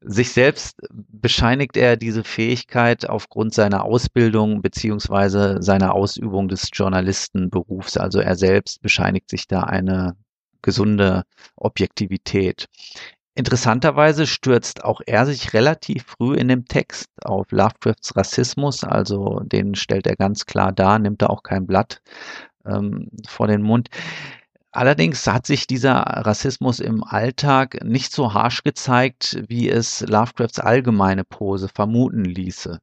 Sich 0.01 0.32
selbst 0.32 0.76
bescheinigt 0.93 1.76
er 1.78 1.97
diese 1.97 2.24
Fähigkeit 2.24 3.09
aufgrund 3.09 3.55
seiner 3.55 3.85
Ausbildung 3.85 4.61
beziehungsweise 4.61 5.62
seiner 5.62 5.95
Ausübung 5.95 6.49
des 6.49 6.68
Journalistenberufs. 6.72 7.97
Also 7.97 8.20
er 8.20 8.37
selbst 8.37 8.82
bescheinigt 8.82 9.30
sich 9.30 9.49
da 9.49 9.62
eine 9.62 10.16
gesunde 10.61 11.24
Objektivität. 11.57 12.68
Interessanterweise 13.35 14.26
stürzt 14.26 14.85
auch 14.85 15.01
er 15.07 15.26
sich 15.26 15.55
relativ 15.55 16.05
früh 16.05 16.37
in 16.37 16.49
dem 16.49 16.66
Text 16.66 17.09
auf 17.24 17.51
Lovecrafts 17.51 18.16
Rassismus, 18.16 18.85
also 18.85 19.41
den 19.41 19.74
stellt 19.74 20.07
er 20.07 20.14
ganz 20.14 20.47
klar 20.47 20.70
dar, 20.72 20.99
nimmt 21.01 21.22
er 21.22 21.30
auch 21.30 21.43
kein 21.43 21.66
Blatt 21.66 22.01
ähm, 22.64 23.11
vor 23.26 23.49
den 23.49 23.62
Mund. 23.62 23.89
Allerdings 24.77 25.27
hat 25.29 25.47
sich 25.47 25.68
dieser 25.68 26.01
Rassismus 26.01 26.81
im 26.81 27.05
Alltag 27.05 27.85
nicht 27.85 28.12
so 28.12 28.35
harsch 28.35 28.64
gezeigt, 28.64 29.41
wie 29.49 29.68
es 29.70 30.01
Lovecrafts 30.01 30.59
allgemeine 30.59 31.22
Pose 31.25 31.68
vermuten 31.68 32.25
ließe. 32.25 32.81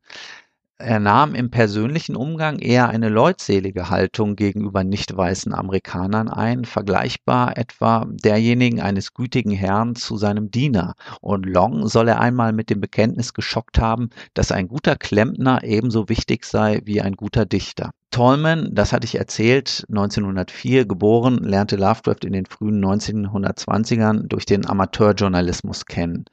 Er 0.83 0.99
nahm 0.99 1.35
im 1.35 1.51
persönlichen 1.51 2.15
Umgang 2.15 2.57
eher 2.57 2.89
eine 2.89 3.09
leutselige 3.09 3.91
Haltung 3.91 4.35
gegenüber 4.35 4.83
nicht 4.83 5.15
weißen 5.15 5.53
Amerikanern 5.53 6.27
ein, 6.27 6.65
vergleichbar 6.65 7.55
etwa 7.55 8.07
derjenigen 8.09 8.81
eines 8.81 9.13
gütigen 9.13 9.51
Herrn 9.51 9.95
zu 9.95 10.17
seinem 10.17 10.49
Diener. 10.49 10.95
Und 11.21 11.45
Long 11.45 11.87
soll 11.87 12.07
er 12.07 12.19
einmal 12.19 12.51
mit 12.51 12.71
dem 12.71 12.81
Bekenntnis 12.81 13.33
geschockt 13.35 13.77
haben, 13.77 14.09
dass 14.33 14.51
ein 14.51 14.67
guter 14.67 14.95
Klempner 14.95 15.63
ebenso 15.63 16.09
wichtig 16.09 16.45
sei 16.45 16.81
wie 16.85 16.99
ein 16.99 17.13
guter 17.13 17.45
Dichter. 17.45 17.91
Tallman, 18.09 18.73
das 18.73 18.91
hatte 18.91 19.05
ich 19.05 19.15
erzählt, 19.15 19.85
1904 19.87 20.85
geboren, 20.85 21.37
lernte 21.43 21.75
Lovecraft 21.75 22.25
in 22.25 22.33
den 22.33 22.47
frühen 22.47 22.83
1920ern 22.83 24.27
durch 24.27 24.45
den 24.45 24.65
Amateurjournalismus 24.65 25.85
kennen. 25.85 26.25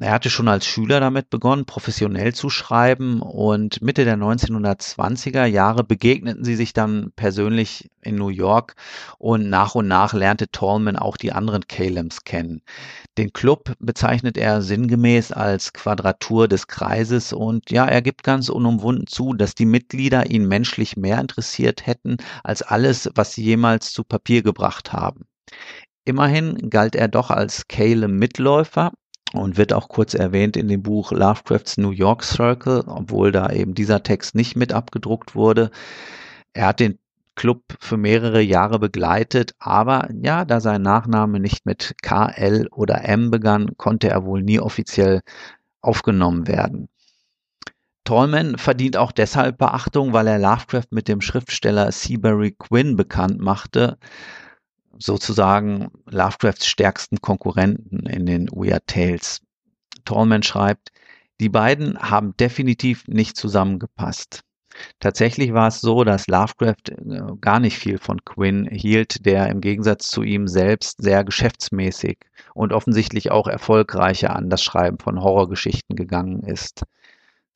Er 0.00 0.10
hatte 0.10 0.28
schon 0.28 0.48
als 0.48 0.66
Schüler 0.66 0.98
damit 0.98 1.30
begonnen, 1.30 1.66
professionell 1.66 2.34
zu 2.34 2.50
schreiben 2.50 3.22
und 3.22 3.80
Mitte 3.80 4.04
der 4.04 4.16
1920er 4.16 5.44
Jahre 5.44 5.84
begegneten 5.84 6.42
sie 6.42 6.56
sich 6.56 6.72
dann 6.72 7.12
persönlich 7.14 7.90
in 8.02 8.16
New 8.16 8.28
York 8.28 8.74
und 9.18 9.48
nach 9.48 9.76
und 9.76 9.86
nach 9.86 10.12
lernte 10.12 10.48
Tallman 10.48 10.96
auch 10.96 11.16
die 11.16 11.30
anderen 11.30 11.68
Calems 11.68 12.24
kennen. 12.24 12.62
Den 13.18 13.32
Club 13.32 13.74
bezeichnet 13.78 14.36
er 14.36 14.62
sinngemäß 14.62 15.30
als 15.30 15.72
Quadratur 15.72 16.48
des 16.48 16.66
Kreises 16.66 17.32
und 17.32 17.70
ja, 17.70 17.86
er 17.86 18.02
gibt 18.02 18.24
ganz 18.24 18.48
unumwunden 18.48 19.06
zu, 19.06 19.32
dass 19.32 19.54
die 19.54 19.66
Mitglieder 19.66 20.28
ihn 20.28 20.48
menschlich 20.48 20.96
mehr 20.96 21.20
interessiert 21.20 21.86
hätten 21.86 22.16
als 22.42 22.62
alles, 22.62 23.10
was 23.14 23.34
sie 23.34 23.44
jemals 23.44 23.92
zu 23.92 24.02
Papier 24.02 24.42
gebracht 24.42 24.92
haben. 24.92 25.26
Immerhin 26.04 26.68
galt 26.68 26.96
er 26.96 27.06
doch 27.06 27.30
als 27.30 27.68
Calem-Mitläufer 27.68 28.92
und 29.38 29.56
wird 29.56 29.72
auch 29.72 29.88
kurz 29.88 30.14
erwähnt 30.14 30.56
in 30.56 30.68
dem 30.68 30.82
Buch 30.82 31.12
Lovecrafts 31.12 31.76
New 31.76 31.90
York 31.90 32.22
Circle, 32.22 32.84
obwohl 32.86 33.32
da 33.32 33.50
eben 33.50 33.74
dieser 33.74 34.02
Text 34.02 34.34
nicht 34.34 34.56
mit 34.56 34.72
abgedruckt 34.72 35.34
wurde. 35.34 35.70
Er 36.52 36.68
hat 36.68 36.80
den 36.80 36.98
Club 37.34 37.62
für 37.80 37.96
mehrere 37.96 38.40
Jahre 38.40 38.78
begleitet, 38.78 39.54
aber 39.58 40.08
ja, 40.22 40.44
da 40.44 40.60
sein 40.60 40.82
Nachname 40.82 41.40
nicht 41.40 41.66
mit 41.66 41.94
K, 42.02 42.28
L 42.28 42.68
oder 42.70 43.04
M 43.04 43.30
begann, 43.30 43.76
konnte 43.76 44.08
er 44.08 44.24
wohl 44.24 44.42
nie 44.42 44.60
offiziell 44.60 45.20
aufgenommen 45.80 46.46
werden. 46.46 46.88
Tallman 48.04 48.58
verdient 48.58 48.96
auch 48.96 49.12
deshalb 49.12 49.58
Beachtung, 49.58 50.12
weil 50.12 50.26
er 50.26 50.38
Lovecraft 50.38 50.88
mit 50.90 51.08
dem 51.08 51.22
Schriftsteller 51.22 51.90
Seabury 51.90 52.52
Quinn 52.52 52.96
bekannt 52.96 53.40
machte, 53.40 53.98
sozusagen 54.98 55.90
Lovecrafts 56.06 56.66
stärksten 56.66 57.20
Konkurrenten 57.20 58.06
in 58.06 58.26
den 58.26 58.48
Weird 58.48 58.86
Tales. 58.86 59.40
Tallman 60.04 60.42
schreibt, 60.42 60.92
die 61.40 61.48
beiden 61.48 61.98
haben 61.98 62.36
definitiv 62.36 63.06
nicht 63.08 63.36
zusammengepasst. 63.36 64.42
Tatsächlich 64.98 65.52
war 65.52 65.68
es 65.68 65.80
so, 65.80 66.04
dass 66.04 66.26
Lovecraft 66.26 66.88
äh, 66.88 67.22
gar 67.40 67.60
nicht 67.60 67.78
viel 67.78 67.98
von 67.98 68.24
Quinn 68.24 68.66
hielt, 68.66 69.24
der 69.24 69.48
im 69.48 69.60
Gegensatz 69.60 70.08
zu 70.08 70.22
ihm 70.22 70.48
selbst 70.48 71.00
sehr 71.02 71.24
geschäftsmäßig 71.24 72.18
und 72.54 72.72
offensichtlich 72.72 73.30
auch 73.30 73.46
erfolgreicher 73.46 74.34
an 74.34 74.50
das 74.50 74.62
Schreiben 74.62 74.98
von 74.98 75.20
Horrorgeschichten 75.20 75.96
gegangen 75.96 76.42
ist. 76.42 76.82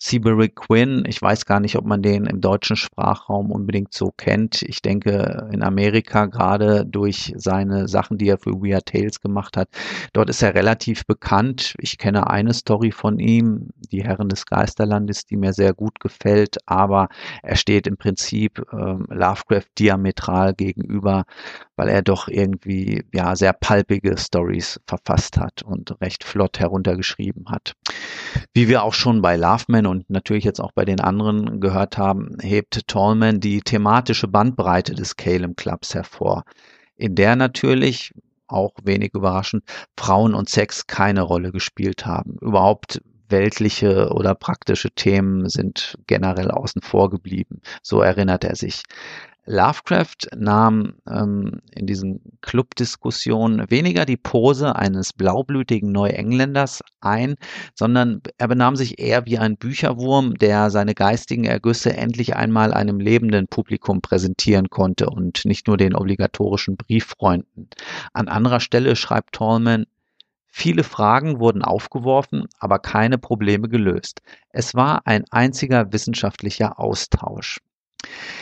Seabury 0.01 0.49
Quinn, 0.51 1.05
ich 1.09 1.21
weiß 1.21 1.45
gar 1.45 1.59
nicht, 1.59 1.77
ob 1.77 1.85
man 1.85 2.03
den 2.03 2.27
im 2.27 2.41
deutschen 2.41 2.77
Sprachraum 2.77 3.51
unbedingt 3.51 3.93
so 3.93 4.13
kennt. 4.17 4.63
Ich 4.63 4.81
denke, 4.81 5.49
in 5.53 5.63
Amerika 5.63 6.27
gerade 6.27 6.87
durch 6.87 7.35
seine 7.37 7.89
Sachen, 7.89 8.17
die 8.17 8.29
er 8.29 8.39
für 8.39 8.53
Weird 8.53 8.87
Tales 8.87 9.21
gemacht 9.21 9.57
hat, 9.57 9.69
dort 10.13 10.31
ist 10.31 10.41
er 10.41 10.55
relativ 10.55 11.05
bekannt. 11.05 11.75
Ich 11.79 11.99
kenne 11.99 12.31
eine 12.31 12.55
Story 12.55 12.93
von 12.93 13.19
ihm, 13.19 13.71
die 13.91 14.05
Herren 14.05 14.29
des 14.29 14.47
Geisterlandes, 14.47 15.27
die 15.27 15.37
mir 15.37 15.53
sehr 15.53 15.75
gut 15.75 15.99
gefällt, 15.99 16.59
aber 16.67 17.09
er 17.43 17.57
steht 17.57 17.89
im 17.89 17.97
Prinzip 17.97 18.65
äh, 18.73 18.97
Lovecraft 19.13 19.67
diametral 19.81 20.55
gegenüber, 20.55 21.25
weil 21.79 21.89
er 21.89 22.03
doch 22.03 22.29
irgendwie 22.29 23.05
ja 23.15 23.37
sehr 23.37 23.53
palpige 23.53 24.19
Stories 24.19 24.81
verfasst 24.87 25.39
hat 25.39 25.63
und 25.63 25.99
recht 26.01 26.25
flott 26.25 26.59
heruntergeschrieben 26.59 27.47
hat. 27.49 27.75
Wie 28.53 28.69
wir 28.69 28.83
auch 28.83 28.95
schon 28.95 29.23
bei 29.23 29.37
Loveman 29.37 29.87
und 29.87 30.11
natürlich 30.11 30.45
jetzt 30.45 30.61
auch 30.61 30.73
bei 30.73 30.85
den 30.85 31.01
anderen 31.01 31.61
gehört 31.61 31.97
haben, 31.97 32.37
hebt 32.43 32.89
Tallman 32.89 33.39
die 33.41 33.61
thematische 33.61 34.27
Bandbreite 34.27 34.95
des 34.95 35.17
Calem 35.17 35.55
Clubs 35.55 35.95
hervor, 35.95 36.45
in 36.97 37.15
der 37.15 37.37
natürlich 37.37 38.13
auch 38.49 38.73
wenig 38.83 39.15
überraschend 39.15 39.63
Frauen 39.97 40.35
und 40.35 40.49
Sex 40.49 40.87
keine 40.87 41.23
Rolle 41.23 41.53
gespielt 41.53 42.07
haben. 42.07 42.39
Überhaupt 42.41 43.01
weltliche 43.29 44.11
oder 44.11 44.35
praktische 44.35 44.91
Themen 44.91 45.49
sind 45.49 45.99
generell 46.07 46.51
außen 46.51 46.83
vor 46.83 47.11
geblieben. 47.11 47.61
So 47.83 48.01
erinnert 48.01 48.45
er 48.45 48.57
sich. 48.57 48.83
Lovecraft 49.51 50.29
nahm 50.37 50.97
ähm, 51.11 51.63
in 51.75 51.87
diesen 51.87 52.21
Clubdiskussionen 52.43 53.71
weniger 53.71 54.05
die 54.05 54.19
Pose 54.19 54.77
eines 54.77 55.15
blaublütigen 55.15 55.91
Neuengländers 55.91 56.83
ein, 57.01 57.37
sondern 57.75 58.21
er 58.37 58.49
benahm 58.49 58.77
sich 58.77 58.99
eher 58.99 59.25
wie 59.25 59.39
ein 59.39 59.57
Bücherwurm, 59.57 60.35
der 60.35 60.69
seine 60.69 60.95
geistigen 60.95 61.45
Ergüsse 61.45 61.97
endlich 61.97 62.37
einmal 62.37 62.75
einem 62.75 63.01
lebenden 63.01 63.49
Publikum 63.49 64.03
präsentieren 64.03 64.69
konnte 64.69 65.09
und 65.09 65.47
nicht 65.47 65.67
nur 65.67 65.79
den 65.79 65.95
obligatorischen 65.95 66.77
Brieffreunden. 66.77 67.71
An 68.13 68.29
anderer 68.29 68.61
Stelle 68.61 68.97
schreibt 68.97 69.35
Tallman, 69.35 69.87
Viele 70.51 70.83
Fragen 70.83 71.39
wurden 71.39 71.63
aufgeworfen, 71.63 72.49
aber 72.59 72.81
keine 72.81 73.17
Probleme 73.17 73.69
gelöst. 73.69 74.23
Es 74.51 74.75
war 74.75 75.07
ein 75.07 75.25
einziger 75.31 75.93
wissenschaftlicher 75.93 76.81
Austausch. 76.81 77.61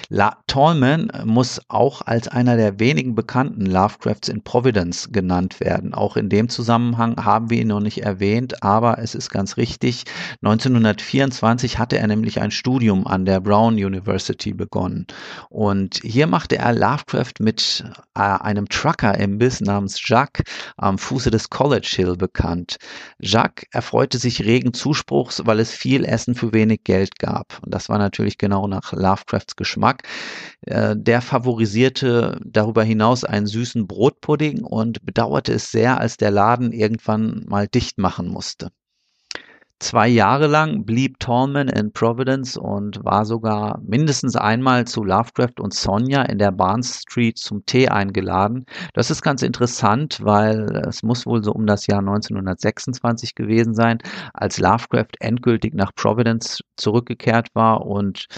La 0.09 0.37
Tallman 0.47 1.11
muss 1.25 1.61
auch 1.69 2.03
als 2.03 2.29
einer 2.29 2.57
der 2.57 2.79
wenigen 2.79 3.15
bekannten 3.15 3.67
Lovecrafts 3.67 4.29
in 4.29 4.43
Providence 4.43 5.09
genannt 5.11 5.59
werden. 5.59 5.95
Auch 5.95 6.17
in 6.17 6.29
dem 6.29 6.49
Zusammenhang 6.49 7.17
haben 7.25 7.51
wir 7.51 7.61
ihn 7.61 7.69
noch 7.69 7.81
nicht 7.81 8.05
erwähnt, 8.05 8.63
aber 8.63 8.99
es 8.99 9.15
ist 9.15 9.31
ganz 9.31 9.57
richtig. 9.57 10.05
1924 10.43 11.79
hatte 11.79 11.99
er 11.99 12.07
nämlich 12.07 12.41
ein 12.41 12.53
Studium 12.53 13.07
an 13.07 13.25
der 13.25 13.41
Brown 13.41 13.75
University 13.75 14.55
begonnen. 14.55 15.07
Und 15.49 16.01
hier 16.03 16.29
machte 16.29 16.57
er 16.59 16.73
Lovecraft 16.73 17.35
mit 17.41 17.85
äh, 18.15 18.21
einem 18.21 18.69
Trucker-Imbiss 18.69 19.61
namens 19.61 20.01
Jacques 20.07 20.45
am 20.77 20.99
Fuße 20.99 21.31
des 21.31 21.51
College 21.51 21.93
Hill 21.97 22.17
bekannt. 22.17 22.77
Jacques 23.19 23.67
erfreute 23.73 24.19
sich 24.19 24.45
regen 24.45 24.73
Zuspruchs, 24.73 25.43
weil 25.45 25.59
es 25.59 25.73
viel 25.73 26.05
Essen 26.05 26.35
für 26.35 26.53
wenig 26.53 26.85
Geld 26.85 27.19
gab. 27.19 27.59
Und 27.65 27.75
das 27.75 27.89
war 27.89 27.99
natürlich 27.99 28.39
genau 28.39 28.69
nach 28.69 28.93
Lovecraft 28.93 29.56
Geschmack. 29.57 30.03
Äh, 30.63 30.95
der 30.97 31.23
favorisierte 31.23 32.41
darüber 32.45 32.85
hinaus 32.85 33.25
einen 33.25 33.47
süßen 33.47 33.87
Brotpudding 33.87 34.63
und 34.65 35.05
bedauerte 35.05 35.53
es 35.53 35.71
sehr, 35.71 36.01
als 36.01 36.17
der 36.17 36.31
Laden 36.31 36.73
irgendwann 36.73 37.45
mal 37.49 37.67
dicht 37.69 37.99
machen 37.99 38.29
musste. 38.29 38.71
Zwei 39.79 40.09
Jahre 40.09 40.47
lang 40.47 40.87
blieb 40.87 41.21
Tallman 41.21 41.69
in 41.69 41.93
Providence 41.93 42.57
und 42.57 43.05
war 43.05 43.27
sogar 43.27 43.79
mindestens 43.83 44.35
einmal 44.35 44.87
zu 44.87 45.05
Lovecraft 45.05 45.61
und 45.61 45.75
Sonja 45.75 46.23
in 46.23 46.39
der 46.39 46.51
Barnes 46.51 47.03
Street 47.03 47.37
zum 47.37 47.67
Tee 47.67 47.91
eingeladen. 47.91 48.65
Das 48.95 49.11
ist 49.11 49.21
ganz 49.21 49.43
interessant, 49.43 50.21
weil 50.23 50.83
es 50.89 51.03
muss 51.03 51.27
wohl 51.27 51.45
so 51.45 51.53
um 51.53 51.67
das 51.67 51.87
Jahr 51.87 51.99
1926 51.99 53.35
gewesen 53.35 53.75
sein, 53.75 53.99
als 54.33 54.59
Lovecraft 54.59 55.13
endgültig 55.21 55.75
nach 55.75 55.95
Providence 55.95 56.63
zurückgekehrt 56.77 57.49
war 57.55 57.85
und 57.85 58.29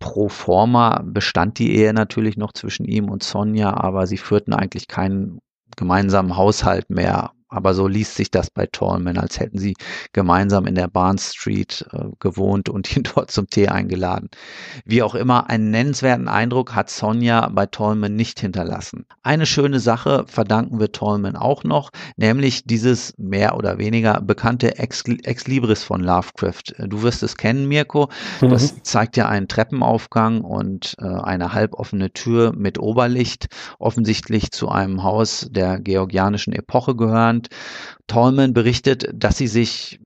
Pro 0.00 0.28
forma 0.28 1.02
bestand 1.04 1.58
die 1.58 1.74
Ehe 1.74 1.92
natürlich 1.92 2.36
noch 2.36 2.52
zwischen 2.52 2.84
ihm 2.84 3.10
und 3.10 3.22
Sonja, 3.22 3.76
aber 3.76 4.06
sie 4.06 4.18
führten 4.18 4.52
eigentlich 4.52 4.88
keinen 4.88 5.40
gemeinsamen 5.76 6.36
Haushalt 6.36 6.90
mehr 6.90 7.32
aber 7.48 7.74
so 7.74 7.86
liest 7.88 8.14
sich 8.14 8.30
das 8.30 8.50
bei 8.50 8.66
Tallman, 8.66 9.16
als 9.16 9.40
hätten 9.40 9.58
sie 9.58 9.74
gemeinsam 10.12 10.66
in 10.66 10.74
der 10.74 10.88
Barnes 10.88 11.34
Street 11.34 11.86
äh, 11.92 12.04
gewohnt 12.18 12.68
und 12.68 12.94
ihn 12.94 13.02
dort 13.14 13.30
zum 13.30 13.48
Tee 13.48 13.68
eingeladen. 13.68 14.28
Wie 14.84 15.02
auch 15.02 15.14
immer, 15.14 15.48
einen 15.48 15.70
nennenswerten 15.70 16.28
Eindruck 16.28 16.74
hat 16.74 16.90
Sonja 16.90 17.48
bei 17.48 17.66
Tallman 17.66 18.14
nicht 18.14 18.40
hinterlassen. 18.40 19.06
Eine 19.22 19.46
schöne 19.46 19.80
Sache 19.80 20.24
verdanken 20.26 20.78
wir 20.78 20.92
Tallman 20.92 21.36
auch 21.36 21.64
noch, 21.64 21.90
nämlich 22.16 22.64
dieses 22.64 23.14
mehr 23.16 23.56
oder 23.56 23.78
weniger 23.78 24.20
bekannte 24.20 24.78
Ex, 24.78 25.04
Ex 25.04 25.46
Libris 25.46 25.82
von 25.82 26.02
Lovecraft. 26.02 26.74
Du 26.78 27.02
wirst 27.02 27.22
es 27.22 27.36
kennen, 27.36 27.66
Mirko. 27.66 28.10
Mhm. 28.40 28.50
Das 28.50 28.82
zeigt 28.82 29.16
ja 29.16 29.28
einen 29.28 29.48
Treppenaufgang 29.48 30.42
und 30.42 30.94
äh, 31.00 31.06
eine 31.06 31.54
halboffene 31.54 32.12
Tür 32.12 32.52
mit 32.54 32.78
Oberlicht, 32.78 33.46
offensichtlich 33.78 34.50
zu 34.50 34.68
einem 34.68 35.02
Haus 35.02 35.48
der 35.50 35.80
georgianischen 35.80 36.52
Epoche 36.52 36.94
gehören 36.94 37.37
Deutschland. 37.38 37.48
Tallman 38.06 38.54
berichtet, 38.54 39.08
dass 39.12 39.36
sie 39.36 39.48
sich 39.48 40.00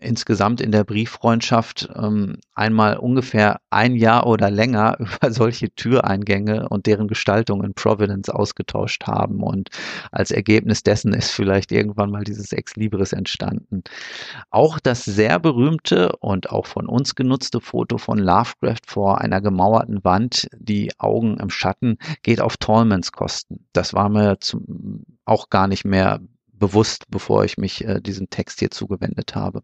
insgesamt 0.00 0.60
in 0.60 0.70
der 0.70 0.84
Brieffreundschaft 0.84 1.88
ähm, 1.96 2.38
einmal 2.54 2.96
ungefähr 2.98 3.60
ein 3.70 3.96
Jahr 3.96 4.26
oder 4.26 4.50
länger 4.50 4.96
über 5.00 5.32
solche 5.32 5.70
Türeingänge 5.70 6.68
und 6.68 6.86
deren 6.86 7.08
Gestaltung 7.08 7.64
in 7.64 7.74
Providence 7.74 8.30
ausgetauscht 8.30 9.06
haben. 9.06 9.42
Und 9.42 9.70
als 10.12 10.30
Ergebnis 10.30 10.82
dessen 10.82 11.12
ist 11.14 11.30
vielleicht 11.30 11.72
irgendwann 11.72 12.10
mal 12.10 12.24
dieses 12.24 12.52
Ex 12.52 12.76
Libris 12.76 13.12
entstanden. 13.12 13.82
Auch 14.50 14.78
das 14.78 15.04
sehr 15.04 15.38
berühmte 15.38 16.12
und 16.20 16.50
auch 16.50 16.66
von 16.66 16.86
uns 16.86 17.14
genutzte 17.14 17.60
Foto 17.60 17.98
von 17.98 18.18
Lovecraft 18.18 18.86
vor 18.86 19.20
einer 19.20 19.40
gemauerten 19.40 20.04
Wand, 20.04 20.48
die 20.56 20.92
Augen 20.98 21.38
im 21.38 21.50
Schatten, 21.50 21.98
geht 22.22 22.40
auf 22.40 22.56
Tallmans 22.56 23.12
Kosten. 23.12 23.66
Das 23.72 23.94
war 23.94 24.08
mir 24.08 24.38
zum, 24.40 25.04
auch 25.24 25.50
gar 25.50 25.66
nicht 25.66 25.84
mehr 25.84 26.20
bewusst, 26.58 27.06
bevor 27.10 27.44
ich 27.44 27.58
mich 27.58 27.84
äh, 27.84 28.00
diesem 28.00 28.30
Text 28.30 28.60
hier 28.60 28.70
zugewendet 28.70 29.34
habe. 29.34 29.62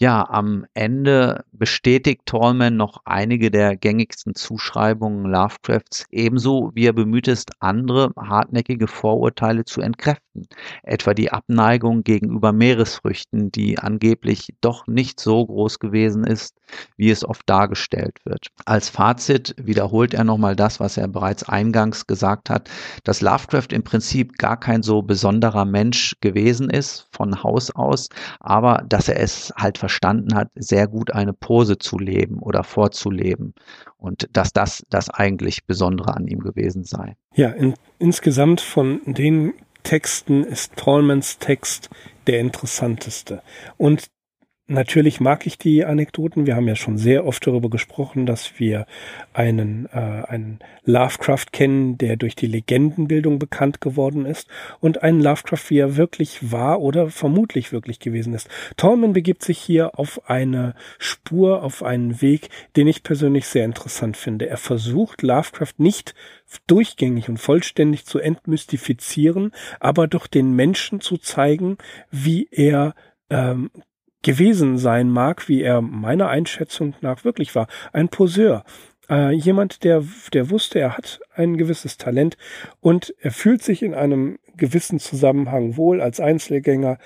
Ja, 0.00 0.30
am 0.30 0.64
Ende 0.74 1.44
bestätigt 1.50 2.20
Tallman 2.24 2.76
noch 2.76 2.98
einige 3.04 3.50
der 3.50 3.76
gängigsten 3.76 4.36
Zuschreibungen 4.36 5.24
Lovecrafts, 5.24 6.06
ebenso 6.12 6.70
wie 6.72 6.86
er 6.86 6.92
bemüht 6.92 7.26
ist, 7.26 7.50
andere 7.58 8.12
hartnäckige 8.16 8.86
Vorurteile 8.86 9.64
zu 9.64 9.80
entkräften, 9.80 10.46
etwa 10.84 11.14
die 11.14 11.32
Abneigung 11.32 12.04
gegenüber 12.04 12.52
Meeresfrüchten, 12.52 13.50
die 13.50 13.80
angeblich 13.80 14.54
doch 14.60 14.86
nicht 14.86 15.18
so 15.18 15.44
groß 15.44 15.80
gewesen 15.80 16.22
ist, 16.22 16.54
wie 16.96 17.10
es 17.10 17.24
oft 17.24 17.42
dargestellt 17.46 18.18
wird. 18.24 18.46
Als 18.66 18.88
Fazit 18.88 19.56
wiederholt 19.58 20.14
er 20.14 20.22
nochmal 20.22 20.54
das, 20.54 20.78
was 20.78 20.96
er 20.96 21.08
bereits 21.08 21.48
eingangs 21.48 22.06
gesagt 22.06 22.50
hat, 22.50 22.70
dass 23.02 23.20
Lovecraft 23.20 23.72
im 23.72 23.82
Prinzip 23.82 24.38
gar 24.38 24.60
kein 24.60 24.84
so 24.84 25.02
besonderer 25.02 25.64
Mensch 25.64 26.14
gewesen 26.20 26.70
ist 26.70 27.08
von 27.10 27.42
Haus 27.42 27.72
aus, 27.72 28.10
aber 28.38 28.84
dass 28.88 29.08
er 29.08 29.18
es 29.18 29.52
halt 29.56 29.76
verstanden 29.88 30.34
hat, 30.34 30.50
sehr 30.54 30.86
gut 30.86 31.12
eine 31.12 31.32
Pose 31.32 31.78
zu 31.78 31.98
leben 31.98 32.40
oder 32.40 32.62
vorzuleben 32.62 33.54
und 33.96 34.28
dass 34.34 34.52
das 34.52 34.84
das 34.90 35.08
eigentlich 35.08 35.64
Besondere 35.64 36.14
an 36.14 36.26
ihm 36.26 36.40
gewesen 36.40 36.84
sei. 36.84 37.16
Ja, 37.34 37.48
in, 37.48 37.72
insgesamt 37.98 38.60
von 38.60 39.00
den 39.06 39.54
Texten 39.84 40.44
ist 40.44 40.76
Tallmans 40.76 41.38
Text 41.38 41.88
der 42.26 42.40
interessanteste. 42.40 43.40
Und 43.78 44.08
Natürlich 44.70 45.18
mag 45.18 45.46
ich 45.46 45.56
die 45.56 45.86
Anekdoten. 45.86 46.44
Wir 46.44 46.54
haben 46.54 46.68
ja 46.68 46.76
schon 46.76 46.98
sehr 46.98 47.24
oft 47.24 47.46
darüber 47.46 47.70
gesprochen, 47.70 48.26
dass 48.26 48.60
wir 48.60 48.84
einen, 49.32 49.86
äh, 49.86 50.24
einen 50.28 50.58
Lovecraft 50.84 51.46
kennen, 51.52 51.96
der 51.96 52.16
durch 52.16 52.36
die 52.36 52.48
Legendenbildung 52.48 53.38
bekannt 53.38 53.80
geworden 53.80 54.26
ist 54.26 54.46
und 54.78 55.02
einen 55.02 55.22
Lovecraft, 55.22 55.70
wie 55.70 55.78
er 55.78 55.96
wirklich 55.96 56.52
war 56.52 56.82
oder 56.82 57.08
vermutlich 57.08 57.72
wirklich 57.72 57.98
gewesen 57.98 58.34
ist. 58.34 58.50
Tolman 58.76 59.14
begibt 59.14 59.42
sich 59.42 59.58
hier 59.58 59.98
auf 59.98 60.28
eine 60.28 60.74
Spur, 60.98 61.62
auf 61.62 61.82
einen 61.82 62.20
Weg, 62.20 62.50
den 62.76 62.88
ich 62.88 63.02
persönlich 63.02 63.46
sehr 63.46 63.64
interessant 63.64 64.18
finde. 64.18 64.50
Er 64.50 64.58
versucht 64.58 65.22
Lovecraft 65.22 65.78
nicht 65.78 66.14
durchgängig 66.66 67.30
und 67.30 67.38
vollständig 67.38 68.04
zu 68.04 68.18
entmystifizieren, 68.18 69.52
aber 69.80 70.08
doch 70.08 70.26
den 70.26 70.52
Menschen 70.52 71.00
zu 71.00 71.16
zeigen, 71.16 71.78
wie 72.10 72.48
er 72.50 72.94
ähm, 73.30 73.70
gewesen 74.22 74.78
sein 74.78 75.10
mag, 75.10 75.48
wie 75.48 75.62
er 75.62 75.80
meiner 75.80 76.28
Einschätzung 76.28 76.94
nach 77.00 77.24
wirklich 77.24 77.54
war. 77.54 77.68
Ein 77.92 78.08
Poseur. 78.08 78.64
Äh, 79.08 79.32
jemand, 79.32 79.84
der, 79.84 80.04
der 80.32 80.50
wusste, 80.50 80.80
er 80.80 80.96
hat 80.96 81.20
ein 81.34 81.56
gewisses 81.56 81.96
Talent 81.96 82.36
und 82.80 83.14
er 83.20 83.30
fühlt 83.30 83.62
sich 83.62 83.82
in 83.82 83.94
einem 83.94 84.38
gewissen 84.56 84.98
Zusammenhang 84.98 85.76
wohl 85.76 86.00
als 86.00 86.20
Einzelgänger, 86.20 86.98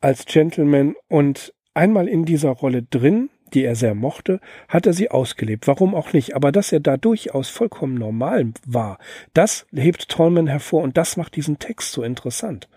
als 0.00 0.26
Gentleman 0.26 0.94
und 1.08 1.54
einmal 1.72 2.08
in 2.08 2.24
dieser 2.24 2.50
Rolle 2.50 2.82
drin, 2.82 3.30
die 3.54 3.64
er 3.64 3.76
sehr 3.76 3.94
mochte, 3.94 4.40
hat 4.68 4.86
er 4.86 4.92
sie 4.92 5.10
ausgelebt. 5.10 5.66
Warum 5.66 5.94
auch 5.94 6.12
nicht? 6.12 6.34
Aber 6.34 6.52
dass 6.52 6.72
er 6.72 6.80
da 6.80 6.96
durchaus 6.96 7.48
vollkommen 7.48 7.94
normal 7.94 8.52
war, 8.66 8.98
das 9.34 9.66
hebt 9.72 10.08
Tolman 10.08 10.48
hervor 10.48 10.82
und 10.82 10.96
das 10.96 11.16
macht 11.16 11.36
diesen 11.36 11.58
Text 11.58 11.92
so 11.92 12.02
interessant. 12.02 12.68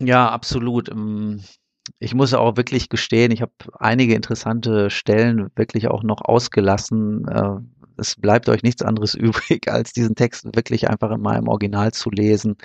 Ja, 0.00 0.28
absolut. 0.28 0.90
Ich 1.98 2.14
muss 2.14 2.34
auch 2.34 2.56
wirklich 2.56 2.88
gestehen, 2.88 3.32
ich 3.32 3.42
habe 3.42 3.52
einige 3.78 4.14
interessante 4.14 4.90
Stellen 4.90 5.50
wirklich 5.56 5.88
auch 5.88 6.02
noch 6.02 6.22
ausgelassen. 6.22 7.26
Äh, 7.28 7.56
es 7.98 8.16
bleibt 8.16 8.48
euch 8.48 8.62
nichts 8.62 8.82
anderes 8.82 9.14
übrig, 9.14 9.68
als 9.68 9.92
diesen 9.92 10.14
Text 10.14 10.44
wirklich 10.54 10.88
einfach 10.88 11.10
in 11.10 11.20
meinem 11.20 11.48
Original 11.48 11.92
zu 11.92 12.10
lesen. 12.10 12.56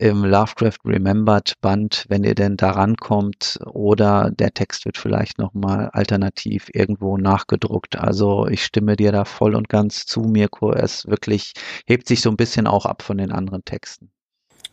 Im 0.00 0.24
Lovecraft 0.24 0.78
Remembered 0.84 1.54
Band, 1.60 2.04
wenn 2.08 2.22
ihr 2.22 2.36
denn 2.36 2.56
da 2.56 2.70
rankommt, 2.70 3.58
oder 3.66 4.30
der 4.30 4.54
Text 4.54 4.84
wird 4.84 4.96
vielleicht 4.96 5.38
nochmal 5.38 5.90
alternativ 5.90 6.68
irgendwo 6.72 7.16
nachgedruckt. 7.16 7.98
Also 7.98 8.46
ich 8.46 8.64
stimme 8.64 8.94
dir 8.94 9.10
da 9.10 9.24
voll 9.24 9.56
und 9.56 9.68
ganz 9.68 10.06
zu, 10.06 10.20
Mirko. 10.20 10.72
Es 10.72 11.08
wirklich 11.08 11.52
hebt 11.84 12.06
sich 12.06 12.20
so 12.20 12.30
ein 12.30 12.36
bisschen 12.36 12.68
auch 12.68 12.86
ab 12.86 13.02
von 13.02 13.18
den 13.18 13.32
anderen 13.32 13.64
Texten. 13.64 14.12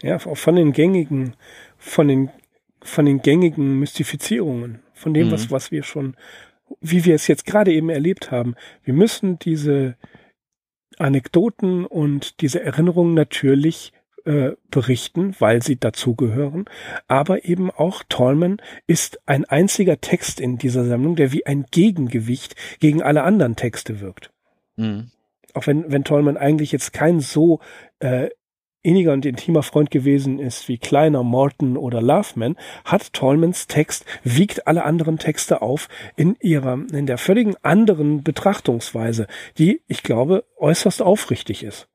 Ja, 0.03 0.19
von 0.19 0.55
den 0.55 0.73
gängigen, 0.73 1.35
von 1.79 2.07
den 2.07 2.29
von 2.85 3.05
den 3.05 3.21
gängigen 3.21 3.79
Mystifizierungen, 3.79 4.79
von 4.93 5.13
dem, 5.13 5.27
mhm. 5.27 5.31
was, 5.31 5.51
was 5.51 5.71
wir 5.71 5.83
schon, 5.83 6.15
wie 6.81 7.05
wir 7.05 7.15
es 7.15 7.27
jetzt 7.27 7.45
gerade 7.45 7.73
eben 7.73 7.89
erlebt 7.89 8.31
haben. 8.31 8.55
Wir 8.83 8.93
müssen 8.93 9.39
diese 9.39 9.95
Anekdoten 10.97 11.85
und 11.85 12.41
diese 12.41 12.61
Erinnerungen 12.61 13.13
natürlich 13.13 13.91
äh, 14.25 14.51
berichten, 14.69 15.35
weil 15.39 15.61
sie 15.61 15.77
dazugehören. 15.79 16.65
Aber 17.07 17.45
eben 17.45 17.69
auch 17.71 18.03
Tolman 18.07 18.61
ist 18.87 19.19
ein 19.27 19.45
einziger 19.45 19.99
Text 20.01 20.39
in 20.39 20.57
dieser 20.57 20.85
Sammlung, 20.85 21.15
der 21.15 21.31
wie 21.31 21.45
ein 21.45 21.65
Gegengewicht 21.69 22.55
gegen 22.79 23.03
alle 23.03 23.23
anderen 23.23 23.55
Texte 23.55 23.99
wirkt. 23.99 24.31
Mhm. 24.77 25.11
Auch 25.53 25.67
wenn, 25.67 25.91
wenn 25.91 26.03
Tolman 26.03 26.37
eigentlich 26.37 26.71
jetzt 26.71 26.91
kein 26.91 27.19
so 27.19 27.59
äh, 27.99 28.29
inniger 28.85 29.13
und 29.13 29.25
intimer 29.25 29.63
Freund 29.63 29.91
gewesen 29.91 30.39
ist 30.39 30.67
wie 30.69 30.77
Kleiner, 30.77 31.23
Morton 31.23 31.75
oder 31.75 32.01
Loveman, 32.01 32.55
hat 32.85 33.13
Tolmans 33.13 33.67
Text 33.67 34.05
wiegt 34.23 34.67
alle 34.67 34.85
anderen 34.85 35.17
Texte 35.17 35.61
auf 35.61 35.89
in 36.15 36.35
ihrer, 36.39 36.77
in 36.91 37.05
der 37.05 37.17
völligen 37.17 37.55
anderen 37.63 38.23
Betrachtungsweise, 38.23 39.27
die, 39.57 39.81
ich 39.87 40.03
glaube, 40.03 40.45
äußerst 40.57 41.01
aufrichtig 41.01 41.63
ist. 41.63 41.87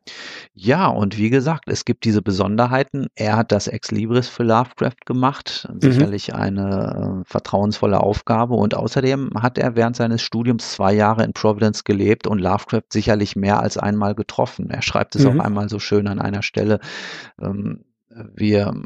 Ja, 0.54 0.88
und 0.88 1.16
wie 1.16 1.30
gesagt, 1.30 1.68
es 1.68 1.84
gibt 1.84 2.04
diese 2.04 2.22
Besonderheiten. 2.22 3.06
Er 3.14 3.36
hat 3.36 3.52
das 3.52 3.68
Ex 3.68 3.90
Libris 3.90 4.28
für 4.28 4.42
Lovecraft 4.42 5.06
gemacht, 5.06 5.68
mhm. 5.72 5.80
sicherlich 5.80 6.34
eine 6.34 7.22
äh, 7.22 7.30
vertrauensvolle 7.30 8.00
Aufgabe. 8.00 8.54
Und 8.54 8.74
außerdem 8.74 9.30
hat 9.40 9.58
er 9.58 9.76
während 9.76 9.96
seines 9.96 10.22
Studiums 10.22 10.72
zwei 10.72 10.92
Jahre 10.92 11.24
in 11.24 11.32
Providence 11.32 11.84
gelebt 11.84 12.26
und 12.26 12.38
Lovecraft 12.38 12.92
sicherlich 12.92 13.36
mehr 13.36 13.60
als 13.60 13.78
einmal 13.78 14.14
getroffen. 14.14 14.70
Er 14.70 14.82
schreibt 14.82 15.14
es 15.16 15.24
mhm. 15.24 15.40
auch 15.40 15.44
einmal 15.44 15.68
so 15.68 15.78
schön 15.78 16.08
an 16.08 16.18
einer 16.18 16.42
Stelle. 16.42 16.79
Ähm, 17.40 17.84
wir 18.34 18.82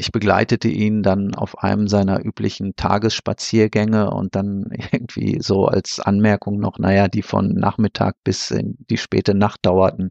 ich 0.00 0.12
begleitete 0.12 0.68
ihn 0.68 1.02
dann 1.02 1.34
auf 1.34 1.58
einem 1.58 1.86
seiner 1.86 2.24
üblichen 2.24 2.74
Tagesspaziergänge 2.74 4.10
und 4.10 4.34
dann 4.34 4.70
irgendwie 4.92 5.40
so 5.40 5.66
als 5.66 6.00
Anmerkung 6.00 6.58
noch, 6.58 6.78
naja, 6.78 7.06
die 7.06 7.22
von 7.22 7.52
Nachmittag 7.52 8.16
bis 8.24 8.50
in 8.50 8.76
die 8.88 8.96
späte 8.96 9.34
Nacht 9.34 9.60
dauerten. 9.66 10.10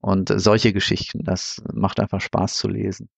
Und 0.00 0.32
solche 0.34 0.72
Geschichten, 0.72 1.22
das 1.22 1.62
macht 1.72 2.00
einfach 2.00 2.20
Spaß 2.20 2.54
zu 2.54 2.68
lesen. 2.68 3.08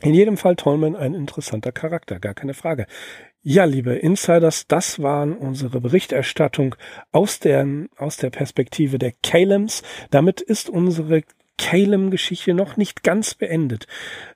In 0.00 0.12
jedem 0.12 0.36
Fall 0.36 0.56
Tolman 0.56 0.94
ein 0.94 1.14
interessanter 1.14 1.72
Charakter, 1.72 2.20
gar 2.20 2.34
keine 2.34 2.52
Frage. 2.52 2.86
Ja, 3.40 3.64
liebe 3.64 3.94
Insiders, 3.94 4.66
das 4.66 5.00
waren 5.00 5.34
unsere 5.34 5.80
Berichterstattung 5.80 6.74
aus 7.12 7.40
der, 7.40 7.66
aus 7.96 8.18
der 8.18 8.28
Perspektive 8.28 8.98
der 8.98 9.12
Calems. 9.22 9.82
Damit 10.10 10.42
ist 10.42 10.68
unsere 10.68 11.22
Calem-Geschichte 11.58 12.54
noch 12.54 12.76
nicht 12.76 13.02
ganz 13.02 13.34
beendet. 13.34 13.86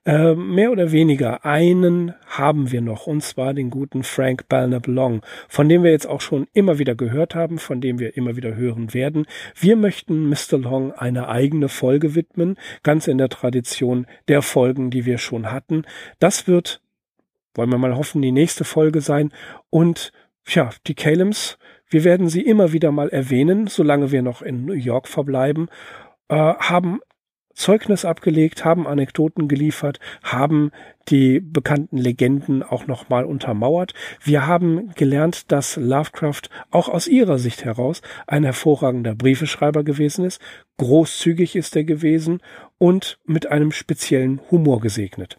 Äh, 0.04 0.34
mehr 0.34 0.72
oder 0.72 0.92
weniger 0.92 1.44
einen 1.44 2.14
haben 2.26 2.72
wir 2.72 2.80
noch, 2.80 3.06
und 3.06 3.22
zwar 3.22 3.54
den 3.54 3.70
guten 3.70 4.02
Frank 4.02 4.48
Belknap 4.48 4.86
Long, 4.86 5.22
von 5.48 5.68
dem 5.68 5.82
wir 5.82 5.90
jetzt 5.90 6.06
auch 6.06 6.20
schon 6.20 6.46
immer 6.52 6.78
wieder 6.78 6.94
gehört 6.94 7.34
haben, 7.34 7.58
von 7.58 7.80
dem 7.80 7.98
wir 7.98 8.16
immer 8.16 8.36
wieder 8.36 8.54
hören 8.54 8.94
werden. 8.94 9.26
Wir 9.54 9.76
möchten 9.76 10.28
Mr. 10.28 10.58
Long 10.58 10.92
eine 10.92 11.28
eigene 11.28 11.68
Folge 11.68 12.14
widmen, 12.14 12.56
ganz 12.82 13.06
in 13.08 13.18
der 13.18 13.28
Tradition 13.28 14.06
der 14.28 14.42
Folgen, 14.42 14.90
die 14.90 15.04
wir 15.04 15.18
schon 15.18 15.50
hatten. 15.50 15.84
Das 16.18 16.46
wird, 16.46 16.80
wollen 17.54 17.70
wir 17.70 17.78
mal 17.78 17.96
hoffen, 17.96 18.22
die 18.22 18.32
nächste 18.32 18.64
Folge 18.64 19.00
sein. 19.00 19.32
Und 19.68 20.12
ja, 20.46 20.70
die 20.86 20.94
Calems, 20.94 21.58
wir 21.88 22.04
werden 22.04 22.28
sie 22.28 22.42
immer 22.42 22.72
wieder 22.72 22.92
mal 22.92 23.08
erwähnen, 23.08 23.66
solange 23.66 24.10
wir 24.10 24.22
noch 24.22 24.42
in 24.42 24.64
New 24.64 24.72
York 24.72 25.08
verbleiben, 25.08 25.68
äh, 26.28 26.36
haben 26.36 27.00
Zeugnis 27.60 28.06
abgelegt, 28.06 28.64
haben 28.64 28.86
Anekdoten 28.86 29.46
geliefert, 29.46 30.00
haben 30.22 30.72
die 31.10 31.40
bekannten 31.40 31.98
Legenden 31.98 32.62
auch 32.62 32.86
nochmal 32.86 33.26
untermauert. 33.26 33.92
Wir 34.24 34.46
haben 34.46 34.94
gelernt, 34.94 35.52
dass 35.52 35.76
Lovecraft 35.76 36.48
auch 36.70 36.88
aus 36.88 37.06
ihrer 37.06 37.38
Sicht 37.38 37.64
heraus 37.64 38.00
ein 38.26 38.44
hervorragender 38.44 39.14
Briefeschreiber 39.14 39.84
gewesen 39.84 40.24
ist, 40.24 40.40
großzügig 40.78 41.54
ist 41.54 41.76
er 41.76 41.84
gewesen 41.84 42.40
und 42.78 43.18
mit 43.26 43.50
einem 43.50 43.72
speziellen 43.72 44.40
Humor 44.50 44.80
gesegnet. 44.80 45.38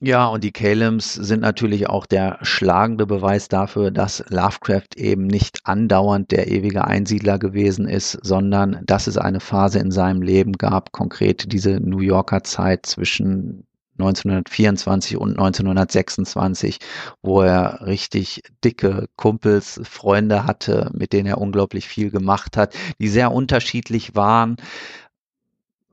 Ja, 0.00 0.28
und 0.28 0.44
die 0.44 0.52
Calems 0.52 1.14
sind 1.14 1.40
natürlich 1.40 1.88
auch 1.88 2.06
der 2.06 2.38
schlagende 2.42 3.04
Beweis 3.04 3.48
dafür, 3.48 3.90
dass 3.90 4.24
Lovecraft 4.28 4.94
eben 4.96 5.26
nicht 5.26 5.58
andauernd 5.64 6.30
der 6.30 6.48
ewige 6.52 6.84
Einsiedler 6.84 7.40
gewesen 7.40 7.88
ist, 7.88 8.12
sondern 8.22 8.80
dass 8.86 9.08
es 9.08 9.18
eine 9.18 9.40
Phase 9.40 9.80
in 9.80 9.90
seinem 9.90 10.22
Leben 10.22 10.52
gab, 10.52 10.92
konkret 10.92 11.52
diese 11.52 11.80
New 11.80 11.98
Yorker 11.98 12.44
Zeit 12.44 12.86
zwischen 12.86 13.66
1924 13.98 15.16
und 15.16 15.30
1926, 15.32 16.78
wo 17.20 17.42
er 17.42 17.84
richtig 17.84 18.42
dicke 18.64 19.08
Kumpels, 19.16 19.80
Freunde 19.82 20.46
hatte, 20.46 20.92
mit 20.94 21.12
denen 21.12 21.26
er 21.26 21.38
unglaublich 21.38 21.88
viel 21.88 22.12
gemacht 22.12 22.56
hat, 22.56 22.72
die 23.00 23.08
sehr 23.08 23.32
unterschiedlich 23.32 24.14
waren 24.14 24.58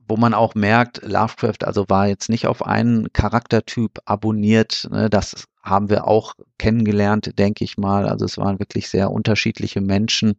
wo 0.08 0.18
man 0.18 0.34
auch 0.34 0.56
merkt, 0.56 1.02
Lovecraft 1.04 1.64
also 1.64 1.86
war 1.88 2.08
jetzt 2.08 2.30
nicht 2.30 2.48
auf 2.48 2.66
einen 2.66 3.12
Charaktertyp 3.14 4.00
abonniert. 4.06 4.88
Ne, 4.92 5.10
das 5.10 5.46
haben 5.64 5.90
wir 5.90 6.08
auch 6.08 6.36
kennengelernt, 6.58 7.38
denke 7.40 7.64
ich 7.64 7.78
mal. 7.78 8.08
Also 8.08 8.26
es 8.26 8.38
waren 8.38 8.60
wirklich 8.60 8.90
sehr 8.90 9.12
unterschiedliche 9.12 9.82
Menschen. 9.82 10.36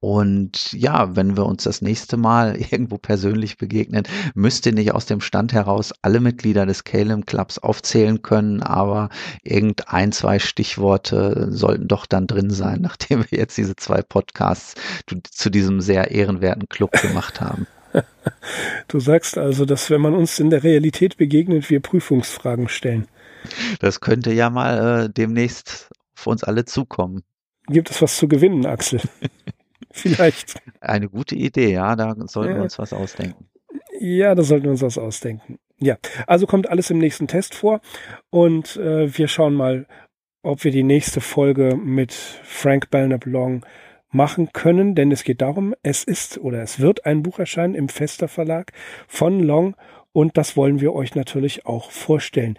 Und 0.00 0.72
ja, 0.72 1.14
wenn 1.14 1.36
wir 1.36 1.44
uns 1.44 1.64
das 1.64 1.82
nächste 1.82 2.16
Mal 2.16 2.56
irgendwo 2.70 2.96
persönlich 2.96 3.58
begegnen, 3.58 4.04
müsste 4.34 4.72
nicht 4.72 4.92
aus 4.92 5.04
dem 5.04 5.20
Stand 5.20 5.52
heraus 5.52 5.92
alle 6.00 6.20
Mitglieder 6.20 6.64
des 6.64 6.84
Calem 6.84 7.26
Clubs 7.26 7.58
aufzählen 7.58 8.22
können, 8.22 8.62
aber 8.62 9.10
irgendein, 9.42 10.12
zwei 10.12 10.38
Stichworte 10.38 11.48
sollten 11.50 11.86
doch 11.86 12.06
dann 12.06 12.26
drin 12.26 12.50
sein, 12.50 12.80
nachdem 12.82 13.20
wir 13.30 13.38
jetzt 13.38 13.58
diese 13.58 13.76
zwei 13.76 14.00
Podcasts 14.00 14.74
zu 15.30 15.50
diesem 15.50 15.82
sehr 15.82 16.10
ehrenwerten 16.10 16.68
Club 16.68 16.92
gemacht 16.92 17.42
haben. 17.42 17.66
Du 18.88 19.00
sagst 19.00 19.38
also, 19.38 19.64
dass 19.64 19.90
wenn 19.90 20.00
man 20.00 20.14
uns 20.14 20.38
in 20.38 20.50
der 20.50 20.62
Realität 20.64 21.16
begegnet, 21.16 21.70
wir 21.70 21.80
Prüfungsfragen 21.80 22.68
stellen. 22.68 23.06
Das 23.78 24.00
könnte 24.00 24.32
ja 24.32 24.50
mal 24.50 25.04
äh, 25.04 25.10
demnächst 25.10 25.90
auf 26.16 26.26
uns 26.26 26.44
alle 26.44 26.64
zukommen. 26.64 27.22
Gibt 27.68 27.90
es 27.90 28.02
was 28.02 28.16
zu 28.16 28.28
gewinnen, 28.28 28.66
Axel? 28.66 29.00
Vielleicht. 29.92 30.56
Eine 30.80 31.08
gute 31.08 31.34
Idee, 31.34 31.72
ja, 31.72 31.96
da 31.96 32.14
sollten 32.26 32.56
wir 32.56 32.62
uns 32.62 32.78
was 32.78 32.92
ausdenken. 32.92 33.48
Ja, 33.98 34.34
da 34.34 34.42
sollten 34.42 34.64
wir 34.64 34.70
uns 34.72 34.82
was 34.82 34.98
ausdenken. 34.98 35.58
Ja, 35.78 35.96
also 36.26 36.46
kommt 36.46 36.68
alles 36.68 36.90
im 36.90 36.98
nächsten 36.98 37.26
Test 37.26 37.54
vor 37.54 37.80
und 38.28 38.76
äh, 38.76 39.16
wir 39.16 39.28
schauen 39.28 39.54
mal, 39.54 39.86
ob 40.42 40.64
wir 40.64 40.70
die 40.70 40.82
nächste 40.82 41.20
Folge 41.20 41.74
mit 41.76 42.12
Frank 42.12 42.90
Belknap 42.90 43.26
Long 43.26 43.64
machen 44.10 44.50
können, 44.52 44.94
denn 44.94 45.12
es 45.12 45.24
geht 45.24 45.40
darum, 45.40 45.74
es 45.82 46.04
ist 46.04 46.38
oder 46.38 46.62
es 46.62 46.80
wird 46.80 47.06
ein 47.06 47.22
Buch 47.22 47.38
erscheinen 47.38 47.74
im 47.74 47.88
Fester 47.88 48.28
Verlag 48.28 48.72
von 49.08 49.40
Long 49.40 49.76
und 50.12 50.36
das 50.36 50.56
wollen 50.56 50.80
wir 50.80 50.92
euch 50.94 51.14
natürlich 51.14 51.66
auch 51.66 51.90
vorstellen. 51.90 52.58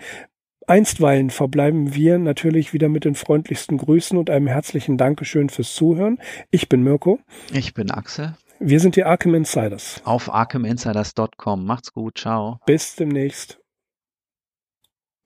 Einstweilen 0.68 1.32
verbleiben 1.32 1.95
wir 1.95 2.18
natürlich 2.18 2.72
wieder 2.72 2.88
mit 2.88 3.04
den 3.04 3.16
freundlichsten 3.16 3.78
Grüßen 3.78 4.18
und 4.18 4.30
einem 4.30 4.47
herzlichen 4.47 4.97
Dankeschön 4.97 5.49
fürs 5.49 5.76
Zuhören. 5.76 6.20
Ich 6.49 6.70
bin 6.70 6.84
Mirko. 6.84 7.20
Ich 7.52 7.74
bin 7.74 7.91
Axel. 7.91 8.36
Wir 8.60 8.80
sind 8.80 8.95
die 8.95 9.04
Arkham 9.04 9.34
Insiders. 9.34 10.02
Auf 10.06 10.32
arkhaminsiders.com. 10.32 11.66
Macht's 11.66 11.93
gut. 11.93 12.20
Ciao. 12.20 12.60
Bis 12.66 12.95
demnächst. 12.95 13.60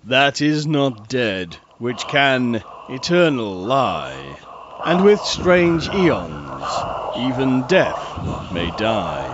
That 0.07 0.39
is 0.39 0.65
not 0.65 1.11
dead, 1.11 1.59
which 1.79 2.07
can 2.07 2.61
eternal 2.89 3.67
lie. 3.67 4.54
And 4.85 5.03
with 5.03 5.25
strange 5.25 5.91
eons, 5.95 6.83
even 7.15 7.63
death 7.63 8.53
may 8.53 8.69
die. 8.69 9.25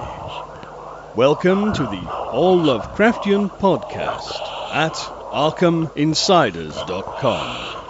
Welcome 1.13 1.73
to 1.73 1.85
the 1.85 1.99
All 2.31 2.57
Lovecraftian 2.57 3.51
Podcast 3.59 4.73
at 4.73 4.93
ArkhamInsiders.com. 5.33 7.80